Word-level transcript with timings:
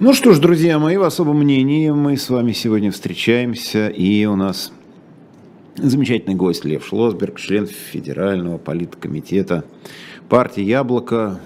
Ну 0.00 0.14
что 0.14 0.32
ж, 0.32 0.38
друзья 0.38 0.78
мои, 0.78 0.96
в 0.96 1.02
особом 1.02 1.38
мнении 1.38 1.90
мы 1.90 2.16
с 2.16 2.30
вами 2.30 2.52
сегодня 2.52 2.92
встречаемся, 2.92 3.88
и 3.88 4.26
у 4.26 4.36
нас 4.36 4.70
замечательный 5.74 6.36
гость 6.36 6.64
Лев 6.64 6.86
Шлосберг, 6.86 7.40
член 7.40 7.66
Федерального 7.66 8.58
политкомитета 8.58 9.64
партии 10.28 10.62
«Яблоко». 10.62 11.40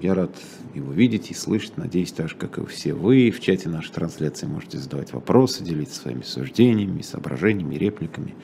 Я 0.00 0.14
рад 0.14 0.30
его 0.74 0.94
видеть 0.94 1.30
и 1.30 1.34
слышать, 1.34 1.76
надеюсь, 1.76 2.12
так 2.12 2.30
же, 2.30 2.36
как 2.36 2.56
и 2.56 2.64
все 2.64 2.94
вы. 2.94 3.30
В 3.30 3.40
чате 3.40 3.68
нашей 3.68 3.92
трансляции 3.92 4.46
можете 4.46 4.78
задавать 4.78 5.12
вопросы, 5.12 5.62
делиться 5.62 6.00
своими 6.00 6.22
суждениями, 6.22 7.02
соображениями, 7.02 7.74
репликами, 7.74 8.34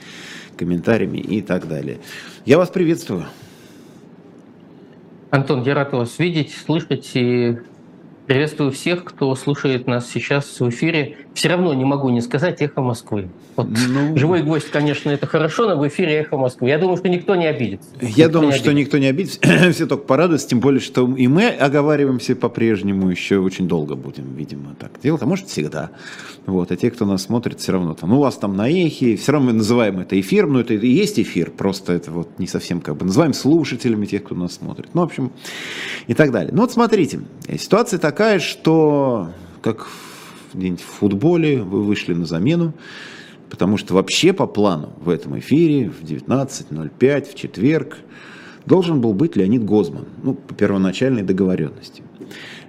комментариями 0.59 1.17
и 1.17 1.41
так 1.41 1.67
далее. 1.67 2.01
Я 2.45 2.59
вас 2.59 2.69
приветствую. 2.69 3.25
Антон, 5.31 5.63
я 5.63 5.75
рад 5.75 5.95
вас 5.95 6.19
видеть, 6.19 6.53
слышать 6.53 7.13
и 7.15 7.57
Приветствую 8.31 8.71
всех, 8.71 9.03
кто 9.03 9.35
слушает 9.35 9.89
нас 9.89 10.09
сейчас 10.09 10.61
в 10.61 10.69
эфире. 10.69 11.17
Все 11.35 11.49
равно 11.49 11.75
не 11.75 11.85
могу 11.85 12.11
не 12.11 12.21
сказать 12.21 12.63
«Эхо 12.63 12.81
Москвы». 12.81 13.29
Вот 13.57 13.67
ну... 13.89 14.17
Живой 14.17 14.45
гвоздь, 14.45 14.71
конечно, 14.71 15.11
это 15.11 15.27
хорошо, 15.27 15.69
но 15.69 15.77
в 15.77 15.89
эфире 15.89 16.21
«Эхо 16.21 16.37
Москвы». 16.37 16.69
Я 16.69 16.79
думаю, 16.79 16.97
что 16.97 17.09
никто 17.09 17.35
не 17.35 17.47
обидится. 17.47 17.89
Я 18.01 18.27
никто 18.27 18.39
думаю, 18.39 18.53
что 18.53 18.73
никто 18.73 18.99
не 18.99 19.07
обидится. 19.09 19.41
Все 19.73 19.85
только 19.85 20.05
порадуются, 20.05 20.47
тем 20.47 20.61
более, 20.61 20.81
что 20.81 21.13
и 21.13 21.27
мы 21.27 21.49
оговариваемся 21.49 22.37
по-прежнему 22.37 23.11
еще 23.11 23.39
очень 23.39 23.67
долго 23.67 23.97
будем, 23.97 24.33
видимо, 24.37 24.77
так 24.79 24.93
делать, 25.03 25.23
а 25.23 25.27
может 25.27 25.49
всегда. 25.49 25.91
Вот. 26.47 26.71
А 26.71 26.77
те, 26.77 26.93
кто 26.93 27.07
нас 27.07 27.23
смотрит, 27.23 27.59
все 27.59 27.73
равно 27.73 27.95
там, 27.95 28.11
ну, 28.11 28.19
у 28.19 28.23
вас 28.23 28.37
там 28.37 28.57
на 28.57 28.71
эхе, 28.71 29.17
все 29.17 29.33
равно 29.33 29.49
мы 29.49 29.55
называем 29.55 29.99
это 29.99 30.19
эфиром, 30.21 30.53
но 30.53 30.61
это 30.61 30.75
и 30.75 30.89
есть 30.89 31.19
эфир, 31.19 31.51
просто 31.51 31.95
это 31.95 32.13
вот 32.13 32.39
не 32.39 32.47
совсем 32.47 32.81
как 32.81 32.97
бы 32.97 33.07
называем 33.07 33.33
слушателями 33.33 34.07
тех, 34.07 34.23
кто 34.23 34.37
нас 34.37 34.55
смотрит. 34.55 34.91
Ну, 34.95 35.01
в 35.01 35.05
общем, 35.05 35.33
и 36.07 36.15
так 36.15 36.31
далее. 36.31 36.53
Ну, 36.55 36.61
вот 36.61 36.73
смотрите, 36.73 37.21
ситуация 37.59 37.99
такая, 37.99 38.20
что 38.43 39.31
как 39.63 39.89
где-нибудь 40.53 40.83
в 40.83 40.99
футболе 40.99 41.63
вы 41.63 41.83
вышли 41.83 42.13
на 42.13 42.27
замену, 42.27 42.75
потому 43.49 43.79
что 43.79 43.95
вообще 43.95 44.35
по 44.35 44.47
плану 44.47 44.91
в 45.01 45.09
этом 45.09 45.39
эфире 45.39 45.89
в 45.89 46.03
19.05 46.03 47.31
в 47.31 47.35
четверг 47.35 47.97
должен 48.67 49.01
был 49.01 49.15
быть 49.15 49.37
Леонид 49.37 49.65
Гозман, 49.65 50.05
ну, 50.23 50.35
по 50.35 50.55
первоначальной 50.55 51.23
договоренности. 51.23 52.03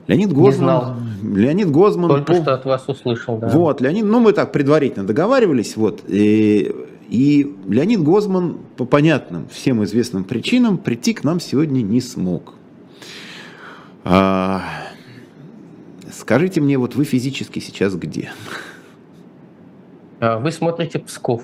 Леонид 0.08 0.32
Гозман. 0.32 0.48
Не 0.48 0.56
знал. 0.56 0.96
Леонид 1.22 1.70
Гозман. 1.70 2.10
Только 2.10 2.34
по... 2.34 2.42
что 2.42 2.54
от 2.54 2.66
вас 2.66 2.88
услышал, 2.88 3.38
да. 3.38 3.50
Вот, 3.50 3.82
Леонид, 3.82 4.06
ну 4.06 4.22
мы 4.22 4.32
так 4.32 4.54
предварительно 4.54 5.06
договаривались, 5.06 5.76
вот. 5.76 6.02
И, 6.08 6.74
и 7.10 7.56
Леонид 7.68 8.02
Гозман 8.02 8.58
по 8.78 8.86
понятным, 8.86 9.50
всем 9.52 9.84
известным 9.84 10.24
причинам 10.24 10.78
прийти 10.78 11.14
к 11.14 11.26
нам 11.26 11.42
сегодня 11.42 11.82
не 11.82 12.00
смог. 12.00 12.54
А, 14.06 14.64
скажите 16.32 16.62
мне, 16.62 16.78
вот 16.78 16.96
вы 16.96 17.04
физически 17.04 17.60
сейчас 17.60 17.94
где? 17.96 18.32
А, 20.22 20.40
вы 20.40 20.54
смотрите 20.54 20.98
Псков. 20.98 21.44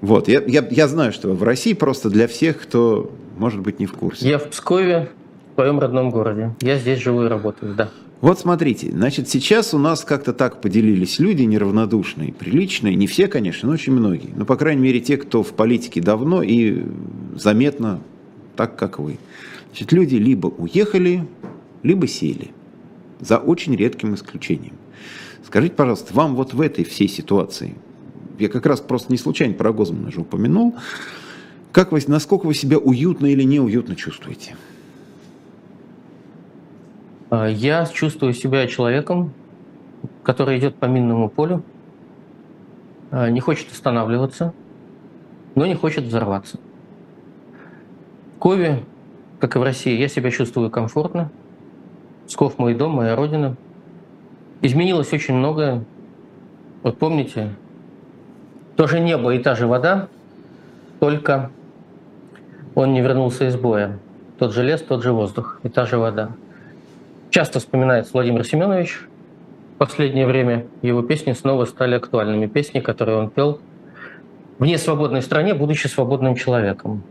Вот, 0.00 0.26
я, 0.26 0.42
я, 0.44 0.66
я 0.68 0.88
знаю, 0.88 1.12
что 1.12 1.32
в 1.34 1.44
России, 1.44 1.72
просто 1.72 2.10
для 2.10 2.26
всех, 2.26 2.60
кто, 2.60 3.12
может 3.38 3.60
быть, 3.60 3.78
не 3.78 3.86
в 3.86 3.92
курсе. 3.92 4.28
Я 4.28 4.40
в 4.40 4.50
Пскове, 4.50 5.08
в 5.52 5.54
своем 5.54 5.78
родном 5.78 6.10
городе. 6.10 6.52
Я 6.62 6.78
здесь 6.78 6.98
живу 6.98 7.26
и 7.26 7.28
работаю, 7.28 7.76
да. 7.76 7.90
Вот 8.20 8.40
смотрите, 8.40 8.90
значит, 8.90 9.28
сейчас 9.28 9.72
у 9.72 9.78
нас 9.78 10.04
как-то 10.04 10.32
так 10.32 10.60
поделились 10.60 11.20
люди 11.20 11.42
неравнодушные, 11.42 12.32
приличные, 12.32 12.96
не 12.96 13.06
все, 13.06 13.28
конечно, 13.28 13.68
но 13.68 13.74
очень 13.74 13.92
многие. 13.92 14.30
Но, 14.34 14.44
по 14.44 14.56
крайней 14.56 14.82
мере, 14.82 14.98
те, 14.98 15.16
кто 15.16 15.44
в 15.44 15.52
политике 15.52 16.00
давно 16.00 16.42
и 16.42 16.82
заметно 17.36 18.00
так, 18.56 18.74
как 18.74 18.98
вы. 18.98 19.18
Значит, 19.68 19.92
люди 19.92 20.16
либо 20.16 20.48
уехали, 20.48 21.24
либо 21.84 22.08
сели. 22.08 22.50
За 23.20 23.38
очень 23.38 23.74
редким 23.74 24.14
исключением. 24.14 24.74
Скажите, 25.44 25.74
пожалуйста, 25.74 26.12
вам 26.12 26.34
вот 26.34 26.54
в 26.54 26.60
этой 26.60 26.84
всей 26.84 27.08
ситуации, 27.08 27.74
я 28.38 28.48
как 28.48 28.66
раз 28.66 28.80
просто 28.80 29.12
не 29.12 29.18
случайно 29.18 29.54
про 29.54 29.72
Гозмана 29.72 30.10
же 30.10 30.20
упомянул, 30.20 30.74
как 31.72 31.92
вы, 31.92 32.00
насколько 32.06 32.46
вы 32.46 32.54
себя 32.54 32.78
уютно 32.78 33.26
или 33.26 33.42
неуютно 33.42 33.96
чувствуете? 33.96 34.56
А, 37.28 37.46
я 37.46 37.84
чувствую 37.86 38.32
себя 38.32 38.66
человеком, 38.66 39.32
который 40.22 40.58
идет 40.58 40.76
по 40.76 40.86
минному 40.86 41.28
полю, 41.28 41.62
а, 43.10 43.30
не 43.30 43.40
хочет 43.40 43.70
останавливаться, 43.72 44.54
но 45.54 45.66
не 45.66 45.74
хочет 45.74 46.04
взорваться. 46.04 46.58
В 48.36 48.38
Кове, 48.38 48.82
как 49.38 49.56
и 49.56 49.58
в 49.58 49.62
России, 49.62 49.98
я 49.98 50.08
себя 50.08 50.30
чувствую 50.30 50.70
комфортно. 50.70 51.30
Псков 52.26 52.58
мой 52.58 52.74
дом, 52.74 52.92
моя 52.92 53.14
родина. 53.14 53.56
Изменилось 54.62 55.12
очень 55.12 55.34
многое. 55.34 55.84
Вот 56.82 56.98
помните, 56.98 57.50
то 58.76 58.86
же 58.86 59.00
небо 59.00 59.34
и 59.34 59.38
та 59.38 59.54
же 59.54 59.66
вода, 59.66 60.08
только 61.00 61.50
он 62.74 62.92
не 62.92 63.00
вернулся 63.00 63.46
из 63.46 63.56
боя. 63.56 63.98
Тот 64.38 64.52
же 64.52 64.62
лес, 64.62 64.82
тот 64.82 65.02
же 65.02 65.12
воздух 65.12 65.60
и 65.62 65.68
та 65.68 65.86
же 65.86 65.98
вода. 65.98 66.30
Часто 67.30 67.58
вспоминается 67.58 68.12
Владимир 68.12 68.44
Семенович. 68.44 69.00
В 69.74 69.78
последнее 69.78 70.26
время 70.26 70.66
его 70.82 71.02
песни 71.02 71.32
снова 71.32 71.64
стали 71.64 71.94
актуальными. 71.96 72.46
Песни, 72.46 72.80
которые 72.80 73.18
он 73.18 73.30
пел 73.30 73.60
в 74.58 74.64
несвободной 74.64 75.22
стране, 75.22 75.54
будучи 75.54 75.86
свободным 75.86 76.34
человеком. 76.34 77.02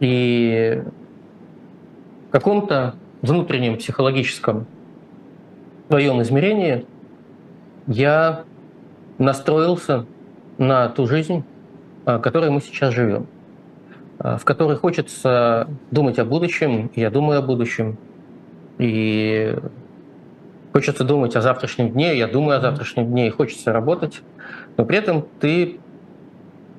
И 0.00 0.82
в 2.28 2.30
каком-то 2.30 2.94
внутреннем 3.22 3.76
психологическом 3.76 4.66
своем 5.88 6.22
измерении 6.22 6.86
я 7.86 8.44
настроился 9.18 10.06
на 10.58 10.88
ту 10.88 11.06
жизнь, 11.06 11.44
в 12.04 12.18
которой 12.18 12.50
мы 12.50 12.60
сейчас 12.60 12.94
живем, 12.94 13.26
в 14.18 14.40
которой 14.44 14.76
хочется 14.76 15.68
думать 15.90 16.18
о 16.18 16.24
будущем, 16.24 16.90
я 16.94 17.10
думаю 17.10 17.38
о 17.38 17.42
будущем, 17.42 17.96
и 18.78 19.56
хочется 20.72 21.04
думать 21.04 21.34
о 21.36 21.40
завтрашнем 21.40 21.90
дне, 21.90 22.16
я 22.16 22.28
думаю 22.28 22.58
о 22.58 22.60
завтрашнем 22.60 23.06
дне, 23.06 23.28
и 23.28 23.30
хочется 23.30 23.72
работать, 23.72 24.22
но 24.76 24.84
при 24.84 24.98
этом 24.98 25.24
ты 25.40 25.80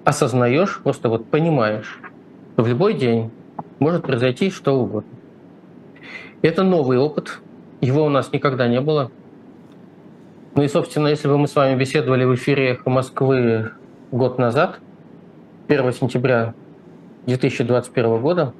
осознаешь, 0.06 0.80
просто 0.84 1.10
вот 1.10 1.26
понимаешь, 1.28 2.00
что 2.54 2.64
в 2.64 2.68
любой 2.68 2.94
день 2.94 3.32
может 3.80 4.04
произойти 4.04 4.50
что 4.52 4.80
угодно. 4.80 5.10
Это 6.42 6.64
новый 6.64 6.98
опыт, 6.98 7.40
его 7.82 8.06
у 8.06 8.10
нас 8.10 8.32
никогда 8.32 8.68
не 8.68 8.80
было. 8.80 9.12
Ну 10.56 10.64
и, 10.64 10.68
собственно, 10.68 11.08
если 11.08 11.28
бы 11.28 11.38
мы 11.38 11.48
с 11.48 11.56
вами 11.56 11.78
беседовали 11.78 12.24
в 12.24 12.34
эфире 12.36 12.72
«Эхо 12.72 12.90
Москвы» 12.90 13.72
год 14.12 14.40
назад, 14.40 14.80
1 15.68 15.94
сентября 15.94 16.54
2021 17.26 18.22
года, 18.22 18.54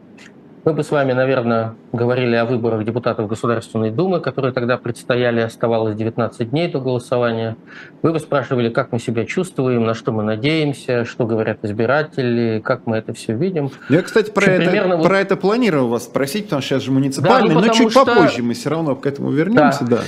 мы 0.66 0.74
бы 0.74 0.84
с 0.84 0.92
вами, 0.92 1.14
наверное, 1.14 1.76
говорили 1.94 2.36
о 2.36 2.46
выборах 2.46 2.84
депутатов 2.84 3.28
Государственной 3.28 3.92
Думы, 3.92 4.20
которые 4.20 4.54
тогда 4.54 4.78
предстояли, 4.78 5.40
оставалось 5.40 5.96
19 5.96 6.50
дней 6.50 6.70
до 6.70 6.80
голосования. 6.80 7.56
Вы 8.02 8.12
бы 8.12 8.20
спрашивали, 8.20 8.70
как 8.70 8.92
мы 8.92 9.00
себя 9.00 9.26
чувствуем, 9.26 9.86
на 9.86 9.94
что 9.94 10.12
мы 10.12 10.24
надеемся, 10.24 11.06
что 11.06 11.26
говорят 11.26 11.60
избиратели, 11.64 12.62
как 12.64 12.86
мы 12.86 12.98
это 12.98 13.14
все 13.14 13.34
видим. 13.34 13.72
Я, 13.90 14.02
кстати, 14.02 14.32
про, 14.32 14.46
это, 14.46 14.66
примерно 14.66 14.98
про 14.98 15.10
вот... 15.10 15.16
это 15.16 15.38
планировал 15.38 15.88
вас 15.88 16.04
спросить, 16.04 16.46
потому 16.46 16.62
что 16.62 16.76
сейчас 16.76 16.84
же 16.84 16.92
муниципальный, 16.92 17.50
да, 17.50 17.62
ну, 17.62 17.68
но 17.68 17.74
чуть 17.74 17.92
что... 17.92 18.06
попозже 18.06 18.44
мы 18.44 18.54
все 18.54 18.70
равно 18.70 18.96
к 18.96 19.06
этому 19.06 19.32
вернемся. 19.32 19.86
Да. 19.86 19.98
Да. 19.98 20.04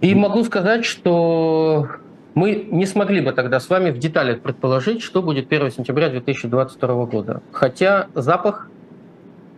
И 0.00 0.14
могу 0.14 0.42
сказать, 0.44 0.84
что 0.84 1.88
мы 2.34 2.66
не 2.70 2.86
смогли 2.86 3.20
бы 3.20 3.32
тогда 3.32 3.60
с 3.60 3.70
вами 3.70 3.90
в 3.90 3.98
деталях 3.98 4.40
предположить, 4.40 5.02
что 5.02 5.22
будет 5.22 5.50
1 5.50 5.70
сентября 5.70 6.08
2022 6.08 7.06
года. 7.06 7.42
Хотя 7.52 8.08
запах 8.14 8.68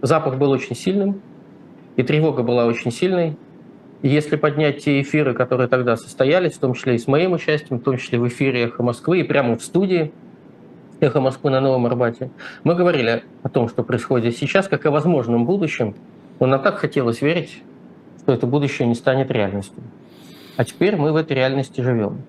Запах 0.06 0.39
был 0.39 0.50
очень 0.50 0.77
сильным, 0.77 1.21
и 1.97 2.03
тревога 2.03 2.43
была 2.43 2.67
очень 2.67 2.93
сильной. 2.93 3.37
И 4.03 4.09
если 4.09 4.37
поднять 4.37 4.84
те 4.84 5.00
эфиры, 5.00 5.34
которые 5.34 5.69
тогда 5.69 5.97
состоялись, 5.97 6.53
в 6.53 6.59
том 6.59 6.75
числе 6.75 6.95
и 6.95 6.98
с 6.98 7.07
моим 7.07 7.33
участием, 7.33 7.80
в 7.80 7.83
том 7.83 7.97
числе 7.97 8.19
в 8.19 8.28
эфире 8.28 8.65
«Эхо 8.65 8.83
Москвы» 8.83 9.21
и 9.21 9.22
прямо 9.25 9.57
в 9.57 9.63
студии 9.63 10.13
«Эхо 11.01 11.21
Москвы» 11.21 11.51
на 11.51 11.60
Новом 11.60 11.86
Арбате, 11.86 12.30
мы 12.63 12.75
говорили 12.75 13.25
о 13.42 13.48
том, 13.48 13.69
что 13.69 13.83
происходит 13.83 14.36
сейчас, 14.36 14.69
как 14.69 14.86
о 14.86 14.91
возможном 14.91 15.45
будущем, 15.45 15.95
но 16.39 16.47
нам 16.47 16.63
так 16.63 16.77
хотелось 16.77 17.21
верить, 17.21 17.63
что 18.21 18.33
это 18.33 18.47
будущее 18.47 18.86
не 18.86 18.95
станет 18.95 19.30
реальностью. 19.30 19.83
А 20.57 20.65
теперь 20.65 20.97
мы 20.97 21.13
в 21.13 21.16
этой 21.16 21.33
реальности 21.33 21.80
живем. 21.80 22.22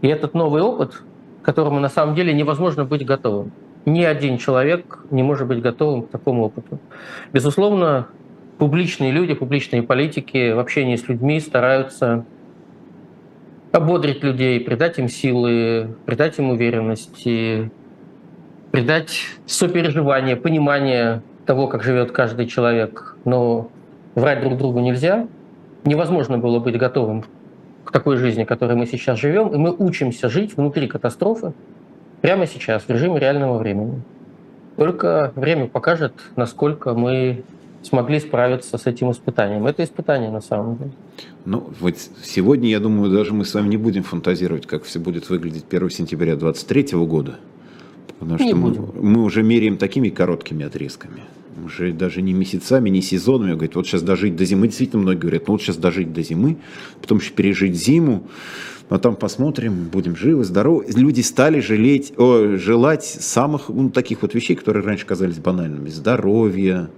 И 0.00 0.08
этот 0.08 0.34
новый 0.34 0.62
опыт, 0.62 1.02
к 1.42 1.44
которому 1.44 1.80
на 1.80 1.88
самом 1.88 2.14
деле 2.14 2.32
невозможно 2.32 2.84
быть 2.84 3.04
готовым 3.04 3.52
ни 3.86 4.02
один 4.02 4.38
человек 4.38 5.00
не 5.10 5.22
может 5.22 5.46
быть 5.46 5.60
готовым 5.60 6.02
к 6.02 6.10
такому 6.10 6.44
опыту. 6.44 6.78
Безусловно, 7.32 8.08
публичные 8.58 9.12
люди, 9.12 9.34
публичные 9.34 9.82
политики 9.82 10.52
в 10.52 10.58
общении 10.58 10.96
с 10.96 11.08
людьми 11.08 11.40
стараются 11.40 12.24
ободрить 13.72 14.22
людей, 14.22 14.60
придать 14.60 14.98
им 14.98 15.08
силы, 15.08 15.96
придать 16.06 16.38
им 16.38 16.50
уверенности, 16.50 17.70
придать 18.70 19.10
сопереживание, 19.46 20.36
понимание 20.36 21.22
того, 21.44 21.66
как 21.66 21.82
живет 21.82 22.12
каждый 22.12 22.46
человек. 22.46 23.16
Но 23.24 23.68
врать 24.14 24.40
друг 24.40 24.56
другу 24.56 24.80
нельзя. 24.80 25.26
невозможно 25.84 26.38
было 26.38 26.60
быть 26.60 26.78
готовым 26.78 27.24
к 27.84 27.90
такой 27.90 28.16
жизни, 28.16 28.44
в 28.44 28.46
которой 28.46 28.76
мы 28.76 28.86
сейчас 28.86 29.18
живем, 29.18 29.48
и 29.48 29.56
мы 29.58 29.74
учимся 29.76 30.28
жить 30.28 30.56
внутри 30.56 30.86
катастрофы 30.86 31.52
прямо 32.24 32.46
сейчас, 32.46 32.84
в 32.84 32.88
режиме 32.88 33.20
реального 33.20 33.58
времени. 33.58 34.00
Только 34.76 35.30
время 35.36 35.66
покажет, 35.66 36.14
насколько 36.36 36.94
мы 36.94 37.42
смогли 37.82 38.18
справиться 38.18 38.78
с 38.78 38.86
этим 38.86 39.10
испытанием. 39.10 39.66
Это 39.66 39.84
испытание 39.84 40.30
на 40.30 40.40
самом 40.40 40.78
деле. 40.78 40.92
Ну, 41.44 41.70
вот 41.80 41.96
сегодня, 42.22 42.70
я 42.70 42.80
думаю, 42.80 43.12
даже 43.12 43.34
мы 43.34 43.44
с 43.44 43.52
вами 43.52 43.68
не 43.68 43.76
будем 43.76 44.04
фантазировать, 44.04 44.66
как 44.66 44.84
все 44.84 45.00
будет 45.00 45.28
выглядеть 45.28 45.66
1 45.70 45.90
сентября 45.90 46.36
2023 46.36 46.98
года. 47.04 47.34
Потому 48.18 48.38
что 48.38 48.56
мы, 48.56 48.74
мы 49.02 49.22
уже 49.22 49.42
меряем 49.42 49.76
такими 49.76 50.08
короткими 50.08 50.64
отрезками. 50.64 51.20
Уже 51.62 51.92
даже 51.92 52.22
не 52.22 52.32
месяцами, 52.32 52.88
не 52.88 53.02
сезонами. 53.02 53.52
Говорит, 53.52 53.74
вот 53.74 53.86
сейчас 53.86 54.00
дожить 54.00 54.34
до 54.34 54.46
зимы. 54.46 54.68
Действительно, 54.68 55.02
многие 55.02 55.20
говорят, 55.20 55.46
ну 55.46 55.52
вот 55.52 55.62
сейчас 55.62 55.76
дожить 55.76 56.14
до 56.14 56.22
зимы, 56.22 56.56
потом 57.02 57.18
еще 57.18 57.32
пережить 57.32 57.74
зиму. 57.74 58.26
Там 58.88 59.16
посмотрим, 59.16 59.88
будем 59.90 60.14
живы, 60.14 60.44
здоровы. 60.44 60.86
Люди 60.94 61.20
стали 61.22 61.60
жалеть, 61.60 62.12
о, 62.16 62.56
желать 62.56 63.04
самых 63.04 63.68
ну, 63.68 63.90
таких 63.90 64.22
вот 64.22 64.34
вещей, 64.34 64.54
которые 64.54 64.84
раньше 64.84 65.06
казались 65.06 65.38
банальными. 65.38 65.88
Здоровья, 65.88 66.90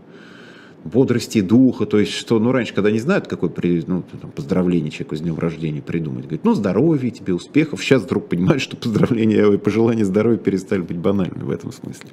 бодрости 0.87 1.41
духа, 1.41 1.87
то 1.87 1.99
есть 1.99 2.13
что, 2.13 2.39
ну, 2.39 2.53
раньше, 2.53 2.75
когда 2.75 2.91
не 2.91 2.99
знают, 2.99 3.29
какое 3.29 3.53
ну, 3.87 4.05
там, 4.21 4.31
поздравление 4.31 4.91
человеку 4.91 5.17
с 5.17 5.21
днем 5.21 5.39
рождения 5.39 5.83
придумать, 5.83 6.25
говорит, 6.25 6.45
ну, 6.45 6.55
здоровья 6.55 7.11
тебе, 7.11 7.35
успехов, 7.35 7.83
сейчас 7.83 8.03
вдруг 8.03 8.29
понимают, 8.29 8.63
что 8.63 8.77
поздравления 8.77 9.53
и 9.53 9.59
пожелания 9.59 10.05
здоровья 10.05 10.39
перестали 10.39 10.81
быть 10.81 10.99
банальными 10.99 11.45
в 11.45 11.51
этом 11.51 11.73
смысле. 11.73 12.11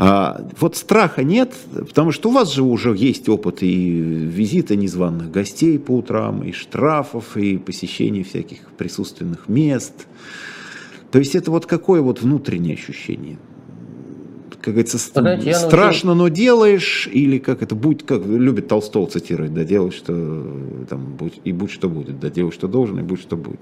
А, 0.00 0.46
вот 0.60 0.76
страха 0.76 1.24
нет, 1.24 1.54
потому 1.72 2.12
что 2.12 2.28
у 2.28 2.32
вас 2.32 2.52
же 2.52 2.62
уже 2.62 2.94
есть 2.96 3.28
опыт 3.28 3.64
и 3.64 3.90
визита 3.90 4.76
незваных 4.76 5.32
гостей 5.32 5.76
по 5.76 5.90
утрам, 5.96 6.44
и 6.44 6.52
штрафов, 6.52 7.36
и 7.36 7.58
посещения 7.58 8.22
всяких 8.22 8.60
присутственных 8.78 9.48
мест. 9.48 10.06
То 11.10 11.18
есть 11.18 11.34
это 11.34 11.50
вот 11.50 11.66
какое 11.66 12.00
вот 12.00 12.22
внутреннее 12.22 12.74
ощущение? 12.74 13.38
как 14.60 14.74
говорится, 14.74 14.98
Знаете, 14.98 15.54
страшно, 15.54 16.14
но 16.14 16.28
делаешь, 16.28 17.08
или 17.10 17.38
как 17.38 17.62
это 17.62 17.74
будет, 17.74 18.02
как 18.02 18.26
любит 18.26 18.68
Толстого 18.68 19.06
цитировать, 19.06 19.54
да, 19.54 19.64
делай, 19.64 19.92
что 19.92 20.12
там, 20.90 21.14
будь, 21.16 21.40
и 21.44 21.52
будь 21.52 21.70
что 21.70 21.88
будет, 21.88 22.18
да, 22.20 22.28
делай, 22.28 22.50
что 22.50 22.66
должен, 22.66 22.98
и 22.98 23.02
будь 23.02 23.20
что 23.20 23.36
будет. 23.36 23.60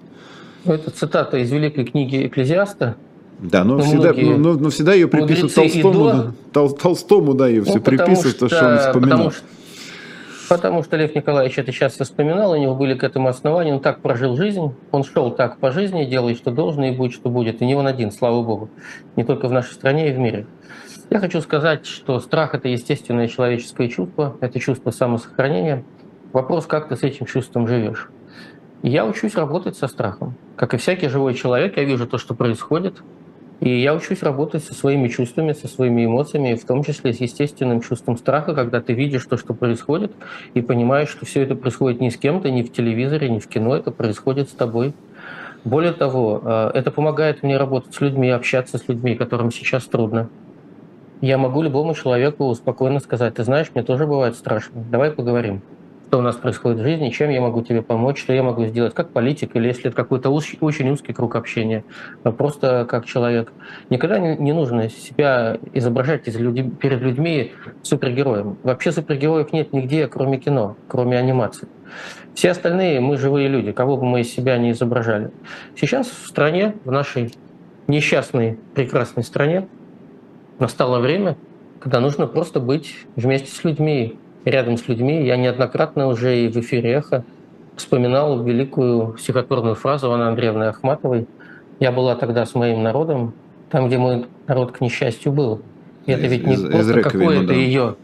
Ну, 0.64 0.72
это 0.72 0.90
цитата 0.90 1.36
из 1.36 1.52
великой 1.52 1.84
книги 1.84 2.26
Экклезиаста. 2.26 2.96
Да, 3.38 3.64
но, 3.64 3.76
но, 3.76 3.82
всегда, 3.82 4.12
но, 4.14 4.54
но 4.54 4.70
всегда 4.70 4.94
ее 4.94 5.08
приписывают 5.08 5.54
Толстому, 5.54 5.92
до... 5.92 6.12
да, 6.12 6.32
Тол, 6.52 6.70
Толстому, 6.70 7.34
да, 7.34 7.48
ее 7.48 7.60
ну, 7.60 7.66
все 7.66 7.80
приписывают, 7.80 8.36
что, 8.36 8.48
то, 8.48 8.54
что 8.54 8.68
он 8.68 8.78
вспоминал. 8.78 9.18
Потому 9.18 9.30
что, 9.30 9.42
потому 10.48 10.82
что 10.82 10.96
Лев 10.96 11.14
Николаевич 11.14 11.58
это 11.58 11.70
сейчас 11.70 11.92
вспоминал, 11.94 12.52
у 12.52 12.56
него 12.56 12.74
были 12.74 12.94
к 12.94 13.04
этому 13.04 13.28
основания, 13.28 13.74
он 13.74 13.80
так 13.80 14.00
прожил 14.00 14.36
жизнь, 14.36 14.74
он 14.90 15.04
шел 15.04 15.30
так 15.30 15.58
по 15.58 15.70
жизни, 15.70 16.06
делай, 16.06 16.34
что 16.34 16.50
должен, 16.50 16.84
и 16.84 16.92
будет, 16.92 17.12
что 17.12 17.28
будет. 17.28 17.60
И 17.60 17.66
не 17.66 17.74
он 17.74 17.86
один, 17.86 18.10
слава 18.10 18.42
Богу, 18.42 18.70
не 19.16 19.24
только 19.24 19.48
в 19.48 19.52
нашей 19.52 19.74
стране 19.74 20.08
и 20.08 20.12
в 20.12 20.18
мире. 20.18 20.46
Я 21.10 21.20
хочу 21.20 21.40
сказать, 21.42 21.86
что 21.86 22.18
страх– 22.20 22.54
это 22.54 22.68
естественное 22.68 23.28
человеческое 23.28 23.88
чувство, 23.88 24.36
это 24.40 24.58
чувство 24.58 24.90
самосохранения. 24.90 25.84
Вопрос, 26.32 26.66
как 26.66 26.88
ты 26.88 26.96
с 26.96 27.02
этим 27.02 27.26
чувством 27.26 27.68
живешь. 27.68 28.08
я 28.82 29.06
учусь 29.06 29.36
работать 29.36 29.76
со 29.76 29.88
страхом. 29.88 30.34
Как 30.56 30.74
и 30.74 30.78
всякий 30.78 31.08
живой 31.08 31.34
человек, 31.34 31.76
я 31.76 31.84
вижу 31.84 32.06
то, 32.06 32.18
что 32.18 32.34
происходит, 32.34 33.02
и 33.60 33.80
я 33.80 33.94
учусь 33.94 34.22
работать 34.22 34.64
со 34.64 34.74
своими 34.74 35.08
чувствами, 35.08 35.52
со 35.52 35.66
своими 35.66 36.04
эмоциями, 36.04 36.54
в 36.54 36.64
том 36.66 36.84
числе 36.84 37.12
с 37.12 37.20
естественным 37.20 37.80
чувством 37.80 38.18
страха, 38.18 38.54
когда 38.54 38.80
ты 38.80 38.92
видишь 38.92 39.24
то, 39.24 39.36
что 39.38 39.54
происходит, 39.54 40.12
и 40.54 40.60
понимаешь, 40.60 41.08
что 41.08 41.24
все 41.24 41.42
это 41.42 41.54
происходит 41.54 42.00
не 42.00 42.10
с 42.10 42.16
кем-то, 42.16 42.50
не 42.50 42.62
в 42.62 42.72
телевизоре, 42.72 43.30
не 43.30 43.40
в 43.40 43.48
кино, 43.48 43.74
это 43.74 43.90
происходит 43.90 44.50
с 44.50 44.52
тобой. 44.52 44.94
Более 45.64 45.92
того, 45.92 46.42
э, 46.44 46.70
это 46.74 46.90
помогает 46.90 47.42
мне 47.42 47.56
работать 47.56 47.94
с 47.94 48.00
людьми, 48.00 48.28
общаться 48.30 48.78
с 48.78 48.88
людьми, 48.88 49.14
которым 49.14 49.50
сейчас 49.50 49.86
трудно. 49.86 50.28
Я 51.22 51.38
могу 51.38 51.62
любому 51.62 51.94
человеку 51.94 52.54
спокойно 52.54 53.00
сказать, 53.00 53.34
ты 53.34 53.44
знаешь, 53.44 53.70
мне 53.74 53.82
тоже 53.82 54.06
бывает 54.06 54.36
страшно, 54.36 54.84
давай 54.90 55.10
поговорим 55.10 55.62
что 56.08 56.18
у 56.18 56.22
нас 56.22 56.36
происходит 56.36 56.78
в 56.78 56.82
жизни, 56.82 57.10
чем 57.10 57.30
я 57.30 57.40
могу 57.40 57.62
тебе 57.62 57.82
помочь, 57.82 58.20
что 58.20 58.32
я 58.32 58.42
могу 58.42 58.64
сделать, 58.66 58.94
как 58.94 59.10
политик, 59.10 59.56
или 59.56 59.66
если 59.66 59.86
это 59.88 59.96
какой-то 59.96 60.30
очень 60.30 60.90
узкий 60.90 61.12
круг 61.12 61.34
общения, 61.34 61.84
а 62.22 62.30
просто 62.30 62.86
как 62.88 63.06
человек. 63.06 63.52
Никогда 63.90 64.18
не, 64.18 64.52
нужно 64.52 64.88
себя 64.88 65.58
изображать 65.72 66.28
из 66.28 66.36
люди, 66.36 66.62
перед 66.62 67.00
людьми 67.00 67.52
супергероем. 67.82 68.56
Вообще 68.62 68.92
супергероев 68.92 69.52
нет 69.52 69.72
нигде, 69.72 70.06
кроме 70.06 70.38
кино, 70.38 70.76
кроме 70.88 71.18
анимации. 71.18 71.68
Все 72.34 72.50
остальные 72.50 73.00
мы 73.00 73.16
живые 73.16 73.48
люди, 73.48 73.72
кого 73.72 73.96
бы 73.96 74.04
мы 74.04 74.20
из 74.20 74.32
себя 74.32 74.58
не 74.58 74.70
изображали. 74.70 75.30
Сейчас 75.74 76.06
в 76.06 76.26
стране, 76.28 76.76
в 76.84 76.90
нашей 76.92 77.32
несчастной, 77.88 78.58
прекрасной 78.74 79.24
стране, 79.24 79.66
настало 80.60 81.00
время, 81.00 81.36
когда 81.80 82.00
нужно 82.00 82.26
просто 82.26 82.60
быть 82.60 82.94
вместе 83.16 83.50
с 83.50 83.64
людьми, 83.64 84.18
рядом 84.46 84.78
с 84.78 84.88
людьми. 84.88 85.26
Я 85.26 85.36
неоднократно 85.36 86.06
уже 86.06 86.38
и 86.38 86.48
в 86.48 86.56
эфире 86.56 86.92
«Эхо» 86.92 87.24
вспоминал 87.76 88.42
великую 88.42 89.16
стихотворную 89.18 89.74
фразу 89.74 90.10
Анны 90.10 90.24
Андреевны 90.24 90.64
Ахматовой. 90.64 91.26
«Я 91.80 91.92
была 91.92 92.14
тогда 92.14 92.46
с 92.46 92.54
моим 92.54 92.82
народом, 92.82 93.34
там, 93.70 93.88
где 93.88 93.98
мой 93.98 94.26
народ, 94.46 94.72
к 94.72 94.80
несчастью, 94.80 95.32
был». 95.32 95.60
И 96.06 96.12
это 96.12 96.26
ведь 96.26 96.46
не 96.46 96.54
из, 96.54 96.62
просто 96.62 97.02
какое-то 97.02 97.48
да. 97.48 97.54
ее... 97.54 97.96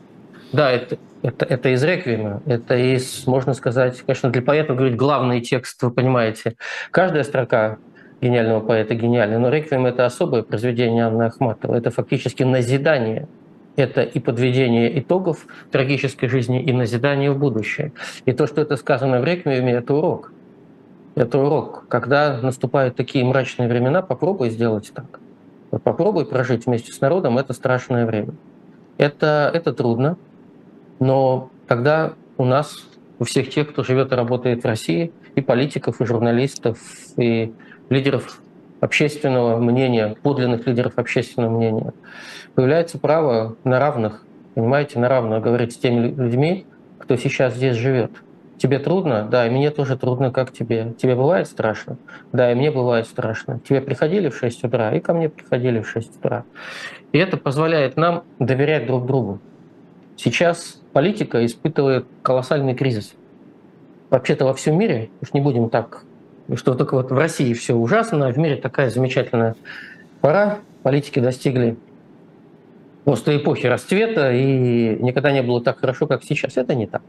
Да, 0.53 0.71
это, 0.71 0.99
это, 1.23 1.47
это 1.47 1.69
из 1.71 1.83
реквиема, 1.83 2.43
это 2.44 2.77
из, 2.77 3.27
можно 3.27 3.55
сказать, 3.55 4.03
конечно, 4.03 4.29
для 4.29 4.43
поэта 4.43 4.75
говорить 4.75 4.97
главный 4.97 5.41
текст, 5.41 5.83
вы 5.83 5.91
понимаете. 5.91 6.56
Каждая 6.91 7.23
строка 7.23 7.79
гениального 8.21 8.61
поэта 8.61 8.94
гениальный, 8.94 9.39
но 9.39 9.49
«Реквием»— 9.49 9.87
это 9.87 10.05
особое 10.05 10.43
произведение 10.43 11.06
Анны 11.06 11.23
Ахматовой, 11.23 11.79
это 11.79 11.91
фактически 11.91 12.43
назидание 12.43 13.29
это 13.77 14.03
и 14.03 14.19
подведение 14.21 14.99
итогов 14.99 15.47
трагической 15.71 16.29
жизни, 16.29 16.63
и 16.63 16.73
назидание 16.73 17.31
в 17.31 17.39
будущее. 17.39 17.93
И 18.27 18.33
то, 18.33 18.47
что 18.47 18.61
это 18.61 18.77
сказано 18.77 19.21
в 19.21 19.25
«Реквиеме», 19.25 19.73
это 19.73 19.95
урок. 19.95 20.33
Это 21.15 21.39
урок. 21.39 21.85
Когда 21.89 22.39
наступают 22.41 22.97
такие 22.97 23.25
мрачные 23.25 23.69
времена, 23.69 24.03
попробуй 24.03 24.51
сделать 24.51 24.93
так. 24.95 25.21
Попробуй 25.71 26.27
прожить 26.27 26.67
вместе 26.67 26.93
с 26.93 27.01
народом 27.01 27.39
это 27.39 27.53
страшное 27.55 28.07
время. 28.07 28.35
Это, 28.99 29.51
это 29.53 29.73
трудно, 29.73 30.19
но 31.01 31.51
тогда 31.67 32.13
у 32.37 32.45
нас, 32.45 32.87
у 33.19 33.25
всех 33.25 33.49
тех, 33.51 33.71
кто 33.71 33.83
живет 33.83 34.13
и 34.13 34.15
работает 34.15 34.63
в 34.63 34.67
России, 34.67 35.13
и 35.35 35.41
политиков, 35.41 36.01
и 36.01 36.05
журналистов, 36.05 36.79
и 37.17 37.55
лидеров 37.89 38.41
общественного 38.82 39.58
мнения, 39.58 40.17
подлинных 40.22 40.67
лидеров 40.67 40.98
общественного 40.98 41.56
мнения, 41.56 41.93
появляется 42.56 42.98
право 42.98 43.56
на 43.62 43.79
равных, 43.79 44.27
понимаете, 44.55 44.98
на 44.98 45.08
равных 45.08 45.41
говорить 45.41 45.72
с 45.72 45.77
теми 45.77 46.08
людьми, 46.08 46.67
кто 46.98 47.17
сейчас 47.17 47.55
здесь 47.55 47.77
живет. 47.77 48.10
Тебе 48.58 48.81
трудно? 48.81 49.29
Да, 49.31 49.46
и 49.46 49.51
мне 49.51 49.70
тоже 49.70 49.96
трудно, 49.96 50.32
как 50.32 50.53
тебе. 50.53 50.94
Тебе 51.01 51.15
бывает 51.15 51.46
страшно? 51.46 51.96
Да, 52.32 52.51
и 52.51 52.56
мне 52.56 52.72
бывает 52.72 53.06
страшно. 53.06 53.60
Тебе 53.60 53.81
приходили 53.81 54.29
в 54.29 54.36
6 54.36 54.65
утра, 54.65 54.93
и 54.93 54.98
ко 54.98 55.15
мне 55.15 55.29
приходили 55.29 55.81
в 55.81 55.89
6 55.89 56.17
утра. 56.17 56.44
И 57.12 57.19
это 57.19 57.36
позволяет 57.36 57.96
нам 57.96 58.24
доверять 58.41 58.86
друг 58.86 59.06
другу. 59.06 59.39
Сейчас 60.17 60.81
политика 60.93 61.44
испытывает 61.46 62.06
колоссальный 62.22 62.74
кризис. 62.74 63.15
Вообще-то 64.10 64.44
во 64.44 64.55
всем 64.55 64.77
мире, 64.77 65.10
уж 65.20 65.32
не 65.32 65.41
будем 65.41 65.70
так 65.70 66.05
что 66.56 66.75
только 66.75 66.94
вот 66.94 67.11
в 67.11 67.17
России 67.17 67.53
все 67.55 67.75
ужасно, 67.75 68.29
а 68.29 68.32
в 68.32 68.39
мире 68.39 68.56
такая 68.56 68.91
замечательная 68.91 69.56
пора. 70.21 70.59
Политики 70.82 71.21
достигли 71.21 71.77
просто 73.05 73.37
эпохи 73.37 73.67
расцвета, 73.67 74.32
и 74.32 74.97
никогда 75.01 75.32
не 75.32 75.43
было 75.43 75.61
так 75.63 75.79
хорошо, 75.79 76.06
как 76.06 76.25
сейчас. 76.25 76.56
Это 76.56 76.75
не 76.75 76.87
так. 76.87 77.03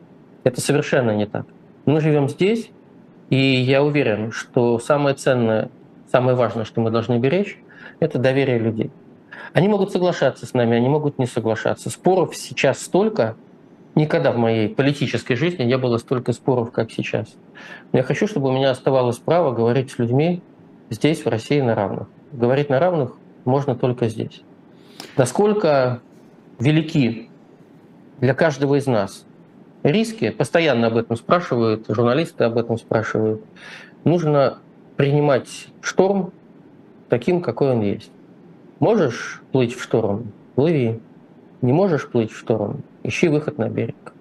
Это 0.44 0.62
совершенно 0.62 1.12
не 1.12 1.26
так. 1.26 1.46
Мы 1.86 2.02
живем 2.02 2.30
здесь, 2.30 2.70
и 3.30 3.38
я 3.38 3.84
уверен, 3.84 4.32
что 4.32 4.80
самое 4.80 5.16
ценное, 5.16 5.70
самое 6.12 6.36
важное, 6.36 6.66
что 6.66 6.82
мы 6.82 6.92
должны 6.92 7.18
беречь, 7.20 7.58
это 8.00 8.20
доверие 8.20 8.60
людей. 8.60 8.92
Они 9.54 9.68
могут 9.68 9.92
соглашаться 9.92 10.46
с 10.46 10.54
нами, 10.54 10.76
они 10.78 10.90
могут 10.90 11.20
не 11.20 11.26
соглашаться. 11.26 11.90
Споров 11.90 12.36
сейчас 12.36 12.82
столько, 12.82 13.36
Никогда 13.96 14.32
в 14.32 14.38
моей 14.38 14.70
политической 14.70 15.36
жизни 15.36 15.64
не 15.64 15.78
было 15.78 15.98
столько 15.98 16.34
споров, 16.34 16.72
как 16.72 16.92
сейчас. 16.92 17.36
Я 17.92 18.02
хочу, 18.02 18.28
чтобы 18.28 18.50
у 18.50 18.52
меня 18.52 18.72
оставалось 18.72 19.18
право 19.18 19.52
говорить 19.52 19.92
с 19.92 20.00
людьми 20.00 20.42
здесь, 20.90 21.24
в 21.24 21.28
России, 21.30 21.62
на 21.62 21.76
равных. 21.76 22.08
Говорить 22.32 22.70
на 22.70 22.80
равных 22.80 23.14
можно 23.46 23.76
только 23.76 24.08
здесь. 24.08 24.42
Насколько 25.16 26.02
велики 26.60 27.30
для 28.20 28.34
каждого 28.34 28.76
из 28.76 28.88
нас 28.88 29.26
риски, 29.84 30.32
постоянно 30.32 30.88
об 30.88 30.98
этом 30.98 31.16
спрашивают, 31.16 31.86
журналисты 31.88 32.46
об 32.46 32.58
этом 32.58 32.78
спрашивают, 32.78 33.44
нужно 34.06 34.58
принимать 34.98 35.68
шторм 35.82 36.32
таким, 37.10 37.42
какой 37.42 37.72
он 37.72 37.82
есть. 37.82 38.10
Можешь 38.80 39.42
плыть 39.52 39.76
в 39.76 39.84
шторм? 39.84 40.32
Плыви. 40.56 41.00
Не 41.62 41.74
можешь 41.74 42.10
плыть 42.10 42.32
в 42.32 42.38
шторм? 42.38 42.84
Ищи 43.04 43.28
выход 43.28 43.58
на 43.58 43.70
берег. 43.70 44.14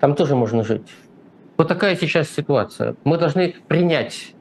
Там 0.00 0.14
тоже 0.14 0.36
можно 0.36 0.64
жить. 0.64 0.86
Вот 1.56 1.68
такая 1.68 1.96
сейчас 1.96 2.28
ситуация. 2.30 2.96
Мы 3.04 3.18
должны 3.18 3.54
принять 3.68 4.34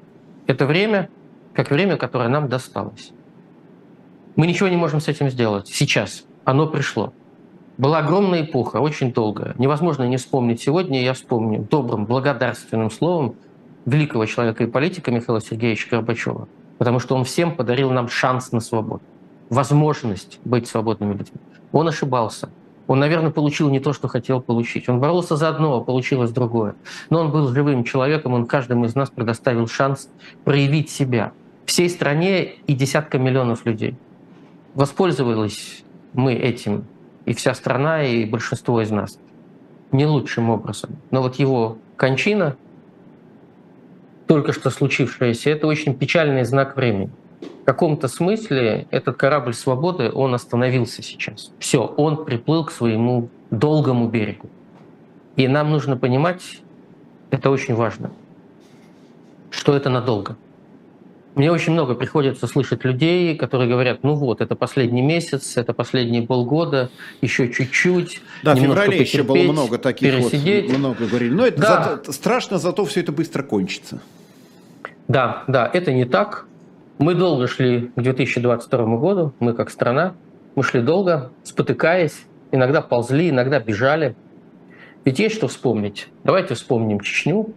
это 0.48 0.66
время 0.66 1.10
как 1.54 1.70
время, 1.70 1.98
которое 1.98 2.30
нам 2.30 2.48
досталось. 2.48 3.12
Мы 4.36 4.48
ничего 4.48 4.70
не 4.70 4.78
можем 4.78 5.02
с 5.02 5.08
этим 5.08 5.30
сделать 5.30 5.68
сейчас. 5.68 6.24
Оно 6.46 6.68
пришло. 6.68 7.14
Была 7.78 8.00
огромная 8.00 8.44
эпоха, 8.44 8.78
очень 8.78 9.12
долгая. 9.12 9.56
Невозможно 9.58 10.04
не 10.04 10.18
вспомнить 10.18 10.62
сегодня, 10.62 11.02
я 11.02 11.14
вспомню 11.14 11.68
добрым, 11.70 12.06
благодарственным 12.06 12.92
словом 12.92 13.36
великого 13.86 14.26
человека 14.26 14.64
и 14.64 14.68
политика 14.68 15.12
Михаила 15.12 15.42
Сергеевича 15.42 15.90
Горбачева, 15.90 16.48
потому 16.78 17.00
что 17.00 17.16
он 17.16 17.24
всем 17.24 17.56
подарил 17.56 17.92
нам 17.92 18.08
шанс 18.08 18.52
на 18.52 18.60
свободу, 18.60 19.02
возможность 19.50 20.40
быть 20.46 20.68
свободными 20.68 21.14
людьми. 21.14 21.40
Он 21.72 21.88
ошибался. 21.88 22.50
Он, 22.88 23.00
наверное, 23.00 23.32
получил 23.32 23.70
не 23.70 23.80
то, 23.80 23.94
что 23.94 24.08
хотел 24.08 24.42
получить. 24.42 24.90
Он 24.90 25.00
боролся 25.00 25.36
за 25.36 25.50
одно, 25.50 25.78
а 25.78 25.82
получилось 25.82 26.32
другое. 26.32 26.76
Но 27.10 27.22
он 27.22 27.32
был 27.32 27.48
живым 27.50 27.84
человеком, 27.84 28.34
он 28.34 28.46
каждому 28.46 28.86
из 28.86 28.96
нас 28.96 29.10
предоставил 29.10 29.68
шанс 29.68 30.10
проявить 30.44 30.90
себя 30.90 31.32
всей 31.66 31.90
стране 31.90 32.56
и 32.68 32.74
десяткам 32.74 33.24
миллионов 33.24 33.66
людей. 33.66 33.96
Воспользовались 34.74 35.84
мы 36.14 36.34
этим, 36.34 36.86
и 37.26 37.34
вся 37.34 37.54
страна, 37.54 38.04
и 38.04 38.26
большинство 38.26 38.82
из 38.82 38.92
нас, 38.92 39.18
не 39.92 40.06
лучшим 40.06 40.50
образом. 40.50 40.98
Но 41.12 41.22
вот 41.22 41.36
его 41.36 41.78
кончина, 41.96 42.58
только 44.28 44.54
что 44.54 44.70
случившаяся, 44.70 45.50
это 45.50 45.68
очень 45.68 45.94
печальный 45.94 46.44
знак 46.44 46.76
времени. 46.76 47.12
В 47.62 47.64
каком-то 47.64 48.08
смысле 48.08 48.88
этот 48.90 49.18
корабль 49.18 49.54
свободы, 49.54 50.12
он 50.12 50.34
остановился 50.34 51.04
сейчас. 51.04 51.52
Все, 51.60 51.86
он 51.86 52.26
приплыл 52.26 52.66
к 52.66 52.72
своему 52.72 53.30
долгому 53.52 54.08
берегу. 54.08 54.50
И 55.36 55.48
нам 55.48 55.70
нужно 55.70 55.96
понимать, 55.96 56.60
это 57.30 57.52
очень 57.52 57.76
важно, 57.76 58.12
что 59.52 59.76
это 59.76 59.90
надолго. 59.90 60.38
Мне 61.36 61.50
очень 61.50 61.72
много 61.72 61.96
приходится 61.96 62.46
слышать 62.46 62.84
людей, 62.84 63.38
которые 63.38 63.70
говорят, 63.70 64.04
ну 64.04 64.16
вот, 64.16 64.42
это 64.42 64.56
последний 64.56 65.02
месяц, 65.02 65.56
это 65.56 65.72
последние 65.72 66.24
полгода, 66.24 66.90
еще 67.22 67.50
чуть-чуть. 67.50 68.22
Да, 68.44 68.54
в 68.54 68.60
феврале 68.60 69.00
еще 69.00 69.24
было 69.24 69.52
много 69.52 69.78
таких 69.78 70.12
пересидеть. 70.12 70.70
вот, 70.70 70.78
много 70.78 71.06
говорили. 71.06 71.34
Но 71.34 71.46
это 71.46 71.62
да. 71.62 71.84
зато, 71.84 72.12
страшно, 72.12 72.58
зато 72.58 72.84
все 72.84 73.00
это 73.00 73.14
быстро 73.14 73.44
кончится. 73.44 74.02
Да, 75.08 75.44
да, 75.48 75.70
это 75.72 75.94
не 75.94 76.04
так. 76.04 76.48
Мы 77.02 77.16
долго 77.16 77.48
шли 77.48 77.88
к 77.96 78.00
2022 78.00 78.98
году, 78.98 79.34
мы 79.40 79.54
как 79.54 79.72
страна, 79.72 80.14
мы 80.54 80.62
шли 80.62 80.84
долго, 80.84 81.32
спотыкаясь, 81.42 82.28
иногда 82.52 82.84
ползли, 82.84 83.32
иногда 83.32 83.60
бежали. 83.60 84.16
Ведь 85.04 85.18
есть 85.18 85.34
что 85.34 85.48
вспомнить. 85.48 86.10
Давайте 86.24 86.54
вспомним 86.54 87.00
Чечню, 87.00 87.56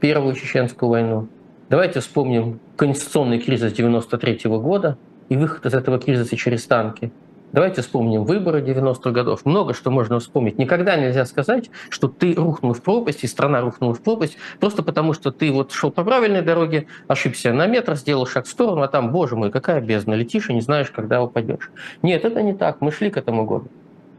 Первую 0.00 0.34
Чеченскую 0.34 0.90
войну, 0.90 1.28
Давайте 1.70 2.00
вспомним 2.00 2.60
конституционный 2.76 3.38
кризис 3.38 3.72
93 3.72 4.40
года 4.50 4.98
и 5.30 5.36
выход 5.38 5.64
из 5.64 5.72
этого 5.72 5.98
кризиса 5.98 6.36
через 6.36 6.66
танки. 6.66 7.10
Давайте 7.54 7.82
вспомним 7.82 8.24
выборы 8.24 8.62
90-х 8.62 9.12
годов. 9.12 9.44
Много 9.44 9.74
что 9.74 9.92
можно 9.92 10.18
вспомнить. 10.18 10.58
Никогда 10.58 10.96
нельзя 10.96 11.24
сказать, 11.24 11.70
что 11.88 12.08
ты 12.08 12.34
рухнул 12.34 12.72
в 12.72 12.82
пропасть, 12.82 13.22
и 13.22 13.28
страна 13.28 13.60
рухнула 13.60 13.94
в 13.94 14.02
пропасть, 14.02 14.36
просто 14.58 14.82
потому 14.82 15.12
что 15.12 15.30
ты 15.30 15.52
вот 15.52 15.70
шел 15.70 15.92
по 15.92 16.02
правильной 16.02 16.42
дороге, 16.42 16.88
ошибся 17.06 17.52
на 17.52 17.68
метр, 17.68 17.94
сделал 17.94 18.26
шаг 18.26 18.46
в 18.46 18.48
сторону, 18.48 18.82
а 18.82 18.88
там, 18.88 19.12
боже 19.12 19.36
мой, 19.36 19.52
какая 19.52 19.80
бездна, 19.80 20.14
летишь 20.14 20.50
и 20.50 20.52
не 20.52 20.62
знаешь, 20.62 20.90
когда 20.90 21.22
упадешь. 21.22 21.70
Нет, 22.02 22.24
это 22.24 22.42
не 22.42 22.54
так. 22.54 22.80
Мы 22.80 22.90
шли 22.90 23.08
к 23.08 23.16
этому 23.16 23.44
году. 23.44 23.68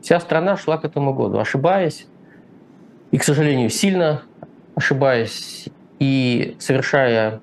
Вся 0.01 0.21
страна 0.21 0.55
шла 0.55 0.77
к 0.77 0.85
этому 0.85 1.13
году, 1.13 1.37
ошибаясь, 1.37 2.07
и, 3.11 3.17
к 3.17 3.23
сожалению, 3.25 3.69
сильно 3.69 4.21
ошибаясь 4.75 5.67
и 5.99 6.55
совершая 6.59 7.41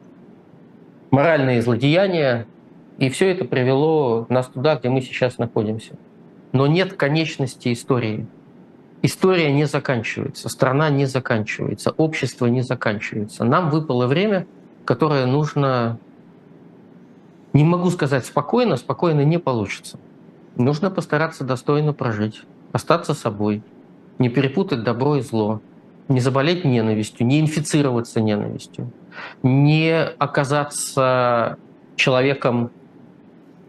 моральные 1.11 1.61
злодеяния, 1.61 2.47
и 2.99 3.09
все 3.11 3.31
это 3.31 3.45
привело 3.45 4.27
нас 4.29 4.47
туда, 4.49 4.77
где 4.77 4.89
мы 4.89 5.01
сейчас 5.01 5.39
находимся. 5.39 5.95
Но 6.53 6.67
нет 6.67 6.95
конечности 6.95 7.73
истории. 7.73 8.27
История 9.03 9.53
не 9.53 9.65
заканчивается, 9.65 10.49
страна 10.49 10.89
не 10.89 11.07
заканчивается, 11.07 11.91
общество 11.91 12.47
не 12.47 12.63
заканчивается. 12.63 13.45
Нам 13.45 13.71
выпало 13.71 14.07
время, 14.07 14.47
которое 14.85 15.27
нужно, 15.27 15.99
не 17.53 17.65
могу 17.65 17.91
сказать 17.91 18.25
спокойно, 18.25 18.77
спокойно 18.77 19.25
не 19.25 19.39
получится. 19.39 19.99
Нужно 20.55 20.91
постараться 20.91 21.43
достойно 21.43 21.93
прожить, 21.93 22.43
остаться 22.71 23.15
собой, 23.15 23.63
не 24.19 24.29
перепутать 24.29 24.85
добро 24.85 25.17
и 25.17 25.21
зло, 25.21 25.61
не 26.07 26.21
заболеть 26.21 26.65
ненавистью, 26.65 27.27
не 27.27 27.41
инфицироваться 27.41 28.21
ненавистью, 28.21 28.93
не 29.43 29.93
оказаться 30.01 31.59
человеком 31.97 32.71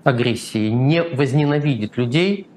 агрессии, 0.04 0.70
не 0.70 1.02
возненавидеть 1.04 1.98
людей, 1.98 2.48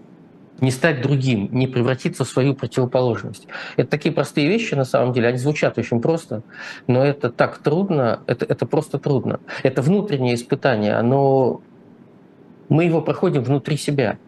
не 0.60 0.70
стать 0.70 1.02
другим, 1.02 1.48
не 1.52 1.66
превратиться 1.66 2.24
в 2.24 2.28
свою 2.28 2.54
противоположность. 2.54 3.46
Это 3.76 3.90
такие 3.90 4.12
простые 4.12 4.48
вещи, 4.48 4.74
на 4.74 4.84
самом 4.84 5.12
деле, 5.12 5.28
они 5.28 5.38
звучат 5.38 5.78
очень 5.78 6.00
просто, 6.00 6.42
но 6.86 7.04
это 7.04 7.30
так 7.30 7.58
трудно, 7.58 8.20
это, 8.26 8.46
это 8.46 8.66
просто 8.66 8.98
трудно. 8.98 9.40
Это 9.62 9.82
внутреннее 9.82 10.34
испытание, 10.34 10.94
оно... 10.94 11.60
мы 12.68 12.84
его 12.84 13.02
проходим 13.02 13.42
внутри 13.42 13.76
себя, 13.76 14.18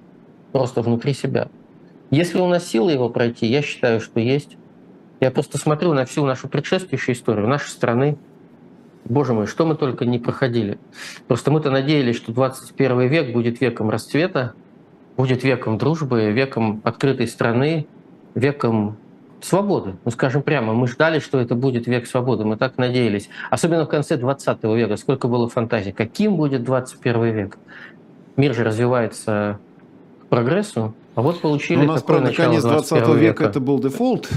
просто 0.53 0.83
внутри 0.83 1.15
себя. 1.15 1.49
Если 2.11 2.39
у 2.39 2.47
нас 2.47 2.67
силы 2.67 2.93
его 2.93 3.09
пройти, 3.11 3.47
я 3.47 3.63
считаю, 3.63 4.01
что 4.01 4.21
есть. 4.21 4.57
Я 5.21 5.31
просто 5.31 5.59
смотрю 5.59 5.93
на 5.95 6.05
всю 6.05 6.25
нашу 6.25 6.49
предшествующую 6.49 7.15
историю 7.15 7.49
нашей 7.49 7.69
страны. 7.69 8.17
Боже 9.09 9.33
мой, 9.33 9.47
что 9.47 9.65
мы 9.65 9.75
только 9.75 10.05
не 10.05 10.19
проходили. 10.19 10.79
Просто 11.27 11.51
мы-то 11.51 11.71
надеялись, 11.71 12.17
что 12.17 12.33
21 12.33 13.09
век 13.09 13.33
будет 13.33 13.61
веком 13.61 13.91
расцвета, 13.91 14.53
будет 15.17 15.45
веком 15.45 15.79
дружбы, 15.79 16.31
веком 16.31 16.81
открытой 16.85 17.27
страны, 17.27 17.87
веком 18.35 18.97
свободы. 19.41 19.97
Ну, 20.05 20.11
скажем 20.11 20.43
прямо, 20.43 20.75
мы 20.75 20.87
ждали, 20.89 21.21
что 21.21 21.41
это 21.41 21.55
будет 21.55 21.87
век 21.87 22.07
свободы, 22.07 22.45
мы 22.45 22.57
так 22.57 22.77
надеялись. 22.77 23.31
Особенно 23.51 23.85
в 23.85 23.89
конце 23.89 24.17
20 24.17 24.63
века, 24.65 24.97
сколько 24.97 25.29
было 25.29 25.49
фантазий. 25.49 25.93
Каким 25.93 26.37
будет 26.37 26.65
21 26.65 27.23
век? 27.35 27.59
Мир 28.37 28.55
же 28.55 28.65
развивается 28.65 29.59
к 30.23 30.27
прогрессу, 30.27 30.95
а 31.15 31.23
вот 31.23 31.41
получили 31.41 31.79
ну, 31.79 31.85
у 31.85 31.87
нас, 31.89 32.03
правда, 32.03 32.33
конец 32.33 32.63
20 32.63 32.93
века, 32.93 33.13
века 33.15 33.45
это 33.45 33.61
был 33.61 33.81
дефолт. 33.81 34.29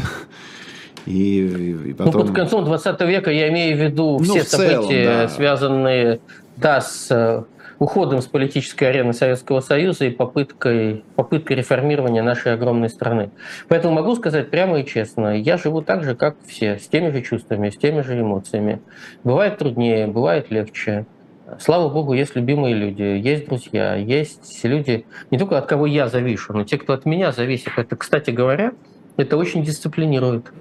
И, 1.05 1.89
и 1.89 1.93
потом... 1.93 2.13
Ну, 2.13 2.27
под 2.27 2.35
концом 2.35 2.65
20 2.65 3.01
века 3.01 3.31
я 3.31 3.49
имею 3.49 3.77
в 3.77 3.79
виду 3.79 4.19
ну, 4.19 4.23
все 4.23 4.43
в 4.43 4.47
целом, 4.47 4.83
события, 4.83 5.05
да. 5.05 5.27
связанные 5.29 6.19
да, 6.57 6.81
с 6.81 7.07
э, 7.09 7.43
уходом 7.81 8.21
с 8.21 8.27
политической 8.27 8.83
арены 8.85 9.11
Советского 9.11 9.59
Союза 9.59 10.05
и 10.05 10.11
попыткой, 10.11 11.03
попыткой 11.15 11.57
реформирования 11.57 12.21
нашей 12.21 12.53
огромной 12.53 12.89
страны. 12.89 13.31
Поэтому 13.67 13.95
могу 13.95 14.15
сказать 14.15 14.51
прямо 14.51 14.79
и 14.79 14.85
честно, 14.85 15.35
я 15.35 15.57
живу 15.57 15.81
так 15.81 16.03
же, 16.03 16.15
как 16.15 16.35
все, 16.45 16.77
с 16.77 16.87
теми 16.87 17.09
же 17.09 17.23
чувствами, 17.23 17.71
с 17.71 17.77
теми 17.77 18.01
же 18.01 18.19
эмоциями. 18.19 18.81
Бывает 19.23 19.57
труднее, 19.57 20.05
бывает 20.05 20.51
легче. 20.51 21.07
Слава 21.59 21.89
богу, 21.89 22.13
есть 22.13 22.35
любимые 22.35 22.75
люди, 22.75 23.01
есть 23.01 23.47
друзья, 23.47 23.95
есть 23.95 24.63
люди, 24.63 25.05
не 25.31 25.39
только 25.39 25.57
от 25.57 25.65
кого 25.65 25.87
я 25.87 26.07
завишу, 26.07 26.53
но 26.53 26.63
те, 26.63 26.77
кто 26.77 26.93
от 26.93 27.05
меня 27.05 27.31
зависит. 27.31 27.71
Это, 27.77 27.95
кстати 27.95 28.29
говоря, 28.29 28.73
это 29.17 29.37
очень 29.37 29.63
дисциплинирует. 29.63 30.51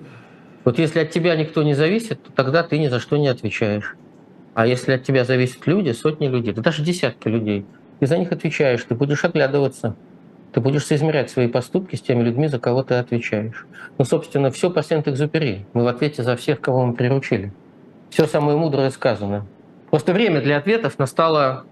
Вот 0.65 0.79
если 0.79 1.01
от 1.01 1.11
тебя 1.11 1.37
никто 1.37 1.63
не 1.63 1.75
зависит, 1.75 2.23
то 2.23 2.33
тогда 2.33 2.63
ты 2.63 2.79
ни 2.79 2.89
за 2.89 3.01
что 3.01 3.17
не 3.17 3.29
отвечаешь. 3.29 3.97
А 4.55 4.67
если 4.67 4.93
от 4.93 5.05
тебя 5.05 5.25
зависят 5.25 5.67
люди, 5.67 5.93
сотни 5.93 6.27
людей, 6.27 6.53
да 6.53 6.61
даже 6.61 6.83
десятки 6.83 7.29
людей, 7.29 7.65
ты 7.99 8.07
за 8.07 8.19
них 8.19 8.33
отвечаешь, 8.33 8.85
ты 8.85 8.95
будешь 8.95 9.25
оглядываться, 9.25 9.97
ты 10.53 10.61
будешь 10.61 10.85
соизмерять 10.85 11.31
свои 11.31 11.49
поступки 11.49 11.97
с 11.97 12.03
теми 12.03 12.23
людьми, 12.23 12.49
за 12.49 12.59
кого 12.59 12.83
ты 12.83 12.95
отвечаешь. 12.95 13.67
Ну, 13.99 14.05
собственно, 14.05 14.51
все 14.51 14.71
по 14.71 14.83
Сент-Экзюпери. 14.83 15.67
Мы 15.73 15.85
в 15.85 15.87
ответе 15.87 16.23
за 16.23 16.37
всех, 16.37 16.61
кого 16.61 16.85
мы 16.87 16.95
приручили. 16.95 17.53
Все 18.11 18.27
самое 18.27 18.59
мудрое 18.59 18.91
сказано. 18.91 19.47
Просто 19.91 20.13
время 20.13 20.41
для 20.41 20.57
ответов 20.57 20.99
настало 20.99 21.65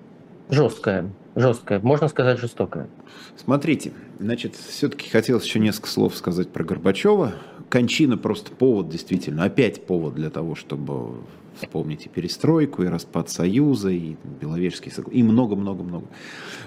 жесткое, 0.48 1.10
жесткое, 1.34 1.80
можно 1.80 2.08
сказать 2.08 2.38
жестокое. 2.38 2.88
Смотрите, 3.36 3.92
значит, 4.18 4.54
все-таки 4.54 5.10
хотелось 5.10 5.44
еще 5.44 5.58
несколько 5.58 5.88
слов 5.88 6.16
сказать 6.16 6.50
про 6.50 6.64
Горбачева 6.64 7.34
кончина 7.68 8.16
просто 8.16 8.52
повод, 8.52 8.88
действительно, 8.88 9.44
опять 9.44 9.86
повод 9.86 10.14
для 10.14 10.30
того, 10.30 10.54
чтобы 10.54 11.16
вспомнить 11.60 12.06
и 12.06 12.08
перестройку, 12.08 12.82
и 12.82 12.86
распад 12.86 13.30
Союза, 13.30 13.90
и 13.90 14.16
Беловежский 14.40 14.92
соглашение, 14.92 15.26
и 15.26 15.28
много-много-много. 15.28 16.06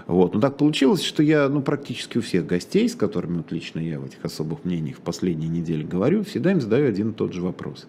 Вот. 0.07 0.33
Но 0.33 0.41
так 0.41 0.57
получилось, 0.57 1.01
что 1.01 1.23
я 1.23 1.47
ну, 1.47 1.61
практически 1.61 2.17
у 2.17 2.21
всех 2.21 2.45
гостей, 2.45 2.89
с 2.89 2.95
которыми 2.95 3.37
вот 3.37 3.51
лично 3.51 3.79
я 3.79 3.99
в 3.99 4.05
этих 4.05 4.23
особых 4.23 4.65
мнениях 4.65 4.97
в 4.97 5.01
последние 5.01 5.49
недели 5.49 5.83
говорю, 5.83 6.23
всегда 6.23 6.51
им 6.51 6.61
задаю 6.61 6.89
один 6.89 7.11
и 7.11 7.13
тот 7.13 7.33
же 7.33 7.41
вопрос. 7.41 7.87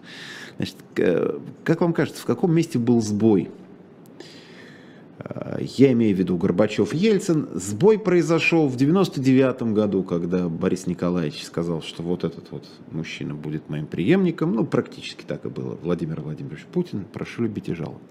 Значит, 0.57 0.77
как 1.65 1.81
вам 1.81 1.93
кажется, 1.93 2.23
в 2.23 2.27
каком 2.27 2.55
месте 2.55 2.79
был 2.79 3.01
сбой 3.01 3.51
Я 5.61 5.93
имею 5.93 6.17
в 6.17 6.19
виду 6.19 6.37
Горбачев-Ельцин. 6.37 7.51
Сбой 7.55 7.99
произошел 7.99 8.67
в 8.69 8.77
99 8.77 9.63
году, 9.75 10.03
когда 10.03 10.49
Борис 10.49 10.87
Николаевич 10.87 11.45
сказал, 11.45 11.83
что 11.83 12.03
вот 12.03 12.25
этот 12.25 12.51
вот 12.51 12.65
мужчина 12.91 13.35
будет 13.35 13.69
моим 13.69 13.87
преемником. 13.87 14.55
Ну, 14.55 14.65
практически 14.65 15.25
так 15.25 15.45
и 15.45 15.49
было. 15.49 15.79
Владимир 15.83 16.21
Владимирович 16.21 16.65
Путин, 16.73 17.05
прошу 17.13 17.43
любить 17.43 17.69
и 17.69 17.75
жаловать. 17.75 18.03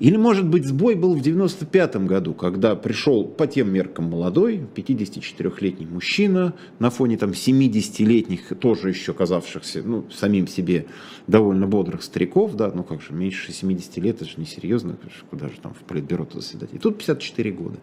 Или, 0.00 0.16
может 0.16 0.48
быть, 0.48 0.66
сбой 0.66 0.94
был 0.94 1.14
в 1.14 1.20
95 1.20 1.96
году, 2.06 2.34
когда 2.34 2.74
пришел 2.74 3.24
по 3.24 3.46
тем 3.46 3.72
меркам 3.72 4.06
молодой, 4.06 4.66
54-летний 4.74 5.86
мужчина 5.86 6.54
на 6.78 6.90
фоне 6.90 7.16
там 7.16 7.30
70-летних, 7.30 8.58
тоже 8.58 8.88
еще 8.88 9.12
казавшихся, 9.12 9.82
ну, 9.84 10.04
самим 10.10 10.48
себе 10.48 10.86
довольно 11.26 11.66
бодрых 11.66 12.02
стариков, 12.02 12.54
да, 12.54 12.72
ну 12.74 12.82
как 12.82 13.02
же, 13.02 13.12
меньше 13.12 13.52
70 13.52 13.96
лет, 13.98 14.16
это 14.16 14.24
же 14.24 14.34
несерьезно, 14.36 14.96
куда 15.30 15.48
же 15.48 15.54
там 15.62 15.74
в 15.74 15.84
политбюро 15.86 16.26
заседать. 16.32 16.70
И 16.72 16.78
тут 16.78 16.98
54 16.98 17.52
года. 17.52 17.78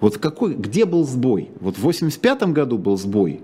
Вот 0.00 0.18
какой, 0.18 0.54
где 0.54 0.84
был 0.84 1.04
сбой? 1.04 1.50
Вот 1.60 1.76
в 1.76 1.82
85 1.82 2.52
году 2.52 2.78
был 2.78 2.96
сбой, 2.96 3.40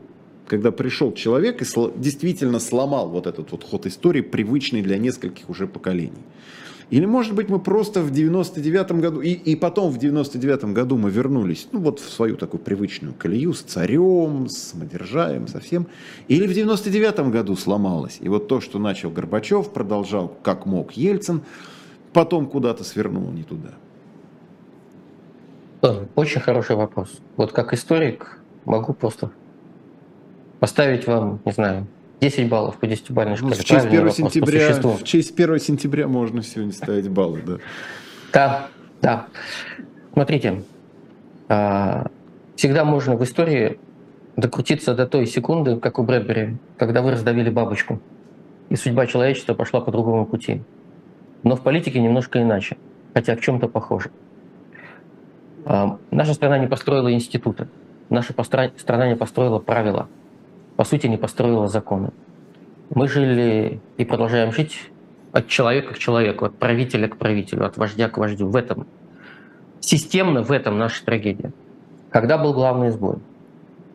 когда 0.47 0.71
пришел 0.71 1.13
человек 1.13 1.63
и 1.63 1.65
действительно 1.97 2.59
сломал 2.59 3.09
вот 3.09 3.27
этот 3.27 3.53
вот 3.53 3.65
ход 3.65 3.87
истории, 3.87 4.21
привычный 4.21 4.83
для 4.83 4.99
нескольких 4.99 5.49
уже 5.49 5.67
поколений. 5.67 6.25
Или, 6.91 7.07
может 7.07 7.35
быть, 7.35 7.49
мы 7.49 7.59
просто 7.59 8.03
в 8.03 8.13
99-м 8.13 9.01
году, 9.01 9.21
и, 9.21 9.31
и 9.31 9.57
потом 9.57 9.91
в 9.91 9.99
99-м 9.99 10.75
году 10.75 10.97
мы 10.97 11.11
вернулись, 11.11 11.69
ну, 11.73 11.81
вот 11.81 12.01
в 12.01 12.11
свою 12.11 12.37
такую 12.37 12.61
привычную 12.61 13.15
колею 13.15 13.55
с 13.55 13.63
царем, 13.63 14.49
с 14.49 14.71
самодержаем, 14.71 15.49
со 15.49 15.61
всем. 15.61 15.87
Или 16.29 16.47
в 16.47 16.51
99-м 16.51 17.31
году 17.31 17.57
сломалось. 17.57 18.19
И 18.21 18.29
вот 18.29 18.49
то, 18.49 18.61
что 18.61 18.79
начал 18.79 19.11
Горбачев, 19.11 19.71
продолжал 19.71 20.29
как 20.43 20.67
мог 20.67 20.93
Ельцин, 20.93 21.43
потом 22.13 22.47
куда-то 22.47 22.85
свернул 22.85 23.31
не 23.31 23.43
туда. 23.43 23.71
Очень 26.15 26.41
хороший 26.41 26.77
вопрос. 26.77 27.19
Вот 27.37 27.53
как 27.53 27.73
историк 27.75 28.39
могу 28.65 28.93
просто 28.93 29.31
поставить 30.61 31.09
вам, 31.09 31.41
не 31.45 31.53
знаю, 31.53 31.87
10 32.23 32.49
баллов 32.49 32.77
по 32.77 32.85
10-бальной 32.85 33.35
шкале. 33.35 33.57
Ну, 33.57 33.61
в, 33.61 33.65
честь 33.65 33.87
1 33.87 34.11
сентября, 34.13 34.81
в 34.81 35.03
честь 35.03 35.33
1 35.33 35.59
сентября 35.59 36.07
можно 36.07 36.41
сегодня 36.45 36.73
ставить 36.73 37.09
баллы, 37.09 37.43
да. 37.45 37.59
Да, 38.33 38.69
да. 39.03 39.27
Смотрите, 40.13 40.63
а, 41.49 42.07
всегда 42.55 42.85
можно 42.85 43.17
в 43.17 43.25
истории 43.25 43.81
докрутиться 44.37 44.95
до 44.95 45.09
той 45.09 45.27
секунды, 45.27 45.79
как 45.79 45.99
у 45.99 46.05
Брэдбери, 46.05 46.59
когда 46.77 47.03
вы 47.03 47.11
раздавили 47.11 47.51
бабочку, 47.51 48.01
и 48.69 48.77
судьба 48.77 49.07
человечества 49.07 49.55
пошла 49.55 49.81
по 49.81 49.91
другому 49.91 50.25
пути. 50.25 50.63
Но 51.43 51.57
в 51.57 51.63
политике 51.63 52.01
немножко 52.01 52.41
иначе, 52.41 52.77
хотя 53.15 53.35
в 53.35 53.41
чем-то 53.41 53.67
похоже. 53.67 54.13
А, 55.65 55.99
наша 56.13 56.35
страна 56.35 56.59
не 56.59 56.69
построила 56.69 57.13
институты, 57.13 57.67
наша 58.11 58.33
страна 58.77 59.09
не 59.09 59.17
построила 59.17 59.59
правила– 59.59 60.09
по 60.77 60.85
сути, 60.85 61.07
не 61.07 61.17
построила 61.17 61.69
законы. 61.69 62.11
Мы 62.95 63.09
жили 63.09 63.81
и 63.97 64.05
продолжаем 64.05 64.53
жить 64.53 64.91
от 65.33 65.49
человека 65.49 65.95
к 65.95 65.99
человеку, 65.99 66.45
от 66.45 66.57
правителя 66.57 67.09
к 67.09 67.17
правителю, 67.17 67.65
от 67.65 67.77
вождя 67.77 68.09
к 68.09 68.19
вождю. 68.19 68.49
В 68.49 68.57
этом 68.57 68.87
системно, 69.81 70.43
в 70.43 70.53
этом 70.53 70.79
наша 70.79 71.05
трагедия. 71.05 71.53
Когда 72.11 72.37
был 72.37 72.53
главный 72.53 72.91
сбой? 72.91 73.17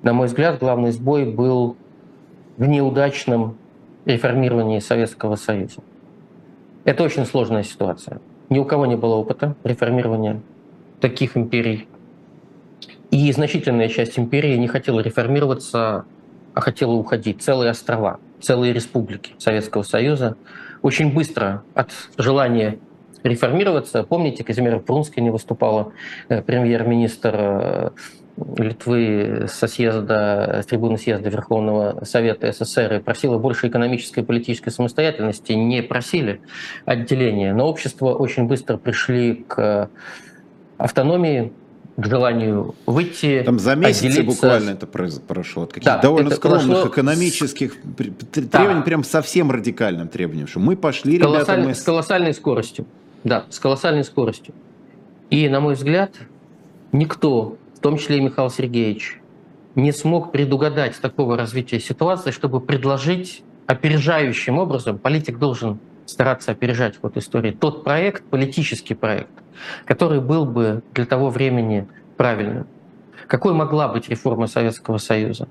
На 0.01 0.13
мой 0.13 0.27
взгляд, 0.27 0.59
главный 0.59 0.91
сбой 0.91 1.25
был 1.25 1.75
в 2.57 2.67
неудачном 2.67 3.57
реформировании 4.05 4.79
Советского 4.79 5.35
Союза. 5.35 5.81
Это 6.85 7.03
очень 7.03 7.25
сложная 7.25 7.63
ситуация. 7.63 8.21
Ни 8.49 8.59
у 8.59 8.65
кого 8.65 8.85
не 8.85 8.95
было 8.95 9.15
опыта 9.15 9.55
реформирования 9.63 10.41
таких 10.99 11.35
империй. 11.37 11.87
И 13.11 13.31
значительная 13.31 13.89
часть 13.89 14.17
империи 14.17 14.55
не 14.55 14.67
хотела 14.67 15.01
реформироваться 15.01 16.05
а 16.57 16.59
хотела 16.59 16.93
уходить. 16.93 17.43
Целые 17.43 17.69
острова, 17.69 18.19
целые 18.41 18.73
республики 18.73 19.35
Советского 19.37 19.83
Союза. 19.83 20.37
Очень 20.81 21.13
быстро 21.13 21.61
от 21.75 21.91
желания 22.17 22.79
реформироваться. 23.21 24.01
Помните, 24.01 24.43
Казимира 24.43 24.79
Прунская 24.79 25.23
не 25.23 25.29
выступала, 25.29 25.93
э, 26.29 26.41
премьер-министр 26.41 27.35
э, 27.35 27.89
Литвы 28.57 29.45
со 29.47 29.67
съезда, 29.67 30.61
с 30.63 30.65
трибуны 30.65 30.97
съезда 30.97 31.29
Верховного 31.29 32.03
Совета 32.05 32.51
СССР 32.51 32.95
и 32.95 32.99
просила 32.99 33.37
больше 33.37 33.67
экономической 33.67 34.21
и 34.21 34.23
политической 34.23 34.71
самостоятельности, 34.71 35.53
не 35.53 35.83
просили 35.83 36.41
отделения. 36.85 37.53
Но 37.53 37.67
общество 37.67 38.13
очень 38.13 38.45
быстро 38.45 38.77
пришли 38.77 39.45
к 39.47 39.89
автономии, 40.77 41.51
к 41.97 42.05
желанию 42.05 42.75
выйти. 42.85 43.41
Там 43.43 43.57
за 43.57 43.75
месяцы 43.75 44.21
буквально 44.21 44.69
это 44.71 44.85
прошло. 44.85 45.63
От 45.63 45.73
каких-то 45.73 45.95
да, 45.95 46.01
довольно 46.01 46.29
скромных 46.29 46.67
прошло... 46.67 46.87
экономических 46.89 47.75
требований, 48.31 48.79
да. 48.79 48.81
прям 48.81 49.03
совсем 49.03 49.51
радикальным 49.51 50.07
требованием, 50.07 50.47
что 50.47 50.59
мы 50.59 50.77
пошли, 50.77 51.17
с 51.17 51.21
ребята, 51.21 51.57
мы... 51.57 51.73
С 51.73 51.81
колоссальной 51.81 52.35
скоростью. 52.35 52.85
Да, 53.23 53.45
с 53.49 53.59
колоссальной 53.59 54.03
скоростью. 54.03 54.53
И, 55.31 55.49
на 55.49 55.59
мой 55.59 55.73
взгляд, 55.73 56.11
никто, 56.91 57.57
в 57.75 57.79
том 57.79 57.97
числе 57.97 58.17
и 58.17 58.21
Михаил 58.21 58.51
Сергеевич, 58.51 59.19
не 59.73 59.91
смог 59.91 60.31
предугадать 60.31 60.99
такого 61.01 61.35
развития 61.35 61.79
ситуации, 61.79 62.29
чтобы 62.29 62.61
предложить 62.61 63.43
опережающим 63.65 64.59
образом, 64.59 64.99
политик 64.99 65.39
должен 65.39 65.79
стараться 66.07 66.51
опережать 66.51 66.99
ход 66.99 67.17
истории, 67.17 67.51
тот 67.51 67.83
проект, 67.83 68.23
политический 68.23 68.95
проект, 68.95 69.29
который 69.85 70.21
был 70.21 70.45
бы 70.45 70.81
для 70.93 71.05
того 71.05 71.29
времени 71.29 71.87
правильным. 72.15 72.67
Какой 73.27 73.53
могла 73.53 73.87
быть 73.87 74.09
реформа 74.09 74.47
Советского 74.47 74.97
Союза? 74.97 75.47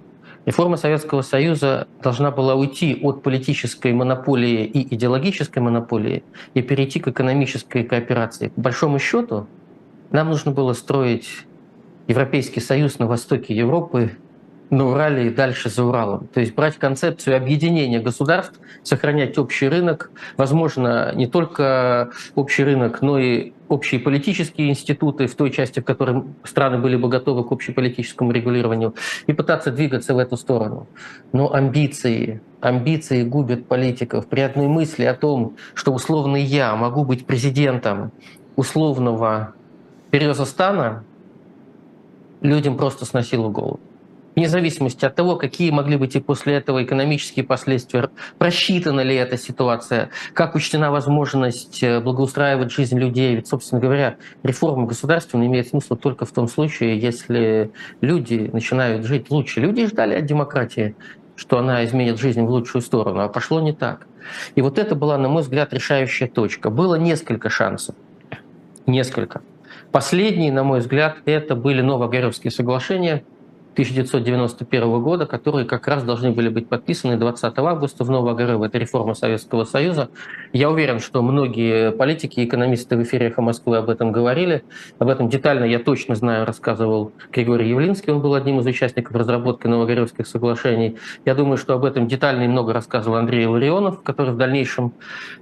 Реформа 0.47 0.77
Советского 0.77 1.23
Союза 1.23 1.89
должна 2.03 2.31
была 2.31 2.55
уйти 2.55 3.01
от 3.03 3.23
политической 3.23 3.93
монополии 3.93 4.65
и 4.65 4.95
идеологической 4.95 5.61
монополии 5.61 6.23
и 6.55 6.63
перейти 6.63 7.01
к 7.01 7.09
экономической 7.09 7.83
кооперации. 7.83 8.49
По 8.49 8.61
большому 8.61 9.01
счету, 9.01 9.49
нам 10.11 10.31
нужно 10.31 10.53
было 10.53 10.73
строить 10.73 11.29
Европейский 12.07 12.61
Союз 12.61 13.01
на 13.01 13.07
востоке 13.07 13.57
Европы 13.57 14.13
на 14.71 14.89
Урале 14.89 15.29
и 15.29 15.31
дальше 15.31 15.71
за 15.71 15.85
Уралом. 15.85 16.27
То 16.29 16.41
есть 16.41 16.55
брать 16.55 16.77
концепцию 16.77 17.37
объединения 17.37 18.01
государств, 18.01 18.59
сохранять 18.83 19.39
общий 19.39 19.69
рынок, 19.69 20.11
возможно, 20.37 21.13
не 21.15 21.27
только 21.27 22.11
общий 22.35 22.65
рынок, 22.65 23.01
но 23.03 23.19
и 23.19 23.53
общие 23.69 24.01
политические 24.01 24.71
институты 24.71 25.27
в 25.27 25.35
той 25.35 25.51
части, 25.51 25.81
в 25.81 25.85
которой 25.85 26.25
страны 26.45 26.79
были 26.79 26.97
бы 26.97 27.09
готовы 27.09 27.45
к 27.45 27.53
общеполитическому 27.53 28.33
регулированию, 28.33 28.95
и 29.27 29.33
пытаться 29.33 29.71
двигаться 29.71 30.15
в 30.15 30.19
эту 30.19 30.37
сторону. 30.37 30.87
Но 31.33 31.53
амбиции, 31.53 32.41
амбиции 32.61 33.23
губят 33.23 33.67
политиков. 33.67 34.27
При 34.27 34.41
одной 34.41 34.67
мысли 34.67 35.05
о 35.05 35.15
том, 35.15 35.57
что 35.75 35.93
условно 35.93 36.37
я 36.37 36.75
могу 36.77 37.05
быть 37.05 37.27
президентом 37.27 38.13
условного 38.57 39.55
Березостана, 40.11 41.05
людям 42.41 42.77
просто 42.77 43.05
сносило 43.05 43.49
голову 43.49 43.81
вне 44.37 44.51
зависимости 44.51 45.05
от 45.07 45.15
того, 45.15 45.37
какие 45.37 45.71
могли 45.71 45.97
быть 45.97 46.15
и 46.15 46.21
после 46.21 46.55
этого 46.55 46.85
экономические 46.85 47.45
последствия, 47.45 48.11
просчитана 48.39 49.01
ли 49.01 49.15
эта 49.15 49.39
ситуация, 49.39 50.11
как 50.35 50.55
учтена 50.55 50.91
возможность 50.91 51.83
э, 51.83 52.01
благоустраивать 52.01 52.71
жизнь 52.71 52.99
людей. 52.99 53.35
Ведь, 53.35 53.49
собственно 53.49 53.81
говоря, 53.81 54.17
реформа 54.43 54.87
государственная 54.87 55.47
имеет 55.47 55.69
смысл 55.69 55.97
только 55.97 56.27
в 56.27 56.33
том 56.33 56.49
случае, 56.49 56.99
если 56.99 57.71
люди 58.03 58.51
начинают 58.53 59.07
жить 59.07 59.31
лучше. 59.31 59.61
Люди 59.61 59.87
ждали 59.87 60.15
от 60.15 60.27
демократии, 60.27 60.95
что 61.35 61.59
она 61.59 61.83
изменит 61.87 62.21
жизнь 62.21 62.43
в 62.43 62.51
лучшую 62.51 62.83
сторону, 62.83 63.21
а 63.21 63.29
пошло 63.29 63.61
не 63.61 63.73
так. 63.73 64.07
И 64.55 64.61
вот 64.61 64.79
это 64.79 64.95
была, 64.95 65.17
на 65.17 65.29
мой 65.29 65.43
взгляд, 65.43 65.73
решающая 65.73 66.29
точка. 66.29 66.69
Было 66.69 66.97
несколько 66.97 67.49
шансов. 67.49 67.95
Несколько. 68.85 69.41
Последние, 69.93 70.53
на 70.53 70.63
мой 70.63 70.81
взгляд, 70.81 71.19
это 71.25 71.55
были 71.55 71.81
Новогоревские 71.81 72.51
соглашения– 72.51 73.25
1991 73.77 75.03
года, 75.03 75.27
которые 75.27 75.67
как 75.67 75.87
раз 75.87 76.03
должны 76.03 76.31
были 76.31 76.49
быть 76.49 76.67
подписаны 76.67 77.19
20 77.19 77.59
августа 77.59 78.05
в 78.05 78.11
Новогородово. 78.11 78.65
Это 78.65 78.79
реформа 78.79 79.13
Советского 79.13 79.65
Союза. 79.65 80.09
Я 80.55 80.71
уверен, 80.71 80.99
что 80.99 81.21
многие 81.21 81.93
политики 81.93 82.41
и 82.41 82.47
экономисты 82.47 82.97
в 82.97 83.03
эфире 83.03 83.27
«Эхо 83.27 83.43
Москвы» 83.43 83.77
об 83.77 83.91
этом 83.91 84.13
говорили. 84.13 84.65
Об 84.99 85.11
этом 85.11 85.29
детально, 85.29 85.65
я 85.65 85.79
точно 85.79 86.15
знаю, 86.15 86.47
рассказывал 86.47 87.13
Григорий 87.31 87.69
Явлинский. 87.69 88.13
Он 88.13 88.23
был 88.23 88.33
одним 88.33 88.61
из 88.61 88.67
участников 88.67 89.15
разработки 89.15 89.67
Новогородских 89.67 90.27
соглашений. 90.27 90.97
Я 91.27 91.35
думаю, 91.35 91.59
что 91.59 91.75
об 91.75 91.85
этом 91.85 92.09
детально 92.09 92.45
и 92.45 92.49
много 92.49 92.73
рассказывал 92.73 93.19
Андрей 93.19 93.45
Ларионов, 93.45 94.03
который 94.03 94.33
в 94.33 94.39
дальнейшем 94.39 94.95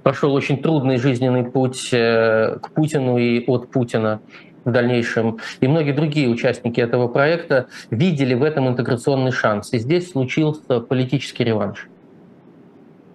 прошел 0.03 0.33
очень 0.33 0.61
трудный 0.61 0.97
жизненный 0.97 1.45
путь 1.45 1.87
э, 1.93 2.57
к 2.61 2.71
Путину 2.71 3.17
и 3.17 3.45
от 3.47 3.71
Путина 3.71 4.19
в 4.65 4.71
дальнейшем, 4.71 5.37
и 5.61 5.67
многие 5.67 5.93
другие 5.93 6.27
участники 6.27 6.81
этого 6.81 7.07
проекта 7.07 7.67
видели 7.91 8.33
в 8.33 8.43
этом 8.43 8.67
интеграционный 8.67 9.31
шанс. 9.31 9.71
И 9.73 9.77
здесь 9.77 10.11
случился 10.11 10.79
политический 10.81 11.43
реванш. 11.43 11.87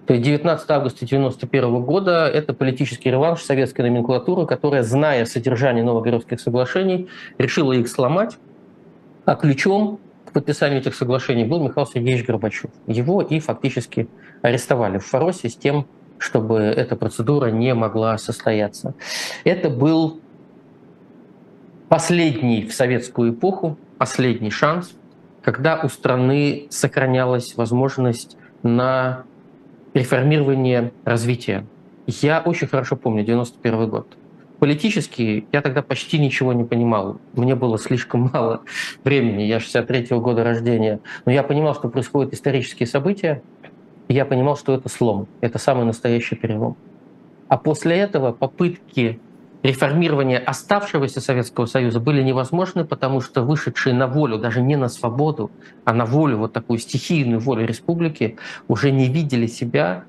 То 0.07 0.15
есть 0.15 0.25
19 0.25 0.71
августа 0.71 1.05
1991 1.05 1.83
года– 1.83 2.27
это 2.35 2.53
политический 2.53 3.11
реванш 3.11 3.43
советской 3.43 3.83
номенклатуры, 3.83 4.47
которая, 4.47 4.83
зная 4.83 5.25
содержание 5.25 5.85
Новогородских 5.85 6.41
соглашений, 6.41 7.09
решила 7.39 7.73
их 7.73 7.89
сломать, 7.89 8.37
а 9.25 9.37
ключом 9.37 10.01
к 10.25 10.33
подписанию 10.33 10.81
этих 10.81 10.95
соглашений 10.95 11.45
был 11.45 11.63
Михаил 11.63 11.87
Сергеевич 11.87 12.27
Горбачев. 12.27 12.71
Его 12.87 13.23
и 13.23 13.39
фактически 13.39 14.09
арестовали 14.43 14.99
в 14.99 15.07
Фаросе 15.07 15.49
с 15.49 15.57
тем, 15.57 15.87
чтобы 16.19 16.59
эта 16.59 16.97
процедура 16.97 17.47
не 17.47 17.75
могла 17.75 18.19
состояться. 18.19 18.95
Это 19.45 19.71
был 19.71 20.21
последний 22.01 22.65
в 22.65 22.73
советскую 22.73 23.35
эпоху, 23.35 23.77
последний 23.99 24.51
шанс, 24.51 24.95
когда 25.43 25.79
у 25.83 25.91
страны 25.91 26.67
сохранялась 26.71 27.57
возможность 27.57 28.39
на 28.63 29.25
реформирование 29.93 30.93
развития. 31.05 31.67
Я 32.07 32.41
очень 32.41 32.69
хорошо 32.69 32.97
помню 32.97 33.23
91 33.23 33.91
год. 33.91 34.17
Политически 34.61 35.45
я 35.53 35.61
тогда 35.61 35.83
почти 35.83 36.19
ничего 36.19 36.55
не 36.55 36.65
понимал. 36.65 37.21
Мне 37.35 37.55
было 37.55 37.79
слишком 37.79 38.31
мало 38.33 38.63
времени. 39.05 39.43
Я 39.43 39.61
63 39.61 40.05
-го 40.05 40.21
года 40.23 40.43
рождения. 40.43 41.01
Но 41.27 41.33
я 41.33 41.43
понимал, 41.43 41.75
что 41.75 41.91
происходят 41.91 42.33
исторические 42.33 42.87
события. 42.87 43.43
И 44.09 44.15
я 44.15 44.25
понимал, 44.25 44.57
что 44.57 44.73
это 44.73 44.89
слом. 44.89 45.27
Это 45.43 45.59
самый 45.59 45.85
настоящий 45.85 46.35
перелом. 46.35 46.79
А 47.49 47.59
после 47.59 47.99
этого 47.99 48.33
попытки 48.33 49.21
реформирования 49.63 50.39
оставшегося 50.39 51.21
Советского 51.21 51.67
Союза 51.67 52.01
были 52.01 52.23
невозможны, 52.23 52.85
потому 52.85 53.21
что 53.21 53.43
вышедшие 53.43 53.95
на 53.95 54.07
волю, 54.07 54.39
даже 54.39 54.61
не 54.61 54.77
на 54.77 54.89
свободу, 54.89 55.51
а 55.85 55.93
на 55.93 56.05
волю, 56.05 56.39
вот 56.39 56.53
такую 56.53 56.79
стихийную 56.79 57.41
волю 57.41 57.67
республики, 57.67 58.37
уже 58.69 58.91
не 58.91 59.09
видели 59.09 59.47
себя 59.47 60.05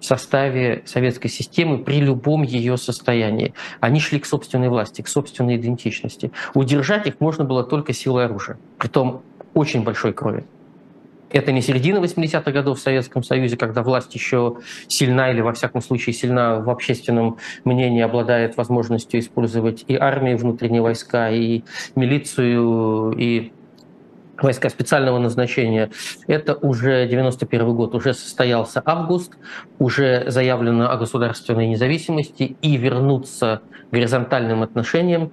в 0.00 0.04
составе 0.04 0.82
советской 0.84 1.28
системы 1.28 1.78
при 1.78 2.00
любом 2.00 2.42
ее 2.42 2.76
состоянии. 2.76 3.54
Они 3.80 4.00
шли 4.00 4.18
к 4.18 4.26
собственной 4.26 4.68
власти, 4.68 5.02
к 5.02 5.08
собственной 5.08 5.56
идентичности. 5.56 6.32
Удержать 6.54 7.06
их 7.06 7.20
можно 7.20 7.44
было 7.44 7.64
только 7.64 7.92
силой 7.92 8.26
оружия, 8.26 8.58
притом 8.78 9.22
очень 9.54 9.84
большой 9.84 10.12
крови. 10.12 10.44
Это 11.36 11.52
не 11.52 11.60
середина 11.60 11.98
80-х 11.98 12.50
годов 12.50 12.78
в 12.78 12.80
Советском 12.80 13.22
Союзе, 13.22 13.58
когда 13.58 13.82
власть 13.82 14.14
еще 14.14 14.56
сильна 14.88 15.30
или, 15.30 15.42
во 15.42 15.52
всяком 15.52 15.82
случае, 15.82 16.14
сильна 16.14 16.60
в 16.60 16.70
общественном 16.70 17.36
мнении, 17.64 18.00
обладает 18.00 18.56
возможностью 18.56 19.20
использовать 19.20 19.84
и 19.86 19.96
армию, 19.96 20.38
внутренние 20.38 20.80
войска, 20.80 21.28
и 21.28 21.62
милицию, 21.94 23.12
и 23.18 23.52
войска 24.38 24.70
специального 24.70 25.18
назначения. 25.18 25.90
Это 26.26 26.54
уже 26.54 27.06
91 27.06 27.74
год, 27.74 27.94
уже 27.94 28.14
состоялся 28.14 28.82
август, 28.82 29.34
уже 29.78 30.30
заявлено 30.30 30.90
о 30.90 30.96
государственной 30.96 31.66
независимости, 31.66 32.56
и 32.62 32.78
вернуться 32.78 33.60
горизонтальным 33.92 34.62
отношениям 34.62 35.32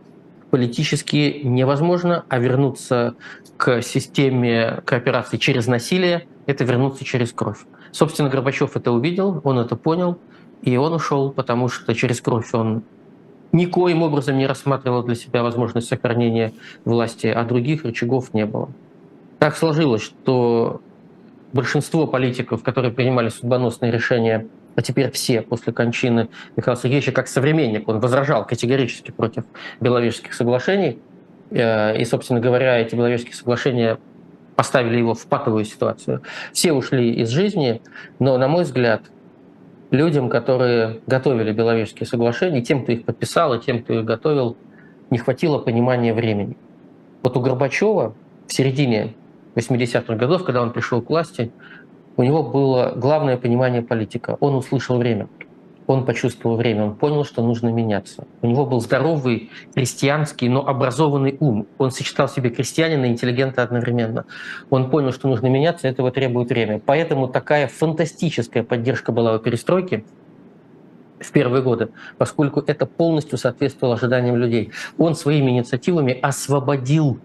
политически 0.54 1.42
невозможно, 1.44 2.26
а 2.30 2.38
вернуться 2.38 3.16
к 3.58 3.82
системе 3.82 4.82
кооперации 4.86 5.38
через 5.38 5.68
насилие– 5.68 6.28
это 6.46 6.64
вернуться 6.64 7.06
через 7.06 7.32
кровь. 7.32 7.60
Собственно, 7.92 8.30
Горбачев 8.30 8.76
это 8.76 8.92
увидел, 8.92 9.42
он 9.44 9.60
это 9.60 9.76
понял, 9.76 10.18
и 10.62 10.76
он 10.78 10.94
ушел, 10.94 11.32
потому 11.32 11.70
что 11.70 11.94
через 11.94 12.22
кровь 12.22 12.54
он 12.54 12.84
никоим 13.52 14.02
образом 14.02 14.38
не 14.38 14.48
рассматривал 14.48 15.04
для 15.04 15.16
себя 15.16 15.44
возможность 15.44 15.88
сохранения 15.88 16.54
власти, 16.86 17.28
а 17.28 17.44
других 17.44 17.84
рычагов 17.86 18.34
не 18.34 18.46
было. 18.46 18.70
Так 19.40 19.56
сложилось, 19.56 20.02
что 20.02 20.82
большинство 21.52 22.08
политиков, 22.08 22.64
которые 22.64 22.92
принимали 22.92 23.30
судьбоносные 23.30 23.92
решения 23.92 24.48
а 24.76 24.82
теперь 24.82 25.12
все 25.12 25.42
после 25.42 25.74
кончины 25.74 26.30
Михаила 26.56 26.80
Сергеевича, 26.80 27.12
как 27.12 27.28
современник, 27.28 27.88
он 27.88 28.00
возражал 28.00 28.46
категорически 28.46 29.12
против 29.12 29.44
Беловежских 29.80 30.34
соглашений. 30.34 31.00
Э, 31.54 31.96
и, 31.98 32.04
собственно 32.06 32.40
говоря, 32.40 32.80
эти 32.80 32.96
Беловежские 32.96 33.36
соглашения 33.36 34.00
поставили 34.56 34.98
его 34.98 35.14
в 35.14 35.26
патовую 35.28 35.66
ситуацию. 35.66 36.22
Все 36.52 36.74
ушли 36.74 37.14
из 37.14 37.30
жизни, 37.30 37.82
но, 38.20 38.38
на 38.38 38.48
мой 38.48 38.64
взгляд, 38.64 39.04
людям, 39.92 40.30
которые 40.30 41.00
готовили 41.08 41.52
Беловежские 41.52 42.08
соглашения, 42.08 42.62
тем, 42.62 42.84
кто 42.84 42.92
их 42.92 43.06
подписал, 43.06 43.54
и 43.54 43.62
тем, 43.62 43.84
кто 43.84 43.94
их 43.94 44.06
готовил, 44.06 44.58
не 45.10 45.20
хватило 45.20 45.60
понимания 45.60 46.14
времени. 46.14 46.58
Вот 47.22 47.38
у 47.38 47.42
Горбачева 47.42 48.16
в 48.48 48.54
середине 48.54 49.14
80-х 49.56 50.16
годов, 50.16 50.44
когда 50.44 50.62
он 50.62 50.74
пришел 50.74 51.02
к 51.02 51.10
власти, 51.10 51.52
у 52.18 52.24
него 52.24 52.44
было 52.44 52.94
главное 52.96 53.38
понимание 53.38 53.82
политика. 53.82 54.38
Он 54.40 54.56
услышал 54.56 54.98
время, 54.98 55.28
он 55.88 56.06
почувствовал 56.06 56.56
время, 56.56 56.86
он 56.86 56.96
понял, 56.96 57.26
что 57.26 57.42
нужно 57.42 57.70
меняться. 57.70 58.26
У 58.42 58.48
него 58.48 58.66
был 58.66 58.80
здоровый, 58.82 59.50
крестьянский, 59.76 60.48
но 60.48 60.68
образованный 60.68 61.38
ум. 61.40 61.68
Он 61.78 61.92
сочетал 61.92 62.28
в 62.28 62.32
себе 62.32 62.50
крестьянина 62.50 63.06
и 63.06 63.10
интеллигента 63.10 63.64
одновременно. 63.64 64.26
Он 64.70 64.90
понял, 64.90 65.12
что 65.12 65.28
нужно 65.28 65.48
меняться, 65.48 65.88
этого 65.88 66.12
требует 66.12 66.50
время. 66.50 66.82
Поэтому 66.86 67.28
такая 67.28 67.68
фантастическая 67.68 68.64
поддержка 68.64 69.12
была 69.12 69.36
у 69.36 69.40
перестройки, 69.40 70.06
в 71.20 71.32
первые 71.32 71.64
годы, 71.64 71.90
поскольку 72.18 72.62
это 72.66 72.86
полностью 72.86 73.38
соответствовало 73.38 73.96
ожиданиям 73.96 74.36
людей. 74.36 74.72
Он 74.98 75.16
своими 75.16 75.52
инициативами 75.52 76.20
освободил 76.22 77.20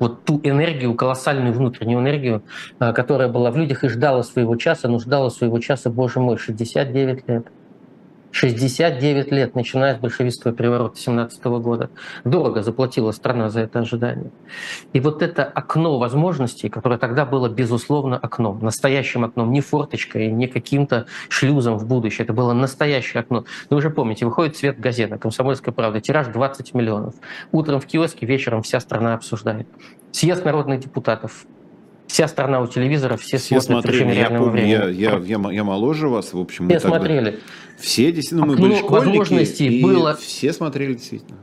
вот 0.00 0.24
ту 0.24 0.40
энергию, 0.42 0.94
колоссальную 0.94 1.54
внутреннюю 1.54 2.00
энергию, 2.00 2.42
а, 2.78 2.92
которая 2.92 3.28
была 3.28 3.50
в 3.50 3.56
людях 3.56 3.84
и 3.84 3.88
ждала 3.88 4.22
своего 4.22 4.56
часа, 4.56 4.88
но 4.88 4.98
своего 4.98 5.58
часа, 5.60 5.88
боже 5.88 6.20
мой, 6.20 6.36
69 6.36 7.28
лет. 7.28 7.46
69 8.34 9.30
лет, 9.30 9.54
начиная 9.54 9.94
с 9.94 9.98
большевистского 9.98 10.52
переворота 10.52 10.98
17 10.98 11.44
года. 11.44 11.90
Дорого 12.24 12.64
заплатила 12.64 13.12
страна 13.12 13.48
за 13.48 13.60
это 13.60 13.78
ожидание. 13.78 14.32
И 14.92 14.98
вот 14.98 15.22
это 15.22 15.44
окно 15.44 16.00
возможностей, 16.00 16.68
которое 16.68 16.98
тогда 16.98 17.24
было, 17.26 17.48
безусловно, 17.48 18.18
окном, 18.18 18.58
настоящим 18.60 19.24
окном, 19.24 19.52
не 19.52 19.60
форточкой, 19.60 20.32
не 20.32 20.48
каким-то 20.48 21.06
шлюзом 21.28 21.78
в 21.78 21.86
будущее. 21.86 22.24
Это 22.24 22.32
было 22.32 22.52
настоящее 22.52 23.20
окно. 23.20 23.44
Вы 23.70 23.76
уже 23.76 23.90
помните, 23.90 24.26
выходит 24.26 24.56
цвет 24.56 24.80
газета 24.80 25.16
«Комсомольская 25.16 25.72
правда», 25.72 26.00
тираж 26.00 26.26
20 26.26 26.74
миллионов. 26.74 27.14
Утром 27.52 27.78
в 27.78 27.86
киоске, 27.86 28.26
вечером 28.26 28.62
вся 28.62 28.80
страна 28.80 29.14
обсуждает. 29.14 29.68
Съезд 30.10 30.44
народных 30.44 30.80
депутатов, 30.80 31.46
Вся 32.06 32.28
страна 32.28 32.60
у 32.60 32.66
телевизора, 32.66 33.16
все, 33.16 33.38
все 33.38 33.60
смотрят 33.60 33.86
смотрели. 33.86 33.96
в 33.96 34.06
режиме 34.06 34.14
реального 34.14 34.44
я, 34.44 34.50
времени. 34.50 34.70
Я, 34.70 34.88
я, 34.88 35.18
я, 35.18 35.50
я 35.50 35.64
моложе 35.64 36.08
вас, 36.08 36.32
в 36.32 36.38
общем. 36.38 36.68
Все 36.68 36.78
смотрели. 36.78 37.40
Все 37.78 38.12
действительно, 38.12 38.46
мы 38.46 38.54
Окно 38.54 38.66
были 38.66 38.78
школьники, 38.78 39.18
возможностей 39.18 39.80
и 39.80 39.82
было... 39.82 40.14
все 40.14 40.52
смотрели 40.52 40.94
действительно. 40.94 41.38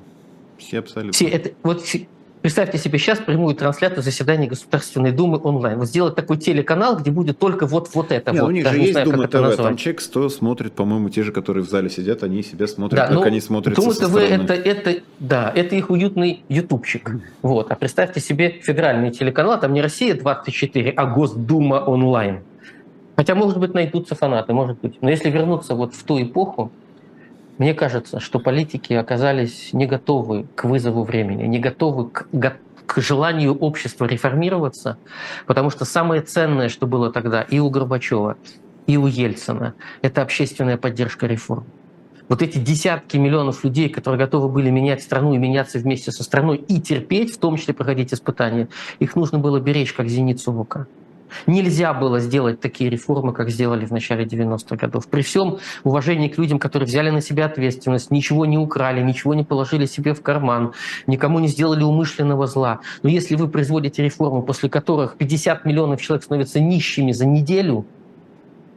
Все 0.57 0.79
абсолютно. 0.79 1.13
Все, 1.13 1.27
это, 1.27 1.51
вот 1.63 1.83
Представьте 2.41 2.79
себе 2.79 2.97
сейчас 2.97 3.19
прямую 3.19 3.53
трансляцию 3.53 4.01
заседания 4.01 4.47
Государственной 4.47 5.11
Думы 5.11 5.39
онлайн. 5.43 5.77
Вот 5.77 5.87
сделать 5.87 6.15
такой 6.15 6.37
телеканал, 6.37 6.97
где 6.97 7.11
будет 7.11 7.37
только 7.37 7.67
вот, 7.67 7.89
вот 7.93 8.11
это. 8.11 8.31
Не, 8.31 8.39
вот, 8.39 8.47
у 8.47 8.51
них 8.51 8.67
же 8.67 8.77
есть 8.79 8.93
знаю, 8.93 9.11
Дума 9.11 9.27
ТВ, 9.27 9.57
там 9.57 9.77
человек 9.77 10.01
100 10.01 10.29
смотрит, 10.29 10.73
по-моему, 10.73 11.09
те 11.09 11.21
же, 11.21 11.31
которые 11.31 11.63
в 11.63 11.69
зале 11.69 11.91
сидят, 11.91 12.23
они 12.23 12.41
себя 12.41 12.65
смотрят, 12.65 12.99
да, 12.99 13.07
как 13.07 13.15
ну, 13.15 13.21
они 13.21 13.39
смотрят 13.41 13.75
Дума 13.75 13.93
ТВ 13.93 14.15
это, 14.15 14.53
это, 14.53 15.03
да, 15.19 15.51
это 15.55 15.75
их 15.75 15.91
уютный 15.91 16.43
ютубчик. 16.49 17.11
Вот. 17.43 17.71
А 17.71 17.75
представьте 17.75 18.19
себе 18.19 18.49
федеральный 18.49 19.11
телеканал, 19.11 19.59
там 19.59 19.73
не 19.73 19.81
Россия 19.81 20.15
24, 20.15 20.93
а 20.97 21.05
Госдума 21.05 21.75
онлайн. 21.75 22.39
Хотя, 23.21 23.35
может 23.35 23.59
быть, 23.59 23.75
найдутся 23.75 24.15
фанаты, 24.15 24.51
может 24.51 24.81
быть. 24.81 24.99
Но 24.99 25.07
если 25.07 25.29
вернуться 25.29 25.75
вот 25.75 25.93
в 25.93 26.03
ту 26.05 26.19
эпоху, 26.19 26.71
мне 27.59 27.75
кажется, 27.75 28.19
что 28.19 28.39
политики 28.39 28.93
оказались 28.93 29.73
не 29.73 29.85
готовы 29.85 30.47
к 30.55 30.63
вызову 30.63 31.03
времени, 31.03 31.43
не 31.43 31.59
готовы 31.59 32.09
к, 32.09 32.25
к 32.87 32.99
желанию 32.99 33.53
общества 33.53 34.05
реформироваться, 34.05 34.97
потому 35.45 35.69
что 35.69 35.85
самое 35.85 36.23
ценное, 36.23 36.67
что 36.67 36.87
было 36.87 37.11
тогда 37.11 37.43
и 37.43 37.59
у 37.59 37.69
Горбачева, 37.69 38.37
и 38.87 38.97
у 38.97 39.05
Ельцина, 39.05 39.75
это 40.01 40.23
общественная 40.23 40.77
поддержка 40.77 41.27
реформ. 41.27 41.65
Вот 42.27 42.41
эти 42.41 42.57
десятки 42.57 43.17
миллионов 43.17 43.63
людей, 43.63 43.89
которые 43.89 44.17
готовы 44.17 44.49
были 44.49 44.71
менять 44.71 45.03
страну 45.03 45.35
и 45.35 45.37
меняться 45.37 45.77
вместе 45.77 46.11
со 46.11 46.23
страной 46.23 46.57
и 46.57 46.81
терпеть, 46.81 47.35
в 47.35 47.37
том 47.37 47.57
числе 47.57 47.75
проходить 47.75 48.15
испытания, 48.15 48.67
их 48.97 49.15
нужно 49.15 49.37
было 49.37 49.59
беречь 49.59 49.93
как 49.93 50.09
зеницу 50.09 50.51
в 50.51 50.61
ока. 50.61 50.87
Нельзя 51.47 51.93
было 51.93 52.19
сделать 52.19 52.59
такие 52.59 52.89
реформы, 52.89 53.33
как 53.33 53.49
сделали 53.49 53.85
в 53.85 53.91
начале 53.91 54.25
90-х 54.25 54.75
годов. 54.75 55.07
При 55.07 55.21
всем 55.21 55.59
уважении 55.83 56.27
к 56.27 56.37
людям, 56.37 56.59
которые 56.59 56.87
взяли 56.87 57.09
на 57.09 57.21
себя 57.21 57.45
ответственность, 57.45 58.11
ничего 58.11 58.45
не 58.45 58.57
украли, 58.57 59.01
ничего 59.01 59.33
не 59.33 59.43
положили 59.43 59.85
себе 59.85 60.13
в 60.13 60.21
карман, 60.21 60.73
никому 61.07 61.39
не 61.39 61.47
сделали 61.47 61.83
умышленного 61.83 62.47
зла. 62.47 62.79
Но 63.03 63.09
если 63.09 63.35
вы 63.35 63.47
производите 63.47 64.03
реформы, 64.03 64.41
после 64.41 64.69
которых 64.69 65.15
50 65.17 65.65
миллионов 65.65 66.01
человек 66.01 66.23
становятся 66.23 66.59
нищими 66.59 67.11
за 67.11 67.25
неделю, 67.25 67.85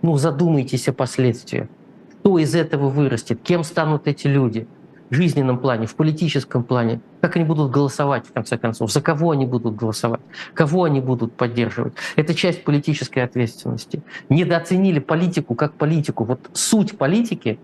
ну 0.02 0.16
задумайтесь 0.16 0.88
о 0.88 0.92
последствиях. 0.92 1.68
Кто 2.12 2.38
из 2.38 2.54
этого 2.54 2.88
вырастет? 2.88 3.40
Кем 3.42 3.64
станут 3.64 4.06
эти 4.06 4.26
люди? 4.26 4.66
Жизненном 5.10 5.58
плане, 5.58 5.86
в 5.86 5.94
политическом 5.94 6.64
плане, 6.64 7.00
как 7.20 7.36
они 7.36 7.44
будут 7.44 7.70
голосовать, 7.70 8.26
в 8.26 8.32
конце 8.32 8.56
концов, 8.58 8.92
за 8.92 9.00
кого 9.00 9.32
они 9.32 9.46
будут 9.46 9.76
голосовать, 9.76 10.20
кого 10.54 10.84
они 10.84 11.00
будут 11.00 11.34
поддерживать. 11.34 11.94
Это 12.16 12.34
часть 12.34 12.64
политической 12.64 13.20
ответственности. 13.20 14.02
Недооценили 14.28 14.98
политику 14.98 15.54
как 15.54 15.74
политику. 15.74 16.24
Вот 16.24 16.50
суть 16.52 16.96
политики 16.96 17.58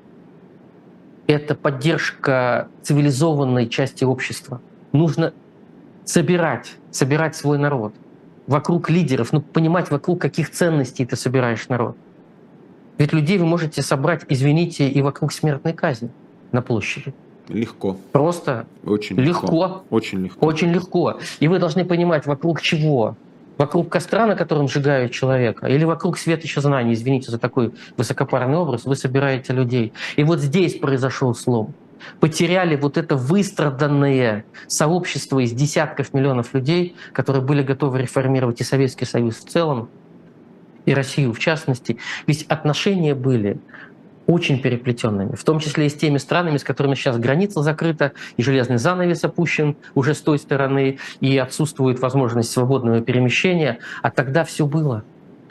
—это 1.26 1.54
поддержка 1.54 2.68
цивилизованной 2.82 3.68
части 3.68 4.04
общества. 4.04 4.60
Нужно 4.92 5.32
собирать, 6.04 6.72
собирать 6.90 7.36
свой 7.36 7.58
народ 7.58 7.94
вокруг 8.46 8.90
лидеров, 8.90 9.32
ну, 9.32 9.40
понимать, 9.40 9.90
вокруг 9.90 10.20
каких 10.20 10.50
ценностей 10.50 11.06
ты 11.06 11.14
собираешь 11.14 11.68
народ. 11.68 11.96
Ведь 12.98 13.12
людей 13.12 13.38
вы 13.38 13.46
можете 13.46 13.80
собрать, 13.80 14.24
извините, 14.28 14.88
и 14.88 15.00
вокруг 15.02 15.32
смертной 15.32 15.72
казни 15.72 16.10
на 16.50 16.60
площади. 16.60 17.14
Легко. 17.50 17.96
Просто 18.12 18.66
Очень 18.84 19.16
легко. 19.16 19.46
легко. 19.46 19.84
Очень 19.90 20.24
легко. 20.24 20.46
Очень 20.46 20.72
легко. 20.72 21.18
И 21.40 21.48
вы 21.48 21.58
должны 21.58 21.84
понимать, 21.84 22.26
вокруг 22.26 22.60
чего. 22.60 23.16
Вокруг 23.58 23.90
костра, 23.90 24.26
на 24.26 24.36
котором 24.36 24.68
сжигают 24.68 25.12
человека, 25.12 25.66
или 25.66 25.84
вокруг 25.84 26.16
светоча 26.16 26.62
знаний, 26.62 26.94
извините 26.94 27.30
за 27.30 27.38
такой 27.38 27.74
высокопарный 27.98 28.56
образ, 28.56 28.86
вы 28.86 28.96
собираете 28.96 29.52
людей. 29.52 29.92
И 30.16 30.24
вот 30.24 30.40
здесь 30.40 30.78
произошел 30.78 31.34
слом. 31.34 31.74
Потеряли 32.20 32.76
вот 32.76 32.96
это 32.96 33.16
выстраданное 33.16 34.46
сообщество 34.66 35.40
из 35.40 35.52
десятков 35.52 36.14
миллионов 36.14 36.54
людей, 36.54 36.96
которые 37.12 37.42
были 37.42 37.62
готовы 37.62 38.00
реформировать 38.00 38.62
и 38.62 38.64
Советский 38.64 39.04
Союз 39.04 39.36
в 39.36 39.48
целом, 39.50 39.90
и 40.86 40.94
Россию 40.94 41.34
в 41.34 41.38
частности. 41.38 41.98
Ведь 42.26 42.44
отношения 42.44 43.14
были 43.14 43.60
очень 44.26 44.60
переплетенными, 44.60 45.34
в 45.34 45.44
том 45.44 45.58
числе 45.58 45.86
и 45.86 45.88
с 45.88 45.94
теми 45.94 46.18
странами, 46.18 46.56
с 46.56 46.64
которыми 46.64 46.94
сейчас 46.94 47.18
граница 47.18 47.62
закрыта, 47.62 48.12
и 48.36 48.42
железный 48.42 48.78
занавес 48.78 49.24
опущен 49.24 49.76
уже 49.94 50.14
с 50.14 50.20
той 50.20 50.38
стороны, 50.38 50.98
и 51.20 51.36
отсутствует 51.38 52.00
возможность 52.00 52.50
свободного 52.52 53.00
перемещения. 53.00 53.78
А 54.02 54.10
тогда 54.10 54.44
все 54.44 54.66
было. 54.66 55.04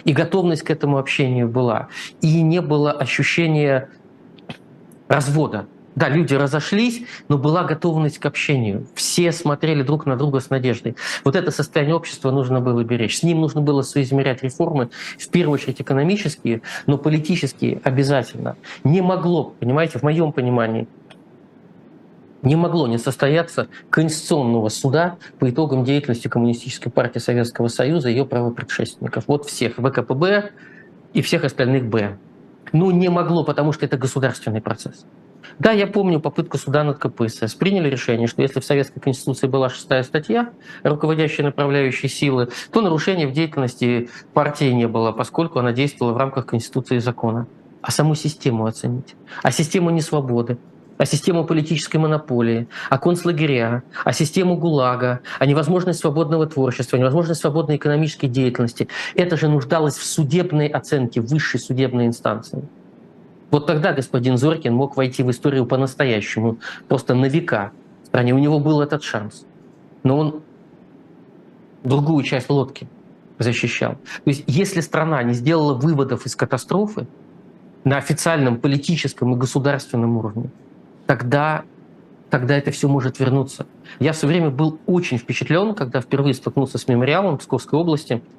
И 0.06 0.14
готовность 0.14 0.64
к 0.64 0.72
этому 0.72 0.98
общению 0.98 1.50
была. 1.50 1.90
И 2.22 2.42
не 2.42 2.62
было 2.62 2.92
ощущения 2.92 3.90
развода 5.08 5.68
да, 6.00 6.08
люди 6.08 6.34
разошлись, 6.34 7.04
но 7.28 7.38
была 7.38 7.66
готовность 7.66 8.20
к 8.20 8.26
общению. 8.26 8.88
Все 8.96 9.34
смотрели 9.34 9.84
друг 9.84 10.06
на 10.06 10.16
друга 10.16 10.40
с 10.40 10.50
надеждой. 10.50 10.96
Вот 11.26 11.36
это 11.36 11.52
состояние 11.52 11.94
общества 11.94 12.32
нужно 12.32 12.62
было 12.62 12.86
беречь. 12.86 13.18
С 13.18 13.24
ним 13.24 13.42
нужно 13.42 13.60
было 13.60 13.82
соизмерять 13.82 14.42
реформы, 14.42 14.92
в 15.18 15.28
первую 15.28 15.56
очередь 15.56 15.82
экономические, 15.82 16.62
но 16.88 16.98
политические 16.98 17.82
обязательно. 17.84 18.56
Не 18.86 19.02
могло, 19.02 19.54
понимаете, 19.60 20.00
в 20.00 20.04
моем 20.04 20.32
понимании, 20.32 20.88
не 22.44 22.56
могло 22.56 22.88
не 22.88 22.98
состояться 22.98 23.68
Конституционного 23.90 24.70
суда 24.70 25.18
по 25.38 25.50
итогам 25.50 25.84
деятельности 25.84 26.30
Коммунистической 26.30 26.94
партии 26.94 27.20
Советского 27.20 27.68
Союза 27.68 28.08
и 28.08 28.14
ее 28.14 28.26
правопредшественников. 28.26 29.26
Вот 29.28 29.48
всех 29.48 29.74
ВКПБ 29.76 30.52
и 31.12 31.22
всех 31.22 31.44
остальных 31.44 31.90
Б. 31.90 32.18
Ну, 32.72 32.90
не 32.92 33.10
могло, 33.10 33.44
потому 33.44 33.74
что 33.74 33.86
это 33.86 33.98
государственный 33.98 34.62
процесс. 34.62 35.06
Да, 35.58 35.72
я 35.72 35.88
помню 35.88 36.20
попытку 36.20 36.58
суда 36.58 36.84
над 36.84 37.00
КПСС. 37.00 37.56
Приняли 37.56 37.90
решение, 37.90 38.28
что 38.28 38.42
если 38.42 38.60
в 38.60 38.66
Советской 38.66 39.00
Конституции 39.00 39.48
была 39.48 39.70
шестая 39.70 40.04
статья, 40.04 40.52
руководящая 40.84 41.46
направляющей 41.46 42.10
силы, 42.10 42.50
то 42.72 42.82
нарушения 42.82 43.28
в 43.28 43.32
деятельности 43.32 44.10
партии 44.34 44.72
не 44.72 44.88
было, 44.88 45.12
поскольку 45.12 45.60
она 45.60 45.72
действовала 45.72 46.14
в 46.14 46.18
рамках 46.18 46.46
Конституции 46.46 46.98
и 46.98 47.00
закона. 47.00 47.48
А 47.82 47.92
саму 47.92 48.14
систему 48.16 48.66
оценить. 48.66 49.16
А 49.42 49.52
систему 49.52 49.90
несвободы, 49.90 50.58
а 50.98 51.06
систему 51.06 51.46
политической 51.46 51.96
монополии, 51.96 52.68
а 52.90 52.98
концлагеря, 52.98 53.84
а 54.04 54.12
систему 54.12 54.58
ГУЛАГа, 54.58 55.22
а 55.40 55.46
невозможность 55.46 56.00
свободного 56.00 56.46
творчества, 56.46 56.98
невозможность 56.98 57.40
свободной 57.40 57.78
экономической 57.78 58.28
деятельности. 58.28 58.90
Это 59.16 59.38
же 59.38 59.48
нуждалось 59.48 59.98
в 59.98 60.06
судебной 60.06 60.68
оценке 60.68 61.22
высшей 61.22 61.62
судебной 61.62 62.08
инстанции. 62.08 62.68
Вот 63.52 63.66
тогда 63.66 63.94
господин 63.94 64.38
Зоркин 64.38 64.74
мог 64.74 64.96
войти 64.96 65.24
в 65.24 65.32
историю 65.32 65.66
по-настоящему, 65.66 66.60
просто 66.88 67.16
на 67.16 67.26
века 67.26 67.72
в. 68.12 68.34
У 68.34 68.38
него 68.38 68.60
был 68.60 68.82
этот 68.82 69.04
шанс. 69.04 69.46
Но 70.04 70.18
он 70.18 70.42
другую 71.84 72.24
часть 72.24 72.50
лодки 72.50 72.88
защищал. 73.40 73.94
То 73.94 74.30
есть 74.30 74.44
если 74.48 74.82
страна 74.82 75.24
не 75.24 75.34
сделала 75.34 75.74
выводов 75.74 76.26
из 76.26 76.36
катастрофы 76.36 77.08
на 77.84 77.98
официальном 77.98 78.60
политическом 78.60 79.34
и 79.34 79.38
государственном 79.38 80.18
уровне, 80.18 80.50
тогда, 81.08 81.64
тогда 82.30 82.58
это 82.58 82.72
все 82.72 82.88
может 82.88 83.20
вернуться. 83.20 83.66
Я 84.00 84.12
все 84.12 84.28
время 84.28 84.52
был 84.52 84.80
очень 84.86 85.18
впечатлен, 85.18 85.74
когда 85.74 86.02
впервые 86.02 86.34
столкнулся 86.34 86.78
с 86.78 86.88
мемориалом 86.88 87.38
Псковской 87.38 87.80
области– 87.80 88.22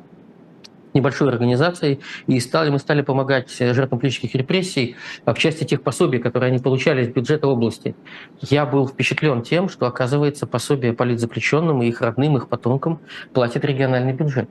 небольшой 0.95 1.29
организацией, 1.29 2.01
и 2.27 2.41
стали, 2.41 2.71
мы 2.71 2.79
стали 2.79 3.03
помогать 3.03 3.51
жертвам 3.51 4.01
политических 4.01 4.35
репрессий 4.35 4.97
в 5.25 5.35
части 5.35 5.65
тех 5.65 5.83
пособий, 5.83 6.19
которые 6.19 6.49
они 6.49 6.59
получали 6.59 7.03
из 7.03 7.09
бюджета 7.09 7.47
области. 7.49 7.95
Я 8.41 8.67
был 8.67 8.89
впечатлен 8.89 9.43
тем, 9.43 9.69
что, 9.69 9.87
оказывается, 9.87 10.47
пособие 10.47 10.93
политзаключенным 10.93 11.83
и 11.83 11.89
их 11.89 12.01
родным, 12.01 12.37
их 12.37 12.49
потомкам 12.49 13.01
платит 13.33 13.65
региональный 13.65 14.13
бюджет. 14.13 14.49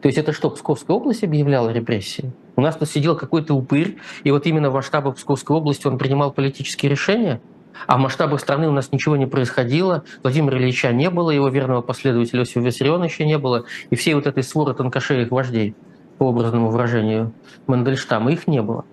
То 0.00 0.06
есть 0.06 0.18
это 0.18 0.32
что, 0.32 0.50
Псковская 0.50 0.96
область 0.96 1.24
объявляла 1.24 1.70
репрессии? 1.70 2.32
У 2.54 2.60
нас 2.60 2.76
тут 2.76 2.88
сидел 2.88 3.16
какой-то 3.16 3.54
упырь, 3.54 3.98
и 4.22 4.30
вот 4.30 4.46
именно 4.46 4.70
в 4.70 4.74
масштабах 4.74 5.16
Псковской 5.16 5.56
области 5.56 5.86
он 5.86 5.98
принимал 5.98 6.32
политические 6.32 6.90
решения– 6.90 7.40
а 7.86 7.96
в 7.96 8.00
масштабах 8.00 8.40
страны 8.40 8.68
у 8.68 8.72
нас 8.72 8.92
ничего 8.92 9.16
не 9.16 9.26
происходило. 9.26 10.04
Владимира 10.22 10.58
Ильича 10.58 10.92
не 10.92 11.10
было, 11.10 11.30
его 11.30 11.48
верного 11.48 11.82
последователя 11.82 12.40
Иосифа 12.40 12.60
Виссарионовича 12.60 13.24
не 13.24 13.38
было. 13.38 13.64
И 13.90 13.96
всей 13.96 14.14
вот 14.14 14.26
этой 14.26 14.42
своры 14.42 14.74
тонкошеих 14.74 15.30
вождей, 15.30 15.74
по 16.18 16.28
образному 16.30 16.70
выражению 16.70 17.32
Мандельштама, 17.66 18.32
их 18.32 18.48
не 18.48 18.60
было. 18.60 18.84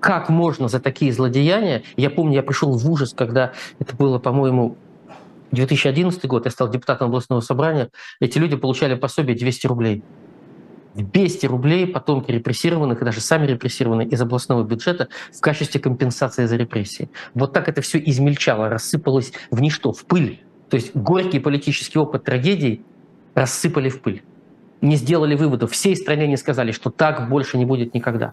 Как 0.00 0.28
можно 0.28 0.68
за 0.68 0.78
такие 0.78 1.12
злодеяния? 1.12 1.82
Я 1.96 2.10
помню, 2.10 2.34
я 2.34 2.42
пришел 2.42 2.76
в 2.76 2.90
ужас, 2.90 3.14
когда 3.16 3.52
это 3.78 3.96
было, 3.96 4.18
по-моему, 4.18 4.76
2011 5.52 6.24
год, 6.26 6.44
я 6.44 6.50
стал 6.50 6.68
депутатом 6.68 7.08
областного 7.08 7.40
собрания, 7.40 7.88
эти 8.20 8.38
люди 8.38 8.56
получали 8.56 8.94
пособие 8.94 9.36
200 9.36 9.66
рублей. 9.66 10.02
200 11.02 11.46
рублей 11.46 11.86
потомки 11.86 12.30
репрессированных 12.30 13.02
и 13.02 13.04
даже 13.04 13.20
сами 13.20 13.46
репрессированные 13.46 14.08
из 14.08 14.20
областного 14.20 14.64
бюджета 14.64 15.08
в 15.32 15.40
качестве 15.40 15.80
компенсации 15.80 16.46
за 16.46 16.56
репрессии. 16.56 17.10
Вот 17.34 17.52
так 17.52 17.68
это 17.68 17.80
все 17.80 17.98
измельчало, 17.98 18.68
рассыпалось 18.68 19.32
в 19.50 19.60
ничто, 19.60 19.92
в 19.92 20.04
пыль. 20.04 20.42
То 20.70 20.76
есть 20.76 20.94
горький 20.94 21.38
политический 21.38 21.98
опыт 21.98 22.24
трагедий 22.24 22.82
рассыпали 23.34 23.88
в 23.88 24.00
пыль. 24.00 24.22
Не 24.80 24.96
сделали 24.96 25.34
выводов. 25.34 25.72
Всей 25.72 25.96
стране 25.96 26.26
не 26.26 26.36
сказали, 26.36 26.72
что 26.72 26.90
так 26.90 27.28
больше 27.28 27.58
не 27.58 27.64
будет 27.64 27.94
никогда 27.94 28.32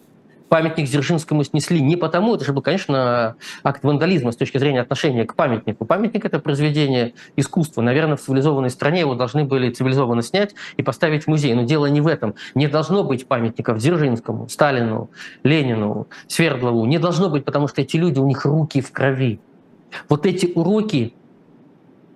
памятник 0.50 0.88
Дзержинскому 0.88 1.44
снесли 1.44 1.82
не 1.82 1.96
потому, 1.96 2.36
это 2.36 2.46
же 2.46 2.54
был, 2.54 2.62
конечно, 2.62 3.36
акт 3.64 3.84
вандализма 3.84 4.32
с 4.32 4.36
точки 4.36 4.58
зрения 4.58 4.82
отношения 4.82 5.26
к 5.26 5.36
памятнику. 5.36 5.86
Памятник— 5.86 6.26
это 6.26 6.40
произведение 6.40 7.14
искусства. 7.36 7.82
Наверное, 7.82 8.18
в 8.18 8.22
цивилизованной 8.22 8.70
стране 8.70 9.02
его 9.02 9.16
должны 9.16 9.46
были 9.46 9.72
цивилизованно 9.72 10.22
снять 10.22 10.56
и 10.78 10.84
поставить 10.84 11.24
в 11.24 11.28
музей. 11.28 11.54
Но 11.54 11.64
дело 11.64 11.88
не 11.88 12.02
в 12.02 12.08
этом. 12.08 12.36
Не 12.56 12.68
должно 12.68 13.04
быть 13.04 13.28
памятников 13.28 13.80
Дзержинскому, 13.80 14.48
Сталину, 14.50 15.10
Ленину, 15.44 16.08
Свердлову. 16.28 16.86
Не 16.86 17.00
должно 17.00 17.30
быть, 17.30 17.46
потому 17.46 17.68
что 17.68 17.82
эти 17.82 17.98
люди, 17.98 18.20
у 18.20 18.28
них 18.28 18.46
руки 18.46 18.82
в 18.82 18.92
крови. 18.92 19.40
Вот 20.10 20.26
эти 20.26 20.52
уроки 20.54 21.14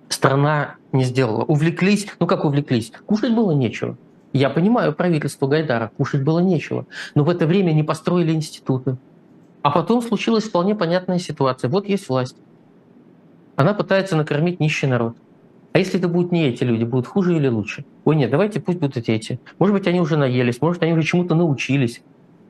страна 0.08 0.76
не 0.92 1.04
сделала. 1.04 1.44
Увлеклись, 1.44 2.06
ну 2.18 2.26
как 2.26 2.44
увлеклись? 2.44 2.92
Кушать 3.06 3.34
было 3.34 3.52
нечего. 3.52 3.96
Я 4.32 4.50
понимаю 4.50 4.92
правительство 4.92 5.46
Гайдара, 5.46 5.90
кушать 5.96 6.22
было 6.22 6.40
нечего. 6.40 6.86
Но 7.14 7.24
в 7.24 7.30
это 7.30 7.46
время 7.46 7.72
не 7.72 7.82
построили 7.82 8.32
институты. 8.32 8.96
А 9.62 9.70
потом 9.70 10.02
случилась 10.02 10.44
вполне 10.44 10.74
понятная 10.74 11.18
ситуация. 11.18 11.70
Вот 11.70 11.88
есть 11.88 12.08
власть. 12.08 12.36
Она 13.56 13.74
пытается 13.74 14.16
накормить 14.16 14.60
нищий 14.60 14.86
народ. 14.86 15.16
А 15.72 15.78
если 15.78 15.98
это 15.98 16.08
будут 16.08 16.32
не 16.32 16.48
эти 16.48 16.64
люди, 16.64 16.84
будут 16.84 17.06
хуже 17.06 17.36
или 17.36 17.48
лучше? 17.48 17.84
Ой, 18.04 18.16
нет, 18.16 18.30
давайте 18.30 18.60
пусть 18.60 18.78
будут 18.78 19.08
эти. 19.08 19.40
Может 19.58 19.74
быть, 19.74 19.86
они 19.86 20.00
уже 20.00 20.16
наелись, 20.16 20.60
может, 20.60 20.82
они 20.82 20.92
уже 20.92 21.02
чему-то 21.02 21.34
научились, 21.34 22.02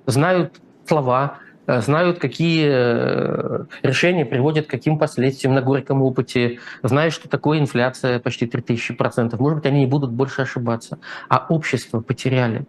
знают 0.06 0.60
слова, 0.86 1.38
знают, 1.68 2.18
какие 2.18 2.66
э, 2.66 3.64
решения 3.82 4.24
приводят 4.24 4.66
к 4.66 4.70
каким 4.70 4.98
последствиям 4.98 5.54
на 5.54 5.60
горьком 5.60 6.02
опыте, 6.02 6.60
знают, 6.82 7.12
что 7.12 7.28
такое 7.28 7.58
инфляция 7.58 8.18
почти 8.20 8.46
3000%. 8.46 9.36
Может 9.38 9.58
быть, 9.58 9.66
они 9.66 9.80
не 9.80 9.86
будут 9.86 10.10
больше 10.10 10.42
ошибаться. 10.42 10.98
А 11.28 11.46
общество 11.48 12.00
потеряли. 12.00 12.66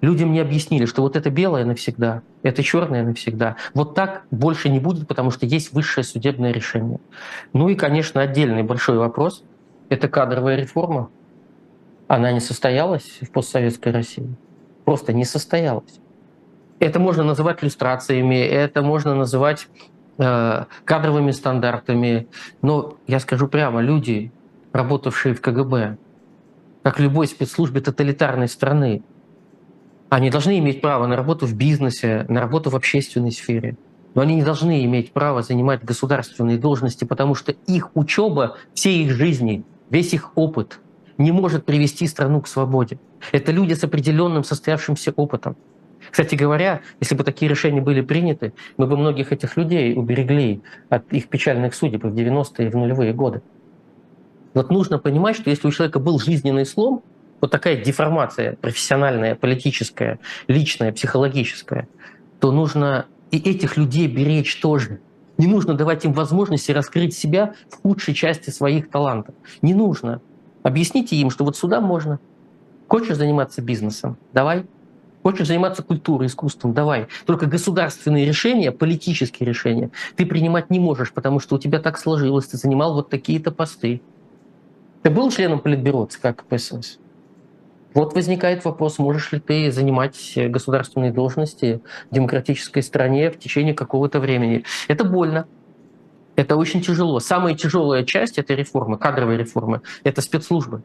Людям 0.00 0.32
не 0.32 0.40
объяснили, 0.40 0.86
что 0.86 1.02
вот 1.02 1.14
это 1.14 1.30
белое 1.30 1.64
навсегда, 1.64 2.22
это 2.42 2.62
черное 2.62 3.04
навсегда. 3.04 3.56
Вот 3.74 3.94
так 3.94 4.22
больше 4.30 4.70
не 4.70 4.80
будет, 4.80 5.06
потому 5.06 5.30
что 5.30 5.44
есть 5.44 5.72
высшее 5.72 6.04
судебное 6.04 6.52
решение. 6.52 6.98
Ну 7.52 7.68
и, 7.68 7.74
конечно, 7.74 8.20
отдельный 8.20 8.62
большой 8.62 8.96
вопрос– 8.96 9.44
это 9.90 10.08
кадровая 10.08 10.56
реформа. 10.56 11.10
Она 12.08 12.32
не 12.32 12.40
состоялась 12.40 13.18
в 13.20 13.30
постсоветской 13.30 13.92
России. 13.92 14.34
Просто 14.84 15.12
не 15.12 15.24
состоялась. 15.24 16.00
Это 16.80 16.98
можно 16.98 17.22
называть 17.22 17.62
иллюстрациями, 17.62 18.36
это 18.36 18.80
можно 18.82 19.14
называть 19.14 19.68
э, 20.18 20.64
кадровыми 20.84 21.30
стандартами. 21.30 22.26
Но 22.62 22.96
я 23.06 23.20
скажу 23.20 23.48
прямо, 23.48 23.82
люди, 23.82 24.32
работавшие 24.72 25.34
в 25.34 25.42
КГБ, 25.42 25.98
как 26.82 26.98
любой 26.98 27.26
спецслужбе 27.26 27.82
тоталитарной 27.82 28.48
страны, 28.48 29.02
они 30.08 30.30
должны 30.30 30.58
иметь 30.58 30.80
право 30.80 31.06
на 31.06 31.16
работу 31.16 31.46
в 31.46 31.54
бизнесе, 31.54 32.24
на 32.28 32.40
работу 32.40 32.70
в 32.70 32.76
общественной 32.76 33.30
сфере. 33.30 33.76
Но 34.14 34.22
они 34.22 34.34
не 34.34 34.42
должны 34.42 34.82
иметь 34.84 35.12
право 35.12 35.42
занимать 35.42 35.84
государственные 35.84 36.58
должности, 36.58 37.04
потому 37.04 37.34
что 37.34 37.52
их 37.52 37.90
учеба, 37.94 38.56
все 38.74 38.90
их 38.90 39.12
жизни, 39.12 39.64
весь 39.90 40.14
их 40.14 40.32
опыт 40.34 40.80
не 41.18 41.30
может 41.30 41.66
привести 41.66 42.06
страну 42.06 42.40
к 42.40 42.48
свободе. 42.48 42.98
Это 43.30 43.52
люди 43.52 43.74
с 43.74 43.84
определенным 43.84 44.42
состоявшимся 44.42 45.12
опытом. 45.14 45.56
Кстати 46.10 46.34
говоря, 46.34 46.80
если 47.00 47.14
бы 47.14 47.24
такие 47.24 47.48
решения 47.48 47.80
были 47.80 48.00
приняты, 48.00 48.52
мы 48.76 48.86
бы 48.86 48.96
многих 48.96 49.32
этих 49.32 49.56
людей 49.56 49.94
уберегли 49.94 50.62
от 50.88 51.12
их 51.12 51.28
печальных 51.28 51.74
судеб 51.74 52.04
в 52.04 52.14
90-е 52.14 52.66
и 52.66 52.70
в 52.70 52.76
нулевые 52.76 53.12
годы. 53.12 53.42
Вот 54.54 54.70
нужно 54.70 54.98
понимать, 54.98 55.36
что 55.36 55.50
если 55.50 55.68
у 55.68 55.70
человека 55.70 56.00
был 56.00 56.18
жизненный 56.18 56.66
слом, 56.66 57.02
вот 57.40 57.50
такая 57.50 57.76
деформация 57.82 58.56
профессиональная, 58.56 59.34
политическая, 59.34 60.18
личная, 60.48 60.92
психологическая, 60.92 61.88
то 62.40 62.52
нужно 62.52 63.06
и 63.30 63.38
этих 63.38 63.76
людей 63.76 64.08
беречь 64.08 64.60
тоже. 64.60 65.00
Не 65.38 65.46
нужно 65.46 65.74
давать 65.74 66.04
им 66.04 66.12
возможности 66.12 66.72
раскрыть 66.72 67.14
себя 67.14 67.54
в 67.70 67.80
худшей 67.80 68.12
части 68.12 68.50
своих 68.50 68.90
талантов. 68.90 69.34
Не 69.62 69.72
нужно. 69.72 70.20
Объясните 70.62 71.16
им, 71.16 71.30
что 71.30 71.44
вот 71.44 71.56
сюда 71.56 71.80
можно. 71.80 72.18
Хочешь 72.88 73.16
заниматься 73.16 73.62
бизнесом? 73.62 74.18
Давай. 74.34 74.66
Хочешь 75.22 75.48
заниматься 75.48 75.82
культурой, 75.82 76.26
искусством? 76.28 76.72
Давай. 76.72 77.08
Только 77.26 77.46
государственные 77.46 78.24
решения, 78.24 78.72
политические 78.72 79.46
решения 79.46 79.90
ты 80.16 80.24
принимать 80.24 80.70
не 80.70 80.80
можешь, 80.80 81.12
потому 81.12 81.40
что 81.40 81.56
у 81.56 81.58
тебя 81.58 81.78
так 81.78 81.98
сложилось, 81.98 82.46
ты 82.46 82.56
занимал 82.56 82.94
вот 82.94 83.10
такие-то 83.10 83.50
посты. 83.50 84.00
Ты 85.02 85.10
был 85.10 85.30
членом 85.30 85.60
Политбюро 85.60 86.06
ЦК 86.06 86.34
КПСС? 86.36 86.98
Вот 87.92 88.14
возникает 88.14 88.64
вопрос, 88.64 88.98
можешь 88.98 89.32
ли 89.32 89.40
ты 89.40 89.72
занимать 89.72 90.32
государственные 90.36 91.12
должности 91.12 91.80
в 92.10 92.14
демократической 92.14 92.82
стране 92.82 93.30
в 93.30 93.38
течение 93.38 93.74
какого-то 93.74 94.20
времени. 94.20 94.64
Это 94.88 95.04
больно. 95.04 95.46
Это 96.36 96.56
очень 96.56 96.80
тяжело. 96.80 97.18
Самая 97.18 97.54
тяжелая 97.54 98.04
часть 98.04 98.38
этой 98.38 98.56
реформы, 98.56 98.96
кадровой 98.96 99.36
реформы, 99.36 99.82
это 100.04 100.22
спецслужбы. 100.22 100.82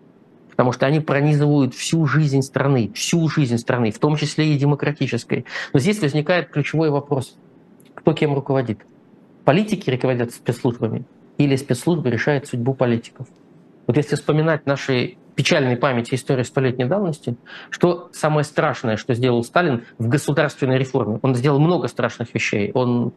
Потому 0.55 0.71
что 0.71 0.85
они 0.85 0.99
пронизывают 0.99 1.73
всю 1.73 2.05
жизнь 2.07 2.41
страны, 2.41 2.91
всю 2.95 3.27
жизнь 3.27 3.57
страны, 3.57 3.91
в 3.91 3.99
том 3.99 4.15
числе 4.15 4.53
и 4.53 4.57
демократической. 4.57 5.45
Но 5.73 5.79
здесь 5.79 6.01
возникает 6.01 6.49
ключевой 6.49 6.89
вопрос. 6.89 7.35
Кто 7.93 8.13
кем 8.13 8.33
руководит? 8.33 8.79
Политики 9.43 9.89
руководят 9.89 10.31
спецслужбами 10.31 11.05
или 11.37 11.55
спецслужбы 11.55 12.09
решают 12.09 12.47
судьбу 12.47 12.73
политиков? 12.73 13.27
Вот 13.87 13.97
если 13.97 14.15
вспоминать 14.15 14.65
наши 14.65 15.17
печальной 15.35 15.75
памяти 15.75 16.15
истории 16.15 16.43
столетней 16.43 16.85
давности, 16.85 17.35
что 17.69 18.09
самое 18.13 18.43
страшное, 18.43 18.97
что 18.97 19.13
сделал 19.13 19.43
Сталин 19.43 19.83
в 19.97 20.07
государственной 20.07 20.77
реформе. 20.77 21.19
Он 21.21 21.35
сделал 21.35 21.59
много 21.59 21.87
страшных 21.87 22.33
вещей. 22.33 22.71
Он 22.73 23.13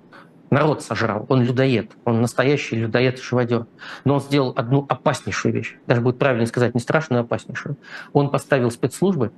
народ 0.51 0.83
сожрал, 0.83 1.27
он 1.29 1.43
людоед, 1.43 1.93
он 2.05 2.21
настоящий 2.21 2.77
людоед 2.77 3.19
и 3.19 3.23
живодер. 3.23 3.67
Но 4.05 4.15
он 4.15 4.21
сделал 4.21 4.53
одну 4.57 4.87
опаснейшую 4.89 5.55
вещь, 5.55 5.77
даже 5.87 6.01
будет 6.01 6.19
правильно 6.19 6.47
сказать, 6.47 6.75
не 6.75 6.81
страшную, 6.81 7.21
а 7.21 7.25
опаснейшую. 7.25 7.77
Он 8.13 8.31
поставил 8.31 8.71
спецслужбы 8.71 9.33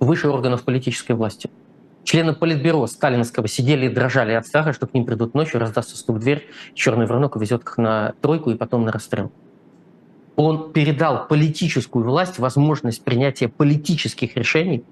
выше 0.00 0.28
органов 0.28 0.62
политической 0.62 1.12
власти. 1.12 1.50
Члены 2.04 2.34
политбюро 2.34 2.86
сталинского 2.88 3.46
сидели 3.46 3.86
и 3.86 3.88
дрожали 3.88 4.32
от 4.32 4.46
страха, 4.46 4.72
что 4.72 4.86
к 4.86 4.94
ним 4.94 5.04
придут 5.04 5.34
ночью, 5.34 5.60
раздастся 5.60 5.96
стук 5.96 6.16
в 6.16 6.18
дверь, 6.18 6.48
черный 6.74 7.06
воронок 7.06 7.36
увезет 7.36 7.62
их 7.62 7.78
на 7.78 8.14
тройку 8.20 8.50
и 8.50 8.56
потом 8.56 8.84
на 8.84 8.92
расстрел 8.92 9.30
он 10.36 10.72
передал 10.72 11.26
политическую 11.28 12.04
власть, 12.04 12.38
возможность 12.38 13.04
принятия 13.04 13.48
политических 13.48 14.36
решений 14.36 14.84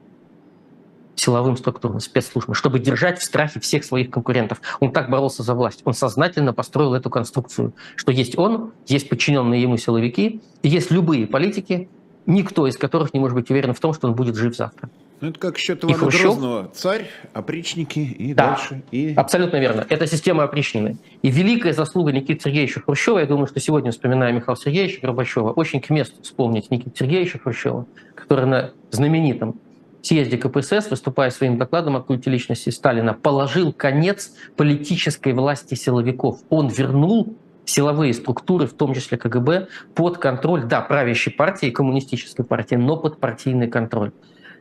силовым 1.14 1.56
структурам, 1.56 2.00
спецслужбам, 2.00 2.54
чтобы 2.54 2.78
держать 2.78 3.18
в 3.18 3.24
страхе 3.24 3.60
всех 3.60 3.84
своих 3.84 4.10
конкурентов. 4.10 4.60
Он 4.80 4.92
так 4.92 5.10
боролся 5.10 5.42
за 5.42 5.54
власть. 5.54 5.82
Он 5.84 5.94
сознательно 5.94 6.52
построил 6.52 6.94
эту 6.94 7.10
конструкцию, 7.10 7.74
что 7.96 8.12
есть 8.12 8.38
он, 8.38 8.72
есть 8.86 9.08
подчиненные 9.08 9.62
ему 9.62 9.76
силовики, 9.76 10.40
и 10.62 10.68
есть 10.68 10.90
любые 10.90 11.26
политики, 11.26 11.88
никто 12.26 12.66
из 12.66 12.76
которых 12.76 13.12
не 13.14 13.20
может 13.20 13.34
быть 13.34 13.50
уверен 13.50 13.74
в 13.74 13.80
том, 13.80 13.92
что 13.92 14.08
он 14.08 14.14
будет 14.14 14.36
жив 14.36 14.56
завтра. 14.56 14.90
Ну, 15.20 15.28
это 15.28 15.38
как 15.38 15.58
счет 15.58 15.84
Ивана 15.84 15.98
Хрущев... 15.98 16.22
Грозного. 16.22 16.70
Царь, 16.72 17.06
опричники 17.34 17.98
и 17.98 18.32
да, 18.32 18.50
дальше. 18.50 18.82
И... 18.90 19.12
Абсолютно 19.14 19.58
верно. 19.58 19.86
Это 19.88 20.06
система 20.06 20.44
опричнины. 20.44 20.96
И 21.20 21.30
великая 21.30 21.74
заслуга 21.74 22.10
Никиты 22.10 22.40
Сергеевича 22.42 22.80
Хрущева, 22.80 23.18
я 23.18 23.26
думаю, 23.26 23.46
что 23.46 23.60
сегодня, 23.60 23.90
вспоминая 23.90 24.32
Михаила 24.32 24.56
Сергеевича 24.56 25.00
Горбачева, 25.02 25.50
очень 25.50 25.82
к 25.82 25.90
месту 25.90 26.22
вспомнить 26.22 26.70
Никита 26.70 26.96
Сергеевича 26.96 27.38
Хрущева, 27.38 27.86
который 28.14 28.46
на 28.46 28.70
знаменитом 28.90 29.60
съезде 30.02 30.38
КПСС, 30.38 30.90
выступая 30.90 31.30
своим 31.30 31.58
докладом 31.58 31.96
о 31.96 32.00
культе 32.00 32.30
личности 32.30 32.70
Сталина, 32.70 33.14
положил 33.14 33.72
конец 33.72 34.32
политической 34.56 35.32
власти 35.32 35.74
силовиков. 35.74 36.40
Он 36.48 36.68
вернул 36.68 37.36
силовые 37.64 38.14
структуры, 38.14 38.66
в 38.66 38.72
том 38.74 38.94
числе 38.94 39.18
КГБ, 39.18 39.68
под 39.94 40.18
контроль, 40.18 40.64
да, 40.64 40.80
правящей 40.80 41.32
партии, 41.32 41.70
коммунистической 41.70 42.44
партии, 42.44 42.74
но 42.74 42.96
под 42.96 43.20
партийный 43.20 43.68
контроль 43.68 44.12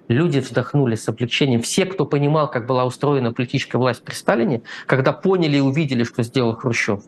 люди 0.10 0.40
вздохнули 0.40 0.96
с 0.96 1.08
облегчением. 1.08 1.62
Все, 1.62 1.86
кто 1.86 2.06
понимал, 2.06 2.50
как 2.50 2.66
была 2.66 2.86
устроена 2.86 3.32
политическая 3.32 3.78
власть 3.78 4.04
при 4.04 4.14
Сталине, 4.14 4.64
когда 4.86 5.14
поняли 5.14 5.58
и 5.58 5.62
увидели, 5.62 6.04
что 6.04 6.24
сделал 6.24 6.56
Хрущев, 6.56 7.04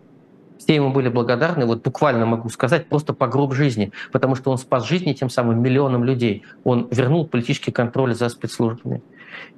все 0.63 0.75
ему 0.75 0.91
были 0.91 1.09
благодарны, 1.09 1.65
вот 1.65 1.83
буквально 1.83 2.25
могу 2.25 2.49
сказать, 2.49 2.87
просто 2.87 3.13
по 3.13 3.27
гроб 3.27 3.53
жизни, 3.53 3.91
потому 4.11 4.35
что 4.35 4.51
он 4.51 4.57
спас 4.57 4.87
жизни 4.87 5.13
тем 5.13 5.29
самым 5.29 5.61
миллионам 5.61 6.03
людей. 6.03 6.43
Он 6.63 6.87
вернул 6.91 7.27
политический 7.27 7.71
контроль 7.71 8.13
за 8.13 8.29
спецслужбами. 8.29 9.01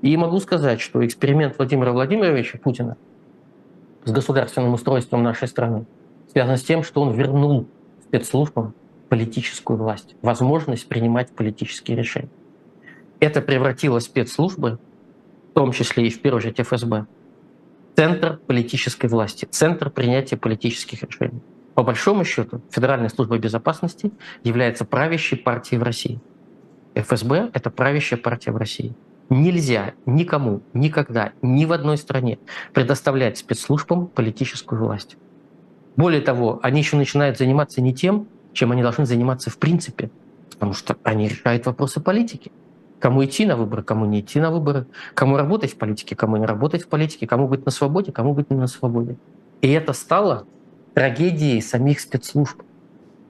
И 0.02 0.16
могу 0.18 0.40
сказать, 0.40 0.82
что 0.82 1.06
эксперимент 1.06 1.58
Владимира 1.58 1.92
Владимировича 1.92 2.58
Путина 2.58 2.98
с 4.06 4.12
государственным 4.12 4.74
устройством 4.74 5.24
нашей 5.24 5.48
страны 5.48 5.86
связан 6.32 6.58
с 6.58 6.64
тем, 6.64 6.84
что 6.84 7.02
он 7.02 7.12
вернул 7.12 7.68
спецслужбам 8.04 8.74
политическую 9.10 9.78
власть, 9.78 10.16
возможность 10.22 10.88
принимать 10.88 11.32
политические 11.32 11.98
решения 11.98 12.30
это 13.24 13.42
превратило 13.42 14.00
спецслужбы, 14.00 14.80
в 15.52 15.54
том 15.54 15.72
числе 15.72 16.08
и 16.08 16.10
в 16.10 16.22
первую 16.22 16.40
очередь 16.40 16.60
ФСБ, 16.60 17.06
центр 17.96 18.40
политической 18.48 19.08
власти, 19.08 19.46
центр 19.50 19.90
принятия 19.90 20.38
политических 20.38 21.04
решений. 21.04 21.42
По 21.76 21.84
большому 21.84 22.24
счету, 22.24 22.62
Федеральная 22.70 23.10
служба 23.10 23.38
безопасности 23.38 24.12
является 24.44 24.86
правящей 24.86 25.38
партией 25.38 25.80
в 25.80 25.84
России. 25.84 26.22
ФСБ— 26.96 27.50
это 27.54 27.72
правящая 27.72 28.20
партия 28.20 28.52
в 28.52 28.58
России. 28.58 28.96
Нельзя 29.30 29.94
никому, 30.06 30.62
никогда, 30.74 31.32
ни 31.42 31.66
в 31.66 31.72
одной 31.72 31.98
стране 31.98 32.38
предоставлять 32.74 33.38
спецслужбам 33.38 34.08
политическую 34.08 34.84
власть. 34.84 35.18
Более 35.96 36.22
того, 36.22 36.60
они 36.62 36.82
еще 36.82 36.98
начинают 36.98 37.38
заниматься 37.38 37.82
не 37.82 37.94
тем, 37.94 38.28
чем 38.54 38.72
они 38.72 38.84
должны 38.84 39.06
заниматься 39.06 39.50
в 39.50 39.58
принципе, 39.58 40.12
потому 40.52 40.74
что 40.74 40.98
они 41.04 41.28
решают 41.28 41.66
вопросы 41.66 42.00
политики. 42.00 42.52
Кому 43.04 43.26
идти 43.26 43.46
на 43.46 43.58
выборы, 43.58 43.84
кому 43.84 44.06
не 44.06 44.22
идти 44.22 44.40
на 44.40 44.50
выборы, 44.50 44.88
кому 45.14 45.36
работать 45.36 45.74
в 45.74 45.78
политике, 45.78 46.16
кому 46.16 46.38
не 46.38 46.46
работать 46.46 46.84
в 46.84 46.88
политике, 46.88 47.28
кому 47.28 47.50
быть 47.50 47.66
на 47.66 47.72
свободе, 47.72 48.14
кому 48.14 48.34
быть 48.34 48.50
не 48.50 48.56
на 48.56 48.68
свободе. 48.68 49.18
И 49.60 49.70
это 49.70 49.92
стало 49.92 50.48
трагедией 50.94 51.60
самих 51.60 52.00
спецслужб. 52.00 52.62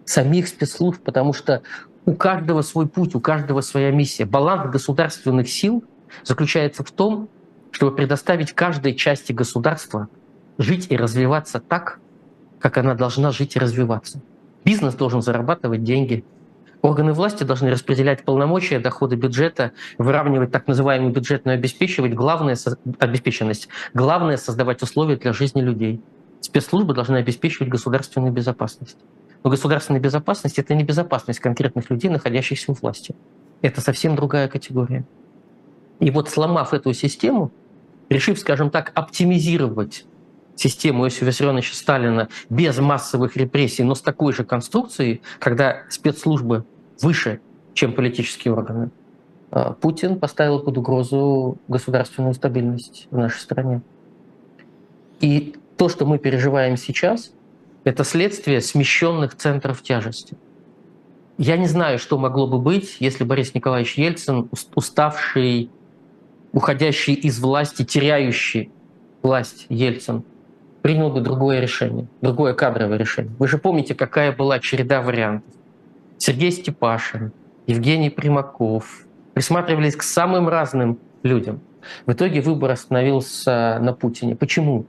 Самих 0.05 0.47
спецслужб, 0.47 1.01
потому 1.01 1.33
что 1.33 1.63
у 2.05 2.13
каждого 2.13 2.61
свой 2.61 2.87
путь, 2.87 3.15
у 3.15 3.19
каждого 3.19 3.61
своя 3.61 3.89
миссия. 3.89 4.25
Баланс 4.25 4.71
государственных 4.71 5.49
сил 5.49 5.83
заключается 6.23 6.83
в 6.83 6.91
том, 6.91 7.27
чтобы 7.71 7.95
предоставить 7.95 8.53
каждой 8.53 8.93
части 8.93 9.31
государства 9.31 10.07
жить 10.59 10.85
и 10.91 10.95
развиваться 10.95 11.59
так, 11.59 11.99
как 12.59 12.77
она 12.77 12.93
должна 12.93 13.31
жить 13.31 13.55
и 13.55 13.59
развиваться. 13.59 14.21
Бизнес 14.63 14.93
должен 14.93 15.23
зарабатывать 15.23 15.83
деньги, 15.83 16.23
Органы 16.83 17.13
власти 17.13 17.45
должны 17.45 17.71
распределять 17.71 18.25
полномочия, 18.25 18.77
доходы 18.77 19.15
бюджета, 19.15 19.71
выравнивать 19.97 20.51
так 20.51 20.67
называемую 20.67 21.13
бюджетную 21.13 21.55
обеспечивать, 21.55 22.13
главное, 22.13 22.57
обеспеченность. 22.99 23.69
Главное— 23.93 24.35
создавать 24.37 24.81
условия 24.81 25.15
для 25.15 25.31
жизни 25.31 25.61
людей. 25.61 26.01
Спецслужбы 26.41 26.93
должны 26.93 27.15
обеспечивать 27.15 27.69
государственную 27.69 28.33
безопасность. 28.33 28.97
Но 29.45 29.49
государственная 29.49 30.01
безопасность— 30.01 30.57
это 30.59 30.75
не 30.75 30.83
безопасность 30.83 31.39
конкретных 31.39 31.89
людей, 31.89 32.09
находящихся 32.09 32.73
у 32.73 32.75
власти. 32.75 33.15
Это 33.61 33.79
совсем 33.79 34.17
другая 34.17 34.49
категория. 34.49 35.05
И 36.01 36.11
вот 36.11 36.27
сломав 36.27 36.73
эту 36.73 36.91
систему, 36.91 37.53
решив, 38.09 38.37
скажем 38.37 38.69
так, 38.69 38.91
оптимизировать 38.93 40.05
систему 40.57 41.05
Иосифа 41.05 41.25
Виссарионовича 41.27 41.75
Сталина 41.75 42.27
без 42.49 42.77
массовых 42.77 43.37
репрессий, 43.37 43.83
но 43.83 43.95
с 43.95 44.01
такой 44.01 44.33
же 44.33 44.43
конструкцией, 44.43 45.21
когда 45.39 45.83
спецслужбы 45.89 46.65
выше, 47.03 47.41
чем 47.73 47.93
политические 47.93 48.53
органы, 48.53 48.89
а, 49.51 49.73
Путин 49.73 50.19
поставил 50.19 50.59
под 50.59 50.77
угрозу 50.77 51.57
государственную 51.67 52.33
стабильность 52.33 53.07
в 53.11 53.17
нашей 53.17 53.39
стране. 53.39 53.81
И 55.21 55.55
то, 55.77 55.89
что 55.89 56.05
мы 56.05 56.17
переживаем 56.17 56.77
сейчас, 56.77 57.31
это 57.83 58.03
следствие 58.03 58.61
смещенных 58.61 59.35
центров 59.35 59.81
тяжести. 59.81 60.37
Я 61.37 61.57
не 61.57 61.67
знаю, 61.67 61.99
что 61.99 62.17
могло 62.17 62.47
бы 62.47 62.59
быть, 62.59 62.97
если 62.99 63.23
Борис 63.23 63.53
Николаевич 63.53 63.95
Ельцин, 63.95 64.49
уставший, 64.75 65.69
уходящий 66.51 67.13
из 67.13 67.39
власти, 67.39 67.83
теряющий 67.83 68.71
власть 69.21 69.65
Ельцин, 69.69 70.23
принял 70.81 71.09
бы 71.09 71.21
другое 71.21 71.59
решение, 71.59 72.07
другое 72.21 72.53
кадровое 72.53 72.97
решение. 72.97 73.33
Вы 73.39 73.47
же 73.47 73.57
помните, 73.57 73.95
какая 73.95 74.31
была 74.31 74.59
череда 74.59 75.01
вариантов. 75.01 75.53
Сергей 76.25 76.53
Степашин, 76.53 77.33
Евгений 77.67 78.09
Примаков 78.09 79.05
присматривались 79.33 79.97
к 79.97 80.03
самым 80.03 80.47
разным 80.47 80.97
людям. 81.21 81.59
В 82.05 82.13
итоге 82.13 82.39
выбор 82.39 82.71
остановился 82.71 83.77
на 83.81 83.91
Путине. 83.91 84.33
Почему? 84.33 84.85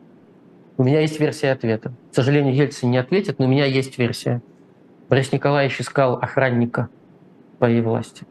У 0.76 0.84
меня 0.84 1.00
есть 1.00 1.18
версия 1.18 1.50
ответа. 1.50 1.92
К 2.12 2.14
сожалению, 2.14 2.54
Ельцин 2.54 2.92
не 2.92 2.98
ответит, 2.98 3.40
но 3.40 3.46
у 3.46 3.48
меня 3.48 3.64
есть 3.64 3.98
версия. 3.98 4.42
Борис 5.08 5.32
Николаевич 5.32 5.80
искал 5.80 6.18
охранника 6.18 6.88
своей 7.58 7.80
власти. 7.80 8.24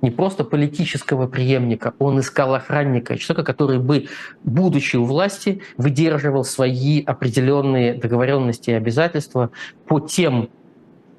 Не 0.00 0.10
просто 0.10 0.42
политического 0.42 1.26
преемника, 1.26 1.92
он 1.98 2.18
искал 2.18 2.54
охранника, 2.54 3.18
человека, 3.18 3.44
который 3.44 3.78
бы, 3.78 4.06
будучи 4.42 4.96
у 4.96 5.04
власти, 5.04 5.60
выдерживал 5.76 6.44
свои 6.44 7.04
определенные 7.04 7.92
договоренности 7.92 8.70
и 8.70 8.72
обязательства 8.72 9.50
по 9.86 10.00
тем 10.00 10.48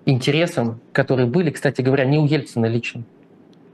интересам, 0.06 0.80
которые 0.92 1.28
были, 1.28 1.52
кстати 1.52 1.82
говоря, 1.82 2.06
не 2.06 2.18
у 2.18 2.26
Ельцина 2.26 2.66
лично. 2.66 3.04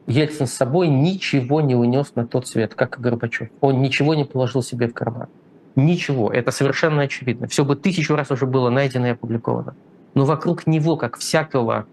Ельцин 0.07 0.47
с 0.47 0.53
собой 0.53 0.87
ничего 0.87 1.61
не 1.61 1.75
унес 1.75 2.13
на 2.15 2.25
тот 2.25 2.47
свет, 2.47 2.73
как 2.73 2.97
и 2.97 3.01
Горбачев. 3.01 3.49
Он 3.61 3.81
ничего 3.81 4.15
не 4.15 4.25
положил 4.25 4.63
себе 4.63 4.87
в 4.87 4.93
карман. 4.93 5.27
Ничего. 5.75 6.31
Это 6.31 6.51
совершенно 6.51 7.03
очевидно. 7.03 7.47
Все 7.47 7.63
бы 7.63 7.75
тысячу 7.75 8.15
раз 8.15 8.31
уже 8.31 8.45
было 8.47 8.69
найдено 8.69 9.07
и 9.07 9.11
опубликовано. 9.11 9.75
Но 10.15 10.25
вокруг 10.25 10.65
него, 10.65 10.97
как 10.97 11.17
всякого 11.17 11.85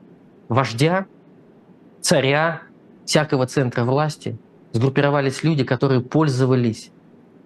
вождя, 0.49 1.07
царя, 2.01 2.63
всякого 3.05 3.47
центра 3.47 3.85
власти, 3.85 4.39
сгруппировались 4.73 5.43
люди, 5.43 5.65
которые 5.65 6.01
пользовались 6.01 6.91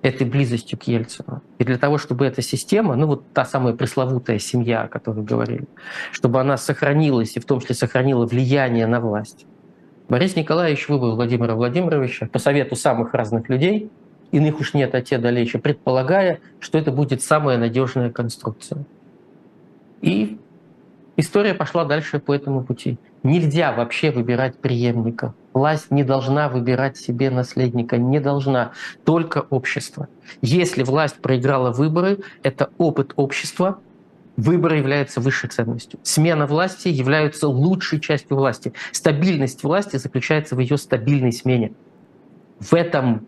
этой 0.02 0.26
близостью 0.26 0.78
к 0.78 0.84
Ельцину. 0.84 1.42
И 1.58 1.64
для 1.64 1.76
того, 1.76 1.98
чтобы 1.98 2.24
эта 2.24 2.40
система, 2.42 2.96
ну 2.96 3.06
вот 3.06 3.32
та 3.32 3.44
самая 3.44 3.74
пресловутая 3.74 4.38
семья, 4.38 4.82
о 4.82 4.88
которой 4.88 5.22
говорили, 5.22 5.66
чтобы 6.12 6.40
она 6.40 6.56
сохранилась 6.56 7.36
и 7.36 7.40
в 7.40 7.44
том 7.44 7.60
числе 7.60 7.74
сохранила 7.74 8.26
влияние 8.26 8.86
на 8.86 9.00
власть, 9.00 9.46
Борис 10.08 10.36
Николаевич 10.36 10.88
выбрал 10.88 11.14
Владимира 11.14 11.54
Владимировича 11.54 12.26
по 12.26 12.38
совету 12.38 12.76
самых 12.76 13.14
разных 13.14 13.48
людей, 13.48 13.90
иных 14.32 14.58
уж 14.58 14.74
нет, 14.74 14.94
а 14.94 15.02
те 15.02 15.18
далече, 15.18 15.58
предполагая, 15.58 16.40
что 16.58 16.78
это 16.78 16.90
будет 16.90 17.22
самая 17.22 17.58
надежная 17.58 18.10
конструкция. 18.10 18.84
И 20.00 20.38
история 21.16 21.54
пошла 21.54 21.84
дальше 21.84 22.18
по 22.18 22.34
этому 22.34 22.64
пути. 22.64 22.98
Нельзя 23.22 23.72
вообще 23.72 24.10
выбирать 24.10 24.58
преемника. 24.58 25.34
Власть 25.52 25.90
не 25.90 26.04
должна 26.04 26.48
выбирать 26.48 26.96
себе 26.96 27.30
наследника, 27.30 27.98
не 27.98 28.20
должна, 28.20 28.72
только 29.04 29.46
общество. 29.50 30.08
Если 30.42 30.84
власть 30.84 31.16
проиграла 31.16 31.72
выборы, 31.72 32.20
это 32.44 32.70
опыт 32.78 33.12
общества, 33.16 33.80
выборы 34.36 34.78
являются 34.78 35.20
высшей 35.20 35.50
ценностью. 35.50 35.98
Смена 36.04 36.46
власти 36.46 36.88
является 36.88 37.48
лучшей 37.48 38.00
частью 38.00 38.36
власти. 38.36 38.72
Стабильность 38.92 39.64
власти 39.64 39.96
заключается 39.96 40.54
в 40.54 40.60
ее 40.60 40.78
стабильной 40.78 41.32
смене. 41.32 41.72
В 42.60 42.74
этом 42.74 43.26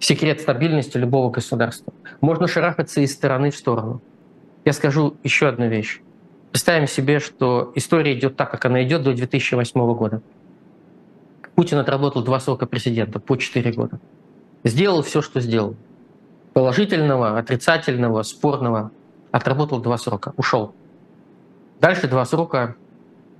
секрет 0.00 0.40
стабильности 0.40 0.96
любого 0.96 1.30
государства. 1.30 1.92
Можно 2.20 2.48
шарахаться 2.48 3.00
из 3.00 3.12
стороны 3.12 3.50
в 3.50 3.56
сторону. 3.56 4.02
Я 4.64 4.72
скажу 4.72 5.16
еще 5.22 5.46
одну 5.48 5.68
вещь. 5.68 6.00
Представим 6.50 6.88
себе, 6.88 7.20
что 7.20 7.70
история 7.76 8.18
идет 8.18 8.36
так, 8.36 8.50
как 8.50 8.64
она 8.64 8.82
идет 8.82 9.04
до 9.04 9.12
2008 9.12 9.94
года. 9.94 10.20
Путин 11.60 11.76
отработал 11.76 12.24
два 12.24 12.40
срока 12.40 12.64
президента 12.64 13.20
по 13.20 13.36
4 13.36 13.72
года. 13.72 14.00
Сделал 14.64 15.02
все, 15.02 15.20
что 15.20 15.40
сделал. 15.40 15.76
Положительного, 16.54 17.38
отрицательного, 17.38 18.22
спорного. 18.22 18.92
Отработал 19.30 19.78
два 19.78 19.98
срока. 19.98 20.32
Ушел. 20.38 20.74
Дальше 21.78 22.08
два 22.08 22.24
срока 22.24 22.76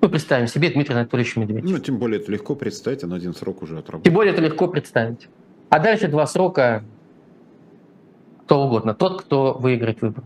мы 0.03 0.11
представим 0.11 0.49
себе 0.49 0.69
Дмитрия 0.69 0.97
Анатольевича 0.97 1.41
Медведева. 1.41 1.73
Ну, 1.73 1.79
тем 1.79 1.97
более 1.97 2.21
это 2.21 2.31
легко 2.31 2.55
представить, 2.55 3.03
он 3.05 3.15
один 3.15 3.33
срок 3.33 3.63
уже 3.63 3.79
отработал. 3.79 4.03
Тем 4.03 4.13
более 4.13 4.35
это 4.35 4.43
легко 4.43 4.69
представить. 4.69 5.27
А 5.71 5.79
дальше 5.79 6.07
два 6.07 6.27
срока 6.27 6.85
кто 8.45 8.63
угодно. 8.67 8.93
Тот, 8.93 9.23
кто 9.23 9.55
выиграет 9.55 10.03
выбор. 10.03 10.25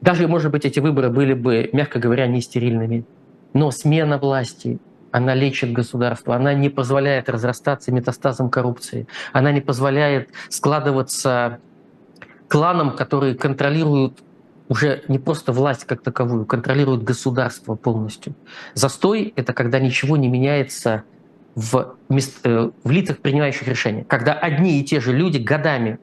Даже, 0.00 0.26
может 0.26 0.50
быть, 0.50 0.64
эти 0.64 0.80
выборы 0.80 1.08
были 1.08 1.34
бы, 1.34 1.70
мягко 1.72 2.00
говоря, 2.00 2.26
не 2.26 2.40
стерильными. 2.40 3.04
Но 3.52 3.70
смена 3.70 4.18
власти, 4.18 4.80
она 5.14 5.32
лечит 5.32 5.72
государство, 5.72 6.34
она 6.34 6.54
не 6.54 6.68
позволяет 6.68 7.28
разрастаться 7.28 7.92
метастазом 7.92 8.50
коррупции, 8.50 9.06
она 9.32 9.52
не 9.52 9.60
позволяет 9.60 10.30
складываться 10.48 11.60
кланам, 12.48 12.96
которые 12.96 13.36
контролируют 13.36 14.24
уже 14.68 15.04
не 15.06 15.20
просто 15.20 15.52
власть 15.52 15.84
как 15.84 16.02
таковую, 16.02 16.46
контролируют 16.46 17.04
государство 17.04 17.76
полностью. 17.76 18.34
Застой— 18.74 19.32
это 19.36 19.52
когда 19.52 19.78
ничего 19.78 20.16
не 20.16 20.26
меняется 20.26 21.04
в, 21.54 21.94
мест, 22.08 22.40
э, 22.42 22.72
в 22.82 22.90
лицах 22.90 23.18
принимающих 23.18 23.68
решения, 23.68 24.02
когда 24.02 24.32
одни 24.32 24.80
и 24.80 24.84
те 24.84 24.98
же 24.98 25.12
люди 25.12 25.38
годами 25.38 26.00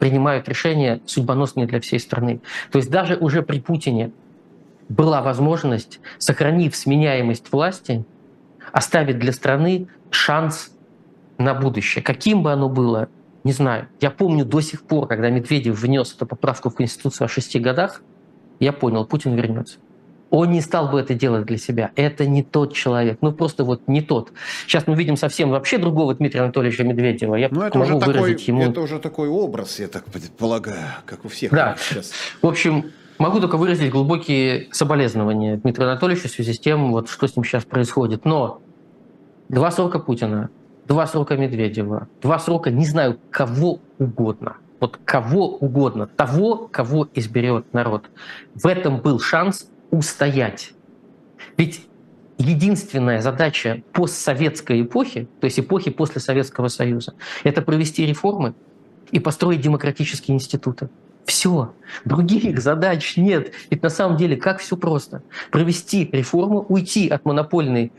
принимают 0.00 0.48
решения 0.48 1.00
судьбоносные 1.06 1.68
для 1.68 1.80
всей 1.80 2.00
страны. 2.00 2.40
То 2.72 2.78
есть 2.78 2.90
даже 2.90 3.14
уже 3.14 3.42
при 3.42 3.60
Путине 3.60 4.10
была 4.88 5.22
возможность, 5.22 6.00
сохранив 6.18 6.74
сменяемость 6.74 7.52
власти, 7.52 8.04
оставить 8.72 9.18
для 9.18 9.32
страны 9.32 9.88
шанс 10.10 10.72
на 11.38 11.54
будущее. 11.54 12.02
Каким 12.02 12.42
бы 12.42 12.52
оно 12.52 12.68
было, 12.68 13.08
не 13.44 13.52
знаю. 13.52 13.88
Я 14.00 14.10
помню 14.10 14.44
до 14.44 14.60
сих 14.60 14.82
пор, 14.82 15.06
когда 15.06 15.30
Медведев 15.30 15.80
внес 15.80 16.14
эту 16.14 16.26
поправку 16.26 16.70
в 16.70 16.74
Конституцию 16.74 17.26
о 17.26 17.28
шести 17.28 17.58
годах, 17.58 18.02
я 18.60 18.72
понял, 18.72 19.04
Путин 19.04 19.34
вернется 19.34 19.78
он 20.32 20.50
не 20.50 20.62
стал 20.62 20.88
бы 20.88 20.98
это 20.98 21.12
делать 21.12 21.44
для 21.44 21.58
себя. 21.58 21.90
Это 21.94 22.24
не 22.24 22.42
тот 22.42 22.72
человек. 22.72 23.18
Ну, 23.20 23.32
просто 23.32 23.64
вот 23.64 23.86
не 23.86 24.00
тот. 24.00 24.32
Сейчас 24.66 24.86
мы 24.86 24.96
видим 24.96 25.18
совсем 25.18 25.50
вообще 25.50 25.76
другого 25.76 26.14
Дмитрия 26.14 26.40
Анатольевича 26.40 26.84
Медведева. 26.84 27.34
Я 27.34 27.48
ну, 27.50 27.60
это 27.60 27.78
могу 27.78 27.98
уже 27.98 28.06
выразить 28.06 28.46
такой, 28.46 28.60
ему... 28.62 28.70
Это 28.70 28.80
уже 28.80 28.98
такой 28.98 29.28
образ, 29.28 29.78
я 29.78 29.88
так 29.88 30.06
предполагаю, 30.06 30.88
как 31.04 31.26
у 31.26 31.28
всех. 31.28 31.52
Да. 31.52 31.76
Сейчас. 31.78 32.12
В 32.40 32.46
общем, 32.46 32.92
могу 33.22 33.40
только 33.40 33.56
выразить 33.56 33.90
глубокие 33.90 34.68
соболезнования 34.72 35.56
Дмитрию 35.56 35.90
Анатольевичу 35.90 36.28
в 36.28 36.32
связи 36.32 36.52
с 36.52 36.58
тем, 36.58 36.92
вот, 36.92 37.08
что 37.08 37.26
с 37.26 37.36
ним 37.36 37.44
сейчас 37.44 37.64
происходит. 37.64 38.24
Но 38.24 38.60
два 39.48 39.70
срока 39.70 39.98
Путина, 39.98 40.50
два 40.86 41.06
срока 41.06 41.36
Медведева, 41.36 42.08
два 42.20 42.38
срока, 42.38 42.70
не 42.70 42.84
знаю, 42.84 43.18
кого 43.30 43.80
угодно– 43.98 44.56
вот 44.82 44.98
кого 45.04 45.46
угодно, 45.58 46.08
того, 46.08 46.68
кого 46.68 47.08
изберет 47.14 47.72
народ. 47.72 48.10
В 48.56 48.66
этом 48.66 49.00
был 49.00 49.20
шанс 49.20 49.70
устоять. 49.92 50.72
Ведь 51.56 51.86
единственная 52.36 53.20
задача 53.20 53.84
постсоветской 53.92 54.82
эпохи, 54.82 55.28
то 55.40 55.44
есть 55.44 55.60
эпохи 55.60 55.92
после 55.92 56.20
Советского 56.20 56.66
Союза, 56.66 57.14
это 57.44 57.62
провести 57.62 58.04
реформы 58.04 58.54
и 59.12 59.20
построить 59.20 59.60
демократические 59.60 60.34
институты. 60.34 60.88
Все. 61.24 61.72
Других 62.04 62.60
задач 62.60 63.16
нет. 63.16 63.52
Ведь 63.70 63.82
на 63.82 63.90
самом 63.90 64.16
деле 64.16 64.36
как 64.36 64.60
все 64.60 64.76
просто. 64.76 65.22
Провести 65.50 66.08
реформу, 66.12 66.64
уйти 66.68 67.08
от 67.08 67.24
монопольной 67.24 67.92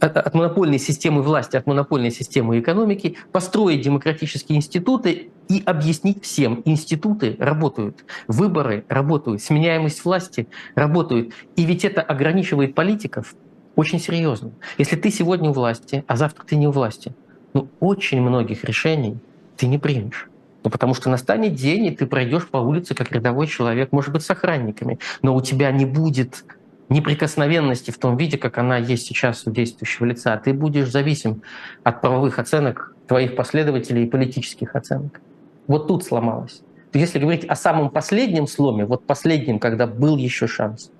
от, 0.00 0.16
от 0.16 0.34
монопольной 0.34 0.78
системы 0.78 1.22
власти, 1.22 1.56
от 1.56 1.66
монопольной 1.66 2.10
системы 2.10 2.58
экономики, 2.58 3.16
построить 3.32 3.80
демократические 3.80 4.58
институты 4.58 5.30
и 5.48 5.62
объяснить 5.64 6.22
всем, 6.24 6.62
институты 6.64 7.36
работают, 7.38 8.04
выборы 8.28 8.84
работают, 8.88 9.42
сменяемость 9.42 10.04
власти 10.04 10.48
работают. 10.74 11.32
И 11.56 11.64
ведь 11.64 11.84
это 11.84 12.02
ограничивает 12.02 12.74
политиков 12.74 13.34
очень 13.76 13.98
серьезно. 13.98 14.52
Если 14.78 14.96
ты 14.96 15.10
сегодня 15.10 15.50
у 15.50 15.52
власти, 15.52 16.04
а 16.06 16.16
завтра 16.16 16.44
ты 16.44 16.56
не 16.56 16.68
у 16.68 16.70
власти, 16.70 17.14
ну, 17.52 17.68
очень 17.80 18.20
многих 18.20 18.64
решений 18.64 19.18
ты 19.56 19.66
не 19.66 19.78
примешь. 19.78 20.28
Ну, 20.64 20.70
потому 20.70 20.94
что 20.94 21.10
настанет 21.10 21.54
день, 21.54 21.84
и 21.86 21.90
ты 21.90 22.06
пройдешь 22.06 22.48
по 22.48 22.56
улице 22.56 22.94
как 22.94 23.12
рядовой 23.12 23.46
человек, 23.46 23.92
может 23.92 24.12
быть, 24.12 24.22
с 24.22 24.30
охранниками, 24.30 24.98
но 25.20 25.36
у 25.36 25.42
тебя 25.42 25.70
не 25.70 25.84
будет 25.84 26.44
неприкосновенности 26.88 27.90
в 27.90 27.98
том 27.98 28.16
виде, 28.16 28.38
как 28.38 28.56
она 28.56 28.78
есть 28.78 29.06
сейчас 29.06 29.46
у 29.46 29.50
действующего 29.50 30.06
лица. 30.06 30.36
Ты 30.38 30.54
будешь 30.54 30.90
зависим 30.90 31.42
от 31.82 32.00
правовых 32.00 32.38
оценок 32.38 32.94
твоих 33.06 33.36
последователей 33.36 34.04
и 34.04 34.06
политических 34.06 34.74
оценок. 34.74 35.20
Вот 35.66 35.86
тут 35.86 36.02
сломалось. 36.02 36.62
Если 36.94 37.18
говорить 37.18 37.44
о 37.44 37.56
самом 37.56 37.90
последнем 37.90 38.46
сломе, 38.46 38.86
вот 38.86 39.04
последнем, 39.04 39.58
когда 39.58 39.86
был 39.86 40.16
еще 40.16 40.46
шанс, 40.46 40.90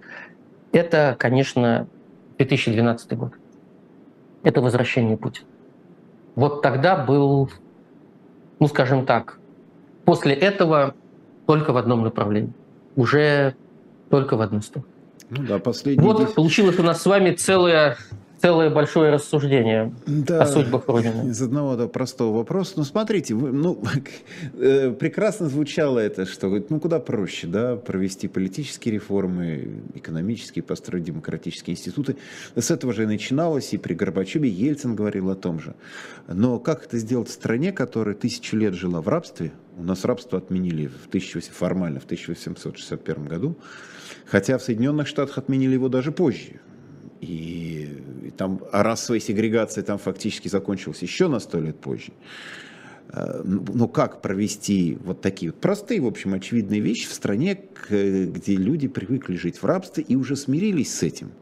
это, 0.72 1.16
конечно, 1.18 1.86
2012 2.36 3.16
год. 3.16 3.32
Это 4.42 4.60
возвращение 4.60 5.16
Путина. 5.16 5.46
Вот 6.34 6.60
тогда 6.60 6.96
был, 6.96 7.48
ну 8.58 8.66
скажем 8.66 9.06
так, 9.06 9.38
после 10.04 10.34
этого 10.34 10.94
только 11.46 11.72
в 11.72 11.76
одном 11.76 12.02
направлении. 12.02 12.52
Уже 12.96 13.54
только 14.10 14.36
в 14.36 14.40
одну 14.40 14.60
сторону. 14.60 14.88
Ну 15.30 15.42
да, 15.46 15.58
последний... 15.58 16.04
Вот 16.04 16.34
получилось 16.34 16.78
у 16.78 16.82
нас 16.82 17.02
с 17.02 17.06
вами 17.06 17.32
целая 17.32 17.96
целое 18.44 18.68
большое 18.68 19.10
рассуждение 19.10 19.94
да, 20.06 20.42
о 20.42 20.46
судьбах 20.46 20.86
Родины. 20.86 21.30
Из 21.30 21.40
одного 21.40 21.76
да, 21.76 21.88
простого 21.88 22.36
вопроса. 22.36 22.74
Ну, 22.76 22.84
смотрите, 22.84 23.32
вы, 23.32 23.52
ну, 23.52 23.82
э, 24.58 24.90
прекрасно 24.90 25.48
звучало 25.48 25.98
это, 25.98 26.26
что 26.26 26.48
ну, 26.68 26.78
куда 26.78 26.98
проще, 26.98 27.46
да, 27.46 27.76
провести 27.76 28.28
политические 28.28 28.96
реформы, 28.96 29.80
экономические, 29.94 30.62
построить 30.62 31.04
демократические 31.04 31.72
институты. 31.72 32.16
С 32.54 32.70
этого 32.70 32.92
же 32.92 33.04
и 33.04 33.06
начиналось, 33.06 33.72
и 33.72 33.78
при 33.78 33.94
Горбачеве 33.94 34.50
Ельцин 34.50 34.94
говорил 34.94 35.30
о 35.30 35.36
том 35.36 35.58
же. 35.58 35.74
Но 36.28 36.58
как 36.58 36.84
это 36.84 36.98
сделать 36.98 37.30
в 37.30 37.32
стране, 37.32 37.72
которая 37.72 38.14
тысячу 38.14 38.58
лет 38.58 38.74
жила 38.74 39.00
в 39.00 39.08
рабстве? 39.08 39.52
У 39.76 39.82
нас 39.82 40.04
рабство 40.04 40.38
отменили 40.38 40.86
в 40.86 41.06
1800, 41.08 41.52
формально 41.52 42.00
в 42.00 42.04
1861 42.04 43.24
году, 43.24 43.58
хотя 44.26 44.58
в 44.58 44.62
Соединенных 44.62 45.08
Штатах 45.08 45.38
отменили 45.38 45.74
его 45.74 45.88
даже 45.88 46.12
позже, 46.12 46.60
и, 47.20 47.88
и 48.24 48.30
там 48.30 48.60
расовая 48.72 49.20
сегрегация 49.20 49.82
там 49.82 49.98
фактически 49.98 50.48
закончилась 50.48 51.02
еще 51.02 51.28
на 51.28 51.40
сто 51.40 51.58
лет 51.58 51.80
позже. 51.80 52.12
Э, 53.08 53.42
Но 53.44 53.62
ну, 53.72 53.88
как 53.88 54.22
провести 54.22 54.98
вот 55.02 55.20
такие 55.20 55.50
вот 55.50 55.60
простые, 55.60 56.00
в 56.00 56.06
общем, 56.06 56.34
очевидные 56.34 56.80
вещи 56.80 57.08
в 57.08 57.12
стране, 57.12 57.58
где 57.88 58.56
люди 58.56 58.88
привыкли 58.88 59.36
жить 59.36 59.58
в 59.58 59.64
рабстве 59.64 60.04
и 60.06 60.16
уже 60.16 60.36
смирились 60.36 60.94
с 60.94 61.02
этим? 61.02 61.32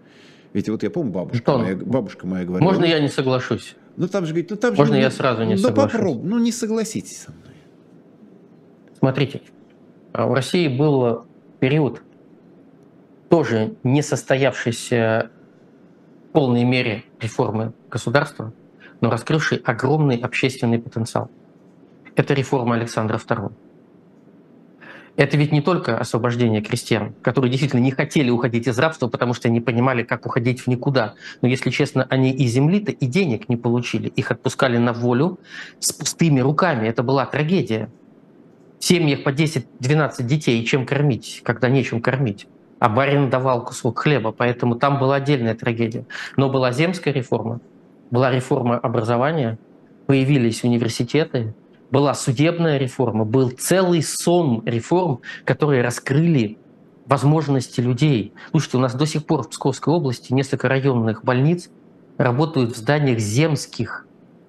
Ведь 0.53 0.69
вот 0.69 0.83
я 0.83 0.91
помню, 0.91 1.13
бабушка, 1.13 1.57
моя, 1.57 1.77
бабушка 1.77 2.27
моя 2.27 2.45
говорила... 2.45 2.71
Можно 2.71 2.85
я 2.85 3.01
не 3.01 3.09
соглашусь? 3.09 3.75
Ну 3.97 4.09
там 4.09 4.25
же 4.25 4.33
говорит, 4.33 4.51
ну 4.51 4.57
там 4.57 4.75
Можно 4.75 4.97
же... 4.97 5.01
я 5.01 5.11
сразу 5.11 5.45
не 5.45 5.55
ну, 5.55 5.59
соглашусь? 5.59 5.93
Попробуй, 5.93 6.29
ну 6.29 6.39
не 6.39 6.53
согласитесь. 6.53 7.27
Смотрите, 9.03 9.43
а 10.13 10.29
в 10.29 10.33
России 10.33 10.69
был 10.69 11.27
период 11.59 12.03
тоже 13.29 13.75
не 13.83 14.01
состоявшийся 14.01 15.33
полной 16.33 16.63
мере 16.63 17.03
реформы 17.21 17.73
государства, 17.91 18.53
но 19.01 19.11
раскрывший 19.11 19.59
огромный 19.59 20.19
общественный 20.19 20.79
потенциал. 20.79 21.33
Это 22.15 22.33
реформа 22.33 22.77
Александра 22.77 23.17
II. 23.17 23.51
Это 25.17 25.37
ведь 25.37 25.51
не 25.51 25.63
только 25.63 25.99
освобождение 25.99 26.63
крестьян, 26.63 27.13
которые 27.23 27.51
действительно 27.51 27.81
не 27.81 27.91
хотели 27.91 28.31
уходить 28.31 28.69
из 28.69 28.79
рабства, 28.79 29.09
потому 29.09 29.35
что 29.35 29.49
не 29.49 29.61
понимали, 29.61 30.05
как 30.05 30.27
уходить 30.27 30.61
в 30.61 30.69
никуда. 30.69 31.15
Но, 31.41 31.49
если 31.49 31.71
честно, 31.71 32.07
они 32.09 32.31
и 32.31 32.47
земли-то, 32.47 32.93
и 32.93 33.07
денег 33.07 33.49
не 33.49 33.57
получили. 33.57 34.11
Их 34.11 34.31
отпускали 34.31 34.77
на 34.77 34.93
волю 34.93 35.41
с 35.81 35.93
пустыми 35.93 36.39
руками. 36.39 36.87
Это 36.87 37.03
была 37.03 37.27
трагедия. 37.27 37.91
Семьях 38.83 39.23
по 39.23 39.31
10-12 39.31 40.23
детей, 40.25 40.65
чем 40.65 40.87
кормить, 40.87 41.41
когда 41.45 41.69
нечем 41.69 42.01
кормить 42.01 42.47
а 42.83 42.89
барин 42.89 43.31
давал 43.31 43.65
кусок 43.65 44.01
хлеба, 44.01 44.33
поэтому 44.33 44.75
там 44.75 44.99
была 44.99 45.15
отдельная 45.15 45.55
трагедия. 45.55 46.05
Но 46.37 46.51
была 46.51 46.73
земская 46.73 47.15
реформа, 47.15 47.61
была 48.11 48.33
реформа 48.33 48.77
образования, 48.77 49.57
появились 50.07 50.65
университеты, 50.65 51.55
была 51.93 52.13
судебная 52.15 52.79
реформа, 52.79 53.25
был 53.25 53.51
целый 53.51 54.03
сон 54.03 54.65
реформ, 54.67 55.21
которые 55.45 55.85
раскрыли 55.85 56.59
возможности 57.07 57.81
людей. 57.81 58.33
Слушайте, 58.51 58.79
у 58.79 58.81
нас 58.81 58.97
до 58.97 59.07
сих 59.07 59.27
пор 59.27 59.45
в 59.45 59.51
Псковской 59.51 59.95
области 59.95 60.33
несколько 60.33 60.69
районных 60.69 61.23
больниц 61.23 61.71
работают 62.19 62.73
в 62.73 62.77
зданиях 62.77 63.21
земских 63.21 64.09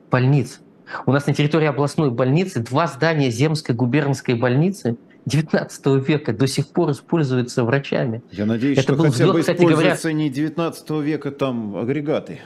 больниц. 0.10 0.60
У 1.06 1.12
нас 1.12 1.28
на 1.28 1.34
территории 1.34 1.68
областной 1.68 2.12
больницы 2.12 2.60
два 2.60 2.88
здания 2.88 3.30
земской 3.30 3.76
губернской 3.76 4.36
больницы– 4.36 4.98
19 5.26 5.86
века 6.08 6.34
до 6.34 6.48
сих 6.48 6.68
пор 6.68 6.92
используется 6.92 7.64
врачами. 7.64 8.22
Я 8.32 8.46
надеюсь, 8.46 8.78
Это 8.78 8.84
что 8.84 8.96
был 8.96 9.06
хотя 9.06 9.16
взлет, 9.16 9.34
бы 9.34 9.42
используются 9.42 10.10
говоря, 10.10 10.14
не 10.14 10.30
19 10.30 10.90
века 11.02 11.32
там 11.32 11.78
агрегаты. 11.78 12.42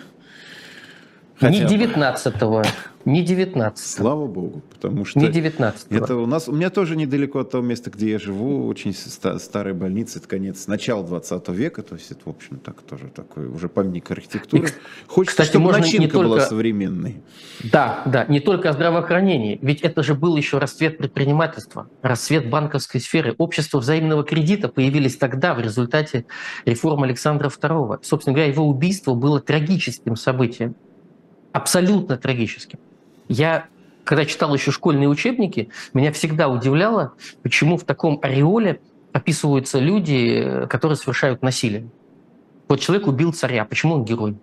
Хотя 1.39 1.65
не 1.65 1.85
19-го, 1.85 2.63
не 3.05 3.21
19 3.21 3.77
Слава 3.77 4.27
богу, 4.27 4.61
потому 4.69 5.05
что... 5.05 5.19
Не 5.19 5.29
19 5.29 5.91
Это 5.91 6.15
у 6.15 6.25
нас, 6.25 6.49
у 6.49 6.51
меня 6.51 6.69
тоже 6.69 6.95
недалеко 6.95 7.39
от 7.39 7.51
того 7.51 7.63
места, 7.63 7.91
где 7.91 8.11
я 8.11 8.19
живу, 8.19 8.67
очень 8.67 8.93
старая 8.93 9.73
больница, 9.73 10.19
это 10.19 10.27
конец, 10.27 10.67
начала 10.67 11.03
20 11.03 11.47
века, 11.49 11.83
то 11.83 11.95
есть 11.95 12.11
это, 12.11 12.21
в 12.25 12.29
общем, 12.29 12.57
так 12.57 12.81
тоже 12.81 13.09
такой 13.15 13.47
уже 13.47 13.69
памятник 13.69 14.09
архитектуры. 14.09 14.67
Хочется, 15.07 15.43
Кстати, 15.43 15.49
чтобы 15.49 15.65
можно 15.65 15.81
начинка 15.81 16.03
не 16.03 16.11
только... 16.11 16.27
была 16.27 16.41
современной. 16.41 17.21
Да, 17.71 18.01
да, 18.05 18.25
не 18.25 18.39
только 18.39 18.69
о 18.69 18.73
здравоохранении, 18.73 19.59
ведь 19.61 19.81
это 19.81 20.01
же 20.01 20.15
был 20.15 20.35
еще 20.35 20.57
расцвет 20.57 20.97
предпринимательства, 20.97 21.87
расцвет 22.01 22.49
банковской 22.49 22.99
сферы. 22.99 23.35
Общество 23.37 23.77
взаимного 23.77 24.23
кредита 24.23 24.69
появились 24.69 25.17
тогда 25.17 25.53
в 25.53 25.61
результате 25.61 26.25
реформы 26.65 27.05
Александра 27.05 27.49
II. 27.49 27.99
Собственно 28.01 28.33
говоря, 28.33 28.51
его 28.51 28.67
убийство 28.67 29.13
было 29.13 29.39
трагическим 29.39 30.15
событием 30.15 30.75
абсолютно 31.57 32.17
трагическим. 32.17 32.79
Я, 33.27 33.65
когда 34.03 34.25
читал 34.25 34.53
еще 34.53 34.71
школьные 34.71 35.09
учебники, 35.09 35.69
меня 35.93 36.11
всегда 36.11 36.47
удивляло, 36.47 37.13
почему 37.41 37.77
в 37.77 37.83
таком 37.83 38.19
ореоле 38.21 38.79
описываются 39.11 39.79
люди, 39.79 40.65
которые 40.69 40.95
совершают 40.95 41.41
насилие. 41.41 41.87
Вот 42.67 42.79
человек 42.79 43.07
убил 43.07 43.33
царя, 43.33 43.65
почему 43.65 43.95
он 43.95 44.05
герой? 44.05 44.37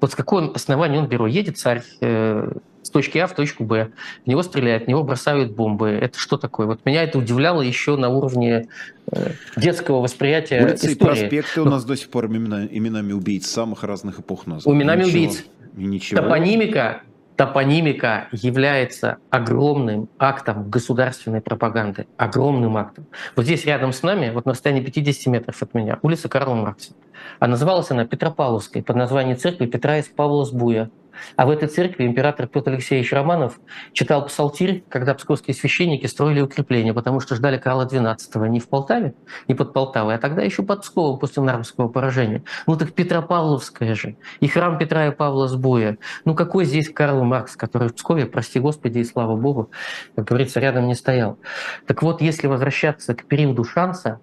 Вот 0.00 0.12
с 0.12 0.14
какого 0.14 0.52
основания 0.54 0.98
он 0.98 1.08
герой? 1.08 1.32
Едет 1.32 1.58
царь 1.58 1.82
э, 2.00 2.52
с 2.82 2.90
точки 2.90 3.18
А 3.18 3.26
в 3.26 3.34
точку 3.34 3.64
Б, 3.64 3.90
в 4.24 4.28
него 4.28 4.42
стреляют, 4.42 4.84
в 4.84 4.88
него 4.88 5.02
бросают 5.02 5.52
бомбы. 5.52 5.88
Это 5.88 6.18
что 6.18 6.36
такое? 6.36 6.66
Вот 6.66 6.84
меня 6.84 7.02
это 7.02 7.18
удивляло 7.18 7.62
еще 7.62 7.96
на 7.96 8.08
уровне 8.10 8.68
э, 9.10 9.30
детского 9.56 10.00
восприятия 10.00 10.62
Улицы 10.62 10.92
истории. 10.92 10.92
и 10.92 10.96
проспекты 10.96 11.60
Но... 11.60 11.66
у 11.66 11.70
нас 11.70 11.84
до 11.84 11.96
сих 11.96 12.08
пор 12.10 12.26
имена, 12.26 12.66
именами 12.66 13.12
убийц 13.12 13.46
самых 13.46 13.82
разных 13.82 14.20
эпох 14.20 14.46
названы. 14.46 14.76
Именами 14.76 15.04
Ничего. 15.04 15.18
убийц. 15.18 15.44
Ничего. 15.76 16.22
Топонимика, 16.22 17.02
топонимика 17.36 18.28
является 18.32 19.18
огромным 19.30 20.08
актом 20.18 20.70
государственной 20.70 21.40
пропаганды. 21.40 22.06
Огромным 22.16 22.76
актом. 22.76 23.06
Вот 23.36 23.44
здесь 23.44 23.64
рядом 23.66 23.92
с 23.92 24.02
нами, 24.02 24.30
вот 24.30 24.46
на 24.46 24.52
расстоянии 24.52 24.82
50 24.82 25.26
метров 25.26 25.62
от 25.62 25.74
меня, 25.74 25.98
улица 26.02 26.28
Карла 26.28 26.54
Маркса. 26.54 26.92
А 27.38 27.46
называлась 27.46 27.90
она 27.90 28.06
Петропавловской 28.06 28.82
под 28.82 28.96
названием 28.96 29.36
церкви 29.36 29.66
Петра 29.66 29.98
из 29.98 30.06
Павла 30.06 30.44
Сбуя. 30.44 30.90
А 31.36 31.46
в 31.46 31.50
этой 31.50 31.68
церкви 31.68 32.06
император 32.06 32.46
Петр 32.46 32.72
Алексеевич 32.72 33.12
Романов 33.12 33.60
читал 33.92 34.26
псалтирь, 34.26 34.84
когда 34.88 35.14
псковские 35.14 35.54
священники 35.54 36.06
строили 36.06 36.40
укрепления, 36.40 36.94
потому 36.94 37.20
что 37.20 37.34
ждали 37.34 37.58
Карла 37.58 37.86
XII 37.86 38.48
не 38.48 38.60
в 38.60 38.68
Полтаве, 38.68 39.14
не 39.48 39.54
под 39.54 39.72
Полтавой, 39.72 40.14
а 40.14 40.18
тогда 40.18 40.42
еще 40.42 40.62
под 40.62 40.82
Псковом 40.82 41.18
после 41.18 41.42
Нарвского 41.42 41.88
поражения. 41.88 42.42
Ну 42.66 42.76
так 42.76 42.92
Петропавловская 42.92 43.94
же, 43.94 44.16
и 44.40 44.48
храм 44.48 44.78
Петра 44.78 45.06
и 45.08 45.10
Павла 45.10 45.48
Сбоя. 45.48 45.98
Ну 46.24 46.34
какой 46.34 46.64
здесь 46.64 46.90
Карл 46.90 47.24
Маркс, 47.24 47.56
который 47.56 47.88
в 47.88 47.94
Пскове, 47.94 48.26
прости 48.26 48.60
Господи 48.60 48.98
и 48.98 49.04
слава 49.04 49.36
Богу, 49.36 49.70
как 50.14 50.26
говорится, 50.26 50.60
рядом 50.60 50.86
не 50.86 50.94
стоял. 50.94 51.38
Так 51.86 52.02
вот, 52.02 52.20
если 52.20 52.46
возвращаться 52.46 53.14
к 53.14 53.26
периоду 53.26 53.64
шанса, 53.64 54.20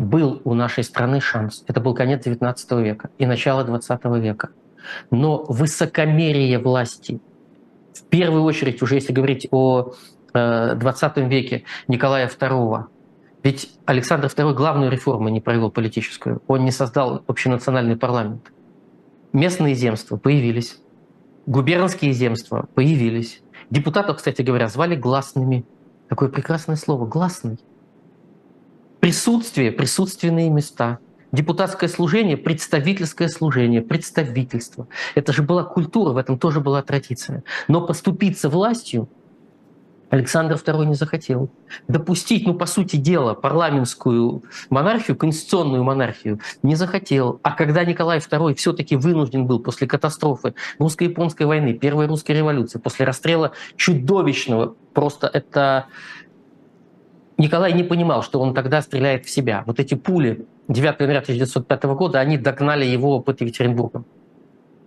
был 0.00 0.40
у 0.44 0.54
нашей 0.54 0.82
страны 0.82 1.20
шанс. 1.20 1.62
Это 1.68 1.78
был 1.80 1.94
конец 1.94 2.26
XIX 2.26 2.82
века 2.82 3.10
и 3.18 3.26
начало 3.26 3.64
XX 3.64 4.18
века. 4.18 4.48
Но 5.10 5.44
высокомерие 5.44 6.58
власти, 6.58 7.20
в 7.94 8.02
первую 8.04 8.42
очередь, 8.42 8.82
уже 8.82 8.96
если 8.96 9.12
говорить 9.12 9.48
о 9.50 9.92
XX 10.32 11.12
э, 11.16 11.28
веке 11.28 11.64
Николая 11.88 12.28
II, 12.28 12.84
ведь 13.42 13.70
Александр 13.86 14.26
II 14.26 14.54
главную 14.54 14.90
реформу 14.90 15.28
не 15.28 15.40
провел 15.40 15.70
политическую. 15.70 16.42
Он 16.46 16.64
не 16.64 16.70
создал 16.70 17.24
общенациональный 17.26 17.96
парламент. 17.96 18.52
Местные 19.32 19.74
земства 19.74 20.16
появились, 20.16 20.78
губернские 21.46 22.12
земства 22.12 22.68
появились. 22.74 23.42
Депутатов, 23.70 24.18
кстати 24.18 24.42
говоря, 24.42 24.68
звали 24.68 24.96
гласными. 24.96 25.64
Такое 26.08 26.28
прекрасное 26.28 26.76
слово– 26.76 27.06
гласный. 27.06 27.58
Присутствие, 29.00 29.72
присутственные 29.72 30.50
места– 30.50 30.98
Депутатское 31.32 31.88
служение, 31.88 32.36
представительское 32.36 33.28
служение, 33.28 33.82
представительство. 33.82 34.88
Это 35.14 35.32
же 35.32 35.42
была 35.42 35.64
культура, 35.64 36.12
в 36.12 36.16
этом 36.16 36.38
тоже 36.38 36.60
была 36.60 36.82
традиция. 36.82 37.44
Но 37.68 37.86
поступиться 37.86 38.48
властью 38.48 39.08
Александр 40.10 40.56
II 40.56 40.86
не 40.86 40.94
захотел. 40.94 41.50
Допустить, 41.86 42.44
ну, 42.46 42.54
по 42.54 42.66
сути 42.66 42.96
дела, 42.96 43.34
парламентскую 43.34 44.42
монархию, 44.68 45.16
конституционную 45.16 45.84
монархию 45.84 46.40
не 46.64 46.74
захотел. 46.74 47.38
А 47.44 47.52
когда 47.52 47.84
Николай 47.84 48.18
II 48.18 48.54
все-таки 48.54 48.96
вынужден 48.96 49.46
был 49.46 49.60
после 49.60 49.86
катастрофы 49.86 50.54
русско-японской 50.78 51.44
войны, 51.44 51.74
Первой 51.74 52.06
русской 52.06 52.32
революции, 52.32 52.80
после 52.80 53.06
расстрела 53.06 53.52
чудовищного, 53.76 54.74
просто 54.92 55.28
это 55.28 55.86
Николай 57.40 57.72
не 57.72 57.82
понимал, 57.82 58.22
что 58.22 58.38
он 58.38 58.52
тогда 58.52 58.82
стреляет 58.82 59.24
в 59.24 59.30
себя. 59.30 59.64
Вот 59.66 59.80
эти 59.80 59.94
пули 59.94 60.46
9 60.68 61.00
января 61.00 61.20
1905 61.20 61.84
года, 61.84 62.20
они 62.20 62.36
догнали 62.36 62.84
его 62.84 63.20
под 63.20 63.40
Екатеринбургом. 63.40 64.04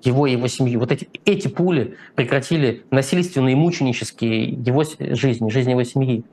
Его 0.03 0.27
и 0.27 0.33
его 0.33 0.47
семью. 0.47 0.79
Вот 0.79 0.91
эти, 0.91 1.09
эти 1.25 1.47
пули 1.47 1.97
прекратили 2.13 2.85
насильственные, 2.91 3.55
мученические 3.55 4.49
его 4.49 4.83
жизни, 4.99 5.49
жизнь 5.49 5.71
его 5.71 5.83
семьи. 5.83 6.25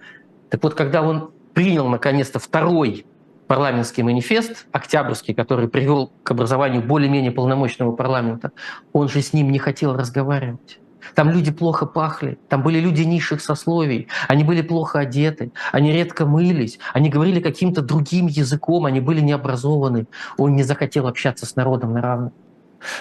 Так 0.51 0.63
вот, 0.63 0.75
когда 0.75 1.01
он 1.03 1.31
принял 1.55 1.89
наконец-то 1.89 2.39
второй 2.39 3.07
парламентский 3.47 4.03
манифест, 4.03 4.67
октябрьский, 4.73 5.33
который 5.33 5.69
привел 5.69 6.13
к 6.23 6.31
образованию 6.33 6.83
более-менее 6.83 7.33
полномочного 7.33 7.93
парламента, 7.93 8.53
он 8.93 9.09
же 9.09 9.23
с 9.23 9.33
ним 9.33 9.51
не 9.51 9.59
хотел 9.59 9.97
разговаривать. 9.97 10.81
Там 11.15 11.31
люди 11.31 11.51
плохо 11.51 11.87
пахли, 11.87 12.39
там 12.49 12.63
были 12.63 12.79
люди 12.79 13.03
низших 13.03 13.41
сословий, 13.41 14.09
они 14.29 14.45
были 14.45 14.63
плохо 14.63 15.01
одеты, 15.01 15.53
они 15.73 15.93
редко 15.93 16.27
мылись, 16.27 16.79
они 16.93 17.09
говорили 17.09 17.41
каким-то 17.41 17.83
другим 17.83 18.27
языком, 18.27 18.87
они 18.87 19.01
были 19.01 19.21
необразованы. 19.21 20.07
Он 20.37 20.55
не 20.57 20.63
захотел 20.63 21.07
общаться 21.07 21.47
с 21.47 21.57
народом 21.57 21.93
на 21.93 22.01
равных. 22.01 22.33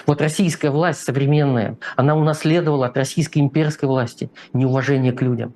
Вот 0.06 0.20
российская 0.20 0.70
власть 0.70 1.00
современная, 1.00 1.78
она 1.96 2.14
унаследовала 2.14 2.86
от 2.86 2.96
российской 2.96 3.38
имперской 3.38 3.88
власти 3.88 4.30
неуважение 4.52 5.12
к 5.12 5.22
людям, 5.22 5.54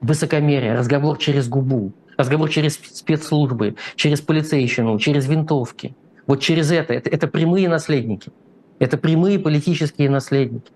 высокомерие, 0.00 0.74
разговор 0.74 1.18
через 1.18 1.48
губу, 1.48 1.92
разговор 2.16 2.48
через 2.48 2.74
спецслужбы, 2.74 3.76
через 3.96 4.20
полицейщину, 4.20 4.98
через 4.98 5.26
винтовки. 5.26 5.94
Вот 6.26 6.40
через 6.40 6.70
это, 6.70 6.94
это, 6.94 7.10
это 7.10 7.26
прямые 7.26 7.68
наследники, 7.68 8.30
это 8.78 8.96
прямые 8.96 9.38
политические 9.38 10.08
наследники. 10.10 10.70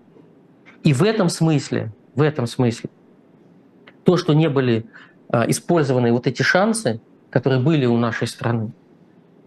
И 0.85 0.93
в 0.93 1.01
этом 1.03 1.29
смысле, 1.29 1.91
в 2.13 2.21
этом 2.21 2.45
смысле, 2.45 2.91
то, 4.03 4.17
что 4.17 4.33
не 4.33 4.49
были 4.49 4.85
а, 5.29 5.49
использованы 5.49 6.13
вот 6.13 6.27
эти 6.27 6.43
шансы, 6.43 7.01
которые 7.31 7.59
были 7.59 7.87
у 7.87 7.97
нашей 7.97 8.27
страны, 8.27 8.71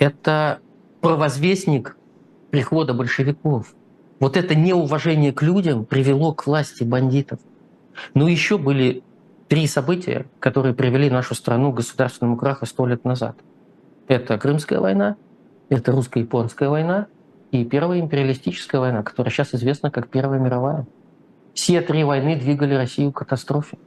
это 0.01 0.59
провозвестник 1.01 1.97
прихода 2.51 2.93
большевиков. 2.93 3.73
Вот 4.19 4.37
это 4.37 4.57
неуважение 4.57 5.33
к 5.33 5.41
людям 5.43 5.85
привело 5.85 6.35
к 6.35 6.45
власти 6.49 6.83
бандитов. 6.83 7.39
Но 8.15 8.27
еще 8.27 8.59
были 8.59 9.05
три 9.47 9.69
события, 9.69 10.27
которые 10.41 10.75
привели 10.75 11.09
нашу 11.09 11.37
страну 11.37 11.73
к 11.73 11.77
государственному 11.77 12.37
краху 12.37 12.67
сто 12.67 12.85
лет 12.85 13.05
назад. 13.05 13.37
Это 14.09 14.39
Крымская 14.39 14.81
война, 14.81 15.15
это 15.69 15.93
русско-японская 15.93 16.69
война 16.69 17.07
и 17.53 17.65
Первая 17.65 18.01
империалистическая 18.01 18.81
война, 18.81 19.05
которая 19.05 19.31
сейчас 19.31 19.55
известна 19.55 19.93
как 19.93 20.09
Первая 20.09 20.41
мировая. 20.41 20.85
Все 21.59 21.81
три 21.81 22.05
войны 22.05 22.37
двигали 22.37 22.75
Россию 22.75 23.11
к 23.11 23.19
катастрофе. 23.19 23.79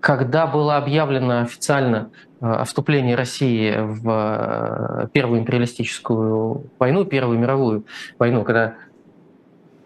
Когда 0.00 0.46
было 0.46 0.78
объявлено 0.78 1.42
официально 1.42 2.10
э, 2.40 2.46
о 2.46 2.64
вступлении 2.64 3.12
России 3.12 3.74
в 3.76 5.04
э, 5.04 5.08
Первую 5.12 5.40
империалистическую 5.40 6.70
войну, 6.78 7.04
Первую 7.04 7.38
мировую 7.38 7.84
войну, 8.18 8.44
когда 8.44 8.76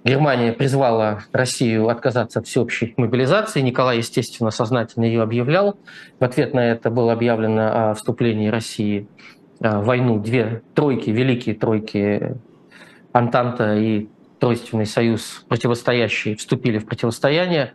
Германия 0.05 0.53
призвала 0.53 1.23
Россию 1.33 1.89
отказаться 1.89 2.39
от 2.39 2.47
всеобщей 2.47 2.95
мобилизации. 2.97 3.61
Николай, 3.61 3.97
естественно, 3.97 4.53
сознательно 4.53 5.05
ее 5.05 5.23
объявлял. 5.23 5.79
В 6.21 6.25
ответ 6.25 6.55
на 6.55 6.61
это 6.61 6.91
было 6.91 7.13
объявлено 7.13 7.91
о 7.91 7.95
вступлении 7.95 8.47
России 8.47 9.09
э, 9.59 9.79
в 9.81 9.85
войну 9.85 10.21
две 10.21 10.63
тройки, 10.77 11.11
великие 11.11 11.57
тройки 11.57 12.37
Антанта 13.13 13.75
и 13.75 14.09
Тройственный 14.41 14.87
союз, 14.87 15.45
противостоящие, 15.49 16.35
вступили 16.35 16.79
в 16.79 16.87
противостояние, 16.87 17.75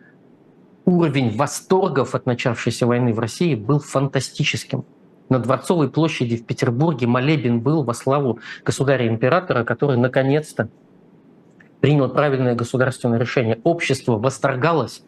уровень 0.84 1.38
восторгов 1.38 2.16
от 2.16 2.26
начавшейся 2.26 2.88
войны 2.88 3.14
в 3.14 3.20
России 3.20 3.54
был 3.54 3.80
фантастическим. 3.80 4.84
На 5.30 5.38
Дворцовой 5.38 5.90
площади 5.92 6.38
в 6.38 6.46
Петербурге 6.46 7.06
молебен 7.06 7.62
был 7.62 7.84
во 7.84 7.94
славу 7.94 8.40
государя-императора, 8.64 9.64
который 9.64 9.98
наконец-то 9.98 10.70
принял 11.82 12.10
правильное 12.10 12.56
государственное 12.56 13.20
решение. 13.20 13.60
Общество 13.64 14.18
восторгалось 14.18 15.04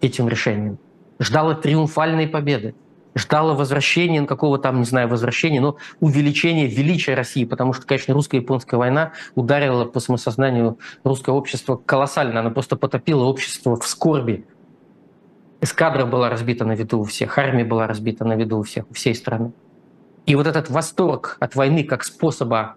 этим 0.00 0.28
решением, 0.28 0.78
ждало 1.20 1.54
триумфальной 1.54 2.26
победы 2.26 2.74
ждала 3.16 3.54
возвращения, 3.54 4.20
ну, 4.20 4.26
какого 4.26 4.58
там, 4.58 4.78
не 4.78 4.84
знаю, 4.84 5.08
возвращения, 5.08 5.60
но 5.60 5.76
увеличения 6.00 6.66
величия 6.66 7.14
России, 7.14 7.44
потому 7.44 7.72
что, 7.72 7.86
конечно, 7.86 8.14
русско-японская 8.14 8.78
война 8.78 9.12
ударила 9.34 9.86
по 9.86 10.00
самосознанию 10.00 10.78
русского 11.02 11.34
общества 11.34 11.76
колоссально. 11.76 12.40
Она 12.40 12.50
просто 12.50 12.76
потопила 12.76 13.24
общество 13.24 13.76
в 13.76 13.86
скорби. 13.86 14.46
Эскадра 15.62 16.04
была 16.04 16.28
разбита 16.28 16.66
на 16.66 16.72
виду 16.72 17.00
у 17.00 17.04
всех, 17.04 17.36
армия 17.38 17.64
была 17.64 17.86
разбита 17.86 18.24
на 18.24 18.36
виду 18.36 18.58
у 18.58 18.62
всех, 18.62 18.84
у 18.90 18.94
всей 18.94 19.14
страны. 19.14 19.52
И 20.26 20.34
вот 20.34 20.46
этот 20.46 20.68
восторг 20.68 21.38
от 21.40 21.56
войны 21.56 21.84
как 21.84 22.04
способа 22.04 22.74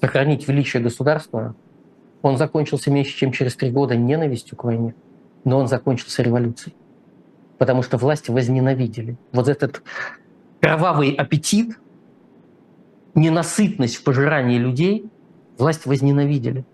сохранить 0.00 0.46
величие 0.46 0.82
государства, 0.82 1.54
он 2.20 2.36
закончился 2.36 2.90
меньше, 2.90 3.16
чем 3.16 3.32
через 3.32 3.56
три 3.56 3.70
года 3.70 3.96
ненавистью 3.96 4.56
к 4.58 4.64
войне, 4.64 4.94
но 5.44 5.58
он 5.58 5.68
закончился 5.68 6.22
революцией 6.22 6.74
потому 7.62 7.84
что 7.84 7.96
власть 7.96 8.28
возненавидели. 8.28 9.16
Вот 9.30 9.46
этот 9.46 9.84
кровавый 10.60 11.12
аппетит, 11.12 11.78
ненасытность 13.14 13.94
в 13.94 14.02
пожирании 14.02 14.58
людей 14.58 15.06
власть 15.58 15.86
возненавидели. 15.86 16.64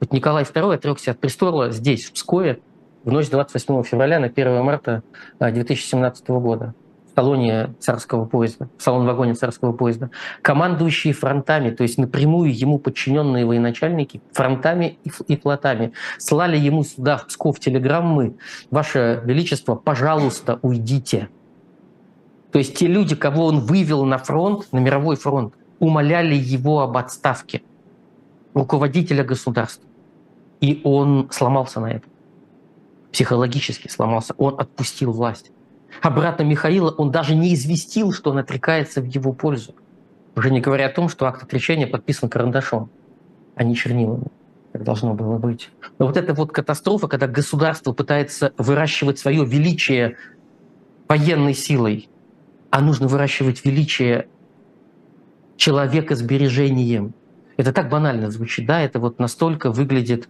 Вот 0.00 0.14
Николай 0.14 0.44
II 0.44 0.72
отрекся 0.72 1.10
от 1.10 1.18
престола 1.18 1.72
здесь, 1.72 2.06
в 2.06 2.12
Пскове, 2.12 2.60
в 3.04 3.12
ночь 3.12 3.28
28 3.28 3.82
февраля 3.82 4.18
на 4.18 4.28
1 4.28 4.64
марта 4.64 5.02
2017 5.38 6.26
года 6.28 6.74
в 7.10 7.14
салоне 7.14 7.74
царского 7.80 8.24
поезда, 8.24 8.68
в 8.78 8.82
салон-вагоне 8.82 9.34
царского 9.34 9.72
поезда, 9.72 10.10
командующие 10.42 11.12
фронтами, 11.12 11.70
то 11.70 11.82
есть 11.82 11.98
напрямую 11.98 12.56
ему 12.56 12.78
подчиненные 12.78 13.44
военачальники, 13.44 14.20
фронтами 14.32 14.98
и 15.26 15.36
флотами, 15.36 15.92
слали 16.18 16.56
ему 16.56 16.84
сюда, 16.84 17.16
в 17.16 17.26
Псков, 17.26 17.60
телеграммы, 17.60 18.36
«Ваше 18.70 19.22
Величество, 19.24 19.74
пожалуйста, 19.74 20.58
уйдите». 20.62 21.28
То 22.52 22.58
есть 22.58 22.76
те 22.76 22.86
люди, 22.86 23.14
кого 23.14 23.46
он 23.46 23.60
вывел 23.60 24.04
на 24.04 24.18
фронт, 24.18 24.66
на 24.72 24.78
мировой 24.78 25.16
фронт, 25.16 25.54
умоляли 25.78 26.34
его 26.34 26.80
об 26.80 26.96
отставке 26.96 27.62
руководителя 28.54 29.24
государства. 29.24 29.88
И 30.60 30.80
он 30.84 31.28
сломался 31.30 31.80
на 31.80 31.92
этом. 31.92 32.10
Психологически 33.12 33.88
сломался. 33.88 34.34
Он 34.36 34.58
отпустил 34.58 35.12
власть. 35.12 35.52
А 36.02 36.10
брата 36.10 36.44
Михаила 36.44 36.90
он 36.90 37.10
даже 37.10 37.34
не 37.34 37.54
известил, 37.54 38.12
что 38.12 38.30
он 38.30 38.38
отрекается 38.38 39.00
в 39.00 39.04
его 39.04 39.32
пользу. 39.32 39.74
Уже 40.36 40.50
не 40.50 40.60
говоря 40.60 40.86
о 40.86 40.90
том, 40.90 41.08
что 41.08 41.26
акт 41.26 41.42
отречения 41.42 41.86
подписан 41.86 42.28
карандашом, 42.28 42.90
а 43.54 43.64
не 43.64 43.74
чернилами, 43.74 44.26
как 44.72 44.84
должно 44.84 45.14
было 45.14 45.38
быть. 45.38 45.70
Но 45.98 46.06
вот 46.06 46.16
эта 46.16 46.32
вот 46.34 46.52
катастрофа, 46.52 47.08
когда 47.08 47.26
государство 47.26 47.92
пытается 47.92 48.52
выращивать 48.56 49.18
свое 49.18 49.44
величие 49.44 50.16
военной 51.08 51.54
силой, 51.54 52.08
а 52.70 52.80
нужно 52.80 53.08
выращивать 53.08 53.64
величие 53.64 54.28
человека 55.56 56.14
сбережением. 56.14 57.12
Это 57.56 57.72
так 57.72 57.90
банально 57.90 58.30
звучит, 58.30 58.66
да, 58.66 58.80
это 58.80 58.98
вот 59.00 59.18
настолько 59.18 59.70
выглядит 59.70 60.28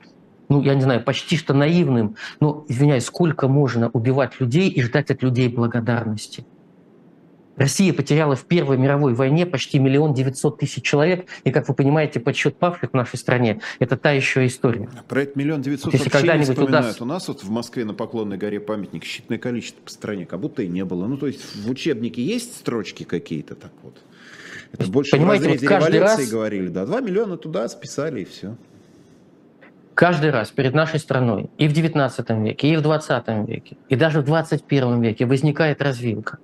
ну, 0.50 0.60
я 0.62 0.74
не 0.74 0.82
знаю, 0.82 1.02
почти 1.02 1.36
что 1.36 1.54
наивным, 1.54 2.16
но, 2.40 2.66
извиняюсь, 2.68 3.04
сколько 3.04 3.48
можно 3.48 3.88
убивать 3.88 4.40
людей 4.40 4.68
и 4.68 4.82
ждать 4.82 5.10
от 5.10 5.22
людей 5.22 5.48
благодарности? 5.48 6.44
Россия 7.56 7.92
потеряла 7.92 8.36
в 8.36 8.46
Первой 8.46 8.78
мировой 8.78 9.14
войне 9.14 9.44
почти 9.46 9.78
миллион 9.78 10.12
девятьсот 10.14 10.58
тысяч 10.58 10.82
человек, 10.82 11.26
и, 11.44 11.50
как 11.50 11.68
вы 11.68 11.74
понимаете, 11.74 12.18
подсчет 12.18 12.56
павших 12.56 12.90
в 12.90 12.94
нашей 12.94 13.16
стране– 13.16 13.60
это 13.78 13.96
та 13.96 14.10
еще 14.12 14.44
история. 14.46 14.88
Про 15.08 15.22
это 15.22 15.38
миллион 15.38 15.62
девятьсот 15.62 15.92
вообще 15.92 16.10
когда-нибудь 16.10 16.48
не 16.48 16.54
вспоминают. 16.54 16.86
Удастся... 16.86 17.04
У 17.04 17.06
нас 17.06 17.28
вот 17.28 17.44
в 17.44 17.50
Москве 17.50 17.84
на 17.84 17.94
Поклонной 17.94 18.38
горе 18.38 18.60
памятник 18.60 19.04
считанное 19.04 19.38
количество 19.38 19.82
по 19.82 19.90
стране, 19.90 20.26
как 20.26 20.40
будто 20.40 20.62
и 20.62 20.68
не 20.68 20.84
было. 20.84 21.06
Ну, 21.06 21.16
то 21.16 21.26
есть 21.26 21.40
в 21.54 21.70
учебнике 21.70 22.24
есть 22.24 22.56
строчки 22.56 23.04
какие-то 23.04 23.54
так 23.54 23.72
вот? 23.82 23.98
Это 24.72 24.90
больше 24.90 25.12
Понимаете, 25.12 25.44
в 25.44 25.46
разрезе 25.48 25.68
вот 25.68 25.88
революции 25.90 26.22
раз... 26.22 26.30
говорили, 26.30 26.68
да, 26.68 26.86
2 26.86 27.00
миллиона 27.02 27.36
туда 27.36 27.68
списали 27.68 28.22
и 28.22 28.24
все 28.24 28.56
каждый 30.00 30.30
раз 30.30 30.50
перед 30.50 30.72
нашей 30.72 30.98
страной 30.98 31.50
и 31.58 31.68
в 31.68 31.72
XIX 31.72 32.42
веке, 32.42 32.68
и 32.68 32.74
в 32.74 32.80
XX 32.80 33.46
веке, 33.46 33.76
и 33.90 33.96
даже 33.96 34.22
в 34.22 34.24
XXI 34.24 34.98
веке 34.98 35.26
возникает 35.26 35.82
развилка. 35.82 36.38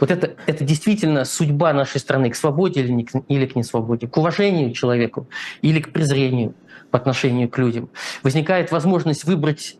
Вот 0.00 0.10
это, 0.10 0.34
это 0.46 0.64
действительно 0.64 1.24
судьба 1.24 1.72
нашей 1.72 2.00
страны 2.00 2.28
к 2.30 2.34
свободе 2.34 2.80
или, 2.80 2.90
не, 2.90 3.06
или 3.28 3.46
к 3.46 3.54
несвободе, 3.54 4.08
к 4.08 4.16
уважению 4.16 4.72
к 4.72 4.74
человеку 4.74 5.28
или 5.62 5.80
к 5.80 5.92
презрению 5.92 6.54
по 6.90 6.98
отношению 6.98 7.48
к 7.48 7.56
людям. 7.56 7.88
Возникает 8.24 8.72
возможность 8.72 9.22
выбрать, 9.22 9.76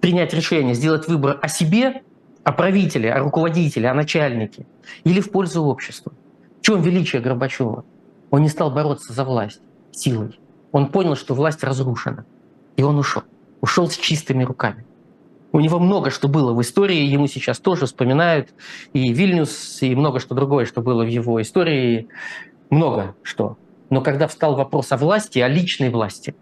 принять 0.00 0.32
решение, 0.32 0.74
сделать 0.74 1.08
выбор 1.08 1.40
о 1.42 1.48
себе, 1.48 2.02
о 2.44 2.52
правителе, 2.52 3.12
о 3.12 3.18
руководителе, 3.18 3.88
о 3.88 3.94
начальнике 3.94 4.64
или 5.02 5.20
в 5.20 5.32
пользу 5.32 5.64
общества. 5.64 6.12
В 6.60 6.64
чем 6.64 6.82
величие 6.82 7.20
Горбачева? 7.20 7.84
Он 8.30 8.42
не 8.42 8.48
стал 8.48 8.70
бороться 8.70 9.12
за 9.12 9.24
власть 9.24 9.60
силой. 9.90 10.38
Он 10.70 10.86
понял, 10.86 11.16
что 11.16 11.34
власть 11.34 11.64
разрушена. 11.64 12.26
И 12.80 12.82
он 12.82 12.98
ушел. 12.98 13.24
Ушел 13.60 13.90
с 13.90 13.96
чистыми 13.98 14.42
руками. 14.42 14.86
У 15.52 15.60
него 15.60 15.78
много 15.78 16.08
что 16.08 16.28
было 16.28 16.54
в 16.54 16.62
истории, 16.62 17.02
ему 17.02 17.26
сейчас 17.26 17.58
тоже 17.58 17.84
вспоминают 17.84 18.54
и 18.94 19.12
Вильнюс, 19.12 19.82
и 19.82 19.94
много 19.94 20.18
что 20.18 20.34
другое, 20.34 20.64
что 20.64 20.80
было 20.80 21.04
в 21.04 21.06
его 21.06 21.42
истории. 21.42 22.08
Много 22.70 23.14
что. 23.22 23.58
Но 23.90 24.00
когда 24.00 24.28
встал 24.28 24.56
вопрос 24.56 24.92
о 24.92 24.96
власти, 24.96 25.40
о 25.40 25.48
личной 25.48 25.90
власти, 25.90 26.34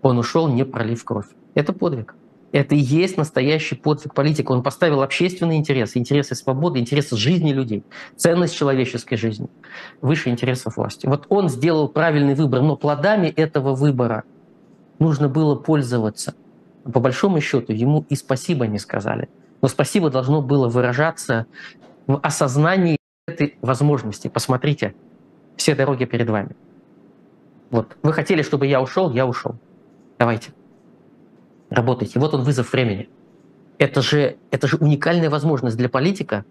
он 0.00 0.16
ушел, 0.16 0.48
не 0.48 0.64
пролив 0.64 1.04
кровь. 1.04 1.26
Это 1.52 1.74
подвиг. 1.74 2.14
Это 2.52 2.74
и 2.74 2.78
есть 2.78 3.18
настоящий 3.18 3.74
подвиг 3.74 4.14
политика. 4.14 4.52
Он 4.52 4.62
поставил 4.62 5.02
общественные 5.02 5.58
интересы, 5.58 5.98
интересы 5.98 6.34
свободы, 6.34 6.78
интересы 6.78 7.14
жизни 7.18 7.52
людей, 7.52 7.84
ценность 8.16 8.56
человеческой 8.56 9.16
жизни 9.16 9.50
выше 10.00 10.30
интересов 10.30 10.78
власти. 10.78 11.06
Вот 11.06 11.26
он 11.28 11.50
сделал 11.50 11.88
правильный 11.88 12.34
выбор, 12.34 12.62
но 12.62 12.74
плодами 12.74 13.26
этого 13.26 13.74
выбора 13.74 14.24
нужно 15.02 15.28
было 15.28 15.54
пользоваться. 15.54 16.34
По 16.84 17.00
большому 17.00 17.40
счету 17.40 17.72
ему 17.72 18.06
и 18.08 18.14
спасибо 18.14 18.66
не 18.66 18.78
сказали. 18.78 19.28
Но 19.60 19.68
спасибо 19.68 20.10
должно 20.10 20.42
было 20.42 20.68
выражаться 20.68 21.46
в 22.06 22.18
осознании 22.22 22.96
этой 23.26 23.56
возможности. 23.60 24.28
Посмотрите, 24.28 24.94
все 25.56 25.74
дороги 25.74 26.04
перед 26.04 26.28
вами. 26.28 26.56
Вот. 27.70 27.96
Вы 28.02 28.12
хотели, 28.12 28.42
чтобы 28.42 28.66
я 28.66 28.80
ушел, 28.80 29.12
я 29.12 29.26
ушел. 29.26 29.56
Давайте 30.18 30.52
работайте. 31.70 32.18
Вот 32.18 32.34
он 32.34 32.42
вызов 32.42 32.72
времени. 32.72 33.08
Это 33.78 34.02
же, 34.02 34.36
это 34.50 34.66
же 34.66 34.76
уникальная 34.76 35.30
возможность 35.30 35.76
для 35.76 35.88
политика, 35.88 36.44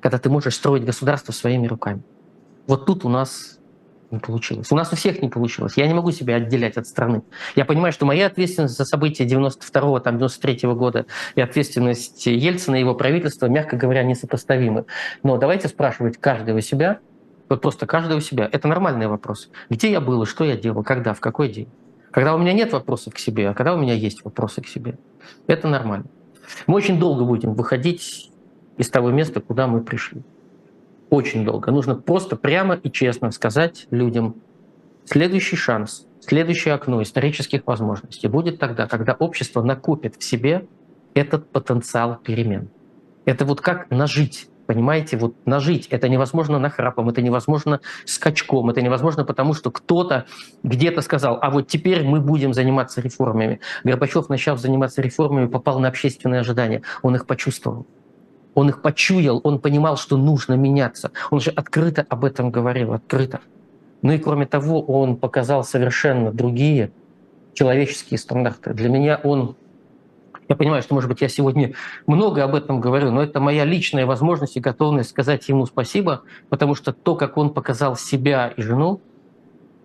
когда 0.00 0.18
ты 0.18 0.28
можешь 0.28 0.54
строить 0.54 0.84
государство 0.84 1.32
своими 1.32 1.66
руками. 1.66 2.02
Вот 2.66 2.86
тут 2.86 3.04
у 3.04 3.08
нас 3.08 3.58
не 4.10 4.18
получилось. 4.18 4.70
У 4.70 4.76
нас 4.76 4.92
у 4.92 4.96
всех 4.96 5.22
не 5.22 5.28
получилось. 5.28 5.76
Я 5.76 5.86
не 5.86 5.94
могу 5.94 6.10
себя 6.10 6.36
отделять 6.36 6.76
от 6.76 6.86
страны. 6.86 7.22
Я 7.54 7.64
понимаю, 7.64 7.92
что 7.92 8.06
моя 8.06 8.26
ответственность 8.26 8.76
за 8.76 8.84
события 8.84 9.24
92-го, 9.24 10.00
там, 10.00 10.16
93-го 10.18 10.74
года 10.74 11.06
и 11.34 11.40
ответственность 11.40 12.26
Ельцина 12.26 12.76
и 12.76 12.80
его 12.80 12.94
правительства, 12.94 13.46
мягко 13.46 13.76
говоря, 13.76 14.02
несопоставимы. 14.02 14.86
Но 15.22 15.36
давайте 15.36 15.68
спрашивать 15.68 16.18
каждого 16.18 16.60
себя, 16.60 17.00
вот 17.48 17.60
просто 17.60 17.86
каждого 17.86 18.20
себя. 18.20 18.48
Это 18.50 18.68
нормальный 18.68 19.06
вопрос. 19.06 19.50
Где 19.70 19.90
я 19.90 20.00
был 20.00 20.22
и 20.22 20.26
что 20.26 20.44
я 20.44 20.56
делал, 20.56 20.82
когда, 20.82 21.14
в 21.14 21.20
какой 21.20 21.48
день. 21.48 21.68
Когда 22.10 22.34
у 22.34 22.38
меня 22.38 22.52
нет 22.52 22.72
вопросов 22.72 23.14
к 23.14 23.18
себе, 23.18 23.50
а 23.50 23.54
когда 23.54 23.74
у 23.74 23.78
меня 23.78 23.94
есть 23.94 24.24
вопросы 24.24 24.62
к 24.62 24.66
себе. 24.66 24.98
Это 25.46 25.68
нормально. 25.68 26.06
Мы 26.66 26.76
очень 26.76 26.98
долго 26.98 27.24
будем 27.24 27.54
выходить 27.54 28.30
из 28.76 28.88
того 28.88 29.10
места, 29.10 29.40
куда 29.40 29.66
мы 29.66 29.82
пришли. 29.82 30.22
Очень 31.10 31.44
долго. 31.44 31.70
Нужно 31.70 31.94
просто 31.94 32.36
прямо 32.36 32.74
и 32.74 32.90
честно 32.90 33.30
сказать 33.30 33.86
людям, 33.90 34.36
следующий 35.04 35.56
шанс, 35.56 36.06
следующее 36.20 36.74
окно 36.74 37.00
исторических 37.02 37.66
возможностей 37.66 38.28
будет 38.28 38.58
тогда, 38.58 38.86
когда 38.86 39.14
общество 39.14 39.62
накопит 39.62 40.16
в 40.16 40.24
себе 40.24 40.66
этот 41.14 41.50
потенциал 41.50 42.16
перемен. 42.16 42.70
Это 43.24 43.44
вот 43.44 43.60
как 43.60 43.90
нажить 43.90 44.48
Понимаете, 44.66 45.16
вот 45.16 45.34
нажить 45.46 45.86
это 45.90 46.08
невозможно 46.08 46.58
нахрапом, 46.58 47.08
это 47.08 47.22
невозможно 47.22 47.80
скачком, 48.04 48.68
это 48.68 48.82
невозможно 48.82 49.24
потому, 49.24 49.54
что 49.54 49.70
кто-то 49.70 50.26
где-то 50.64 51.02
сказал, 51.02 51.38
а 51.40 51.50
вот 51.50 51.68
теперь 51.68 52.02
мы 52.02 52.20
будем 52.20 52.52
заниматься 52.52 53.00
реформами. 53.00 53.60
Горбачев, 53.84 54.28
начав 54.28 54.58
заниматься 54.58 55.02
реформами, 55.02 55.46
попал 55.46 55.78
на 55.78 55.88
общественные 55.88 56.40
ожидания. 56.40 56.82
Он 57.02 57.14
их 57.14 57.26
почувствовал. 57.26 57.86
Он 58.56 58.70
их 58.70 58.80
почуял, 58.80 59.38
он 59.44 59.60
понимал, 59.60 59.98
что 59.98 60.16
нужно 60.16 60.54
меняться. 60.54 61.12
Он 61.30 61.40
же 61.40 61.50
открыто 61.50 62.06
об 62.08 62.24
этом 62.24 62.50
говорил, 62.50 62.94
открыто. 62.94 63.40
Ну 64.00 64.12
и 64.12 64.18
кроме 64.18 64.46
того, 64.46 64.80
он 64.80 65.16
показал 65.16 65.62
совершенно 65.62 66.32
другие 66.32 66.90
человеческие 67.52 68.16
стандарты. 68.18 68.72
Для 68.72 68.88
меня 68.88 69.20
он 69.22 69.56
я 70.48 70.56
понимаю, 70.56 70.80
что, 70.82 70.94
может 70.94 71.10
быть, 71.10 71.20
я 71.20 71.28
сегодня 71.28 71.74
много 72.06 72.44
об 72.44 72.54
этом 72.54 72.80
говорю, 72.80 73.10
но 73.10 73.22
это 73.22 73.40
моя 73.40 73.64
личная 73.64 74.06
возможность 74.06 74.56
и 74.56 74.60
готовность 74.60 75.10
сказать 75.10 75.46
ему 75.48 75.66
спасибо, 75.66 76.22
потому 76.48 76.74
что 76.74 76.92
то, 76.92 77.14
как 77.14 77.36
он 77.36 77.52
показал 77.52 77.94
себя 77.94 78.54
и 78.56 78.62
жену, 78.62 79.02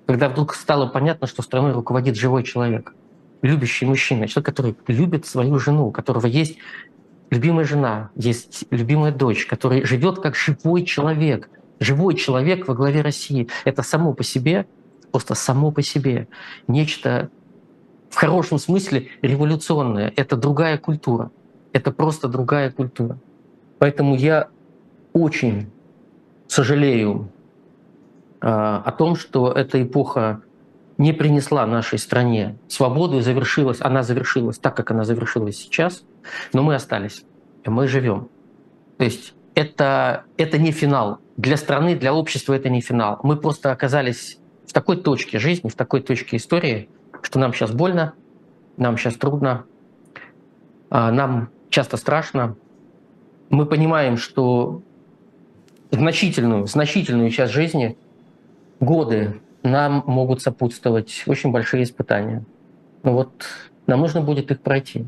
когда 0.05 0.29
вдруг 0.29 0.53
стало 0.53 0.87
понятно, 0.87 1.27
что 1.27 1.41
страной 1.41 1.73
руководит 1.73 2.15
живой 2.15 2.43
человек, 2.43 2.93
любящий 3.41 3.85
мужчина, 3.85 4.29
человек, 4.29 4.45
который 4.45 4.77
любит 4.87 5.25
свою 5.25 5.59
жену, 5.59 5.87
у 5.87 5.91
которого 5.91 6.27
есть 6.27 6.57
любимая 7.31 7.65
жена, 7.65 8.11
есть 8.15 8.65
любимая 8.69 9.11
дочь, 9.11 9.45
который 9.47 9.83
живет 9.85 10.19
как 10.19 10.35
живой 10.35 10.83
человек, 10.83 11.49
живой 11.79 12.15
человек 12.15 12.67
во 12.67 12.75
главе 12.75 13.01
России. 13.01 13.47
Это 13.65 13.81
само 13.81 14.13
по 14.13 14.23
себе, 14.23 14.67
просто 15.11 15.33
само 15.33 15.71
по 15.71 15.81
себе 15.81 16.27
нечто 16.67 17.29
в 18.09 18.15
хорошем 18.15 18.59
смысле 18.59 19.07
революционная. 19.21 20.13
Это 20.15 20.35
другая 20.35 20.77
культура. 20.77 21.31
Это 21.71 21.91
просто 21.91 22.27
другая 22.27 22.69
культура. 22.69 23.17
Поэтому 23.79 24.15
я 24.15 24.49
очень 25.13 25.71
сожалею 26.47 27.29
э, 28.41 28.47
о 28.47 28.91
том, 28.91 29.15
что 29.15 29.51
эта 29.51 29.81
эпоха 29.81 30.41
не 31.01 31.13
принесла 31.13 31.65
нашей 31.65 31.97
стране 31.97 32.59
свободу 32.67 33.17
и 33.17 33.21
завершилась. 33.21 33.81
Она 33.81 34.03
завершилась 34.03 34.59
так, 34.59 34.77
как 34.77 34.91
она 34.91 35.03
завершилась 35.03 35.57
сейчас, 35.57 36.03
но 36.53 36.61
мы 36.61 36.75
остались, 36.75 37.25
мы 37.65 37.87
живем. 37.87 38.29
То 38.99 39.05
есть 39.05 39.33
это, 39.55 40.25
это 40.37 40.59
не 40.59 40.71
финал. 40.71 41.17
Для 41.37 41.57
страны, 41.57 41.95
для 41.95 42.13
общества 42.13 42.53
это 42.53 42.69
не 42.69 42.81
финал. 42.81 43.19
Мы 43.23 43.35
просто 43.35 43.71
оказались 43.71 44.37
в 44.67 44.73
такой 44.73 44.95
точке 44.97 45.39
жизни, 45.39 45.69
в 45.69 45.75
такой 45.75 46.01
точке 46.01 46.37
истории, 46.37 46.87
что 47.23 47.39
нам 47.39 47.51
сейчас 47.51 47.71
больно, 47.71 48.13
нам 48.77 48.95
сейчас 48.95 49.15
трудно, 49.15 49.65
а, 50.91 51.11
нам 51.11 51.49
часто 51.71 51.97
страшно. 51.97 52.55
Мы 53.49 53.65
понимаем, 53.65 54.17
что 54.17 54.83
значительную, 55.89 56.67
значительную 56.67 57.31
часть 57.31 57.53
жизни, 57.53 57.97
годы 58.79 59.41
нам 59.63 60.03
могут 60.07 60.41
сопутствовать 60.41 61.23
очень 61.27 61.51
большие 61.51 61.83
испытания. 61.83 62.45
Но 63.03 63.13
вот 63.13 63.45
нам 63.87 63.99
нужно 63.99 64.21
будет 64.21 64.51
их 64.51 64.61
пройти. 64.61 65.05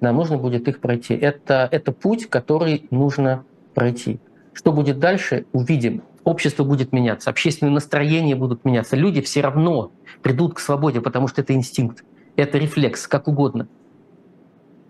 Нам 0.00 0.16
нужно 0.16 0.38
будет 0.38 0.68
их 0.68 0.80
пройти. 0.80 1.14
Это, 1.14 1.68
это 1.70 1.92
путь, 1.92 2.28
который 2.28 2.86
нужно 2.90 3.44
пройти. 3.74 4.20
Что 4.52 4.72
будет 4.72 4.98
дальше, 4.98 5.46
увидим 5.52 6.02
общество 6.24 6.64
будет 6.64 6.92
меняться, 6.92 7.30
общественные 7.30 7.72
настроения 7.72 8.36
будут 8.36 8.64
меняться. 8.64 8.96
Люди 8.96 9.20
все 9.20 9.40
равно 9.40 9.92
придут 10.22 10.54
к 10.54 10.60
свободе, 10.60 11.00
потому 11.00 11.28
что 11.28 11.40
это 11.40 11.52
инстинкт, 11.54 12.04
это 12.36 12.58
рефлекс, 12.58 13.06
как 13.06 13.28
угодно. 13.28 13.68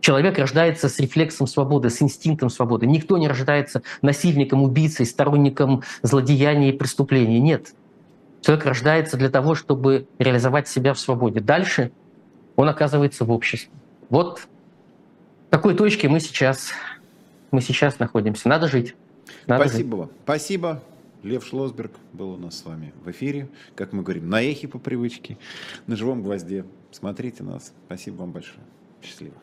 Человек 0.01 0.37
рождается 0.39 0.89
с 0.89 0.99
рефлексом 0.99 1.47
свободы, 1.47 1.89
с 1.89 2.03
инстинктом 2.03 2.51
свободы. 2.51 2.87
Никто 2.87 3.19
не 3.19 3.29
рождается 3.29 3.83
насильником, 4.03 4.65
убийцей, 4.65 5.07
сторонником 5.07 5.85
злодеяния 6.03 6.71
и 6.71 6.77
преступления. 6.77 7.39
Нет. 7.39 7.73
Человек 8.43 8.67
рождается 8.67 9.17
для 9.17 9.31
того, 9.31 9.55
чтобы 9.55 10.07
реализовать 10.19 10.69
себя 10.69 10.95
в 10.95 10.99
свободе. 10.99 11.41
Дальше 11.41 11.93
он 12.57 12.69
оказывается 12.69 13.25
в 13.25 13.31
обществе. 13.31 13.73
Вот 14.11 14.41
в 14.41 15.51
такой 15.51 15.75
точке 15.75 16.09
мы 16.09 16.21
сейчас, 16.21 16.73
мы 17.51 17.61
сейчас 17.61 17.99
находимся. 17.99 18.49
Надо 18.49 18.69
жить. 18.69 18.95
Надо 19.47 19.69
Спасибо 19.69 19.91
жить. 19.91 19.99
вам. 19.99 20.11
Спасибо. 20.25 20.83
Лев 21.23 21.47
Шлосберг 21.47 21.93
был 22.13 22.33
у 22.33 22.37
нас 22.37 22.59
с 22.59 22.65
вами 22.65 22.93
в 23.05 23.11
эфире, 23.13 23.49
как 23.77 23.93
мы 23.93 24.03
говорим, 24.03 24.29
на 24.29 24.43
эхе 24.43 24.67
по 24.67 24.81
привычке, 24.81 25.39
на 25.87 25.95
живом 25.95 26.23
гвозде. 26.23 26.65
Смотрите 26.91 27.45
нас. 27.45 27.73
Спасибо 27.87 28.17
вам 28.17 28.33
большое. 28.33 28.65
Счастливо. 29.01 29.37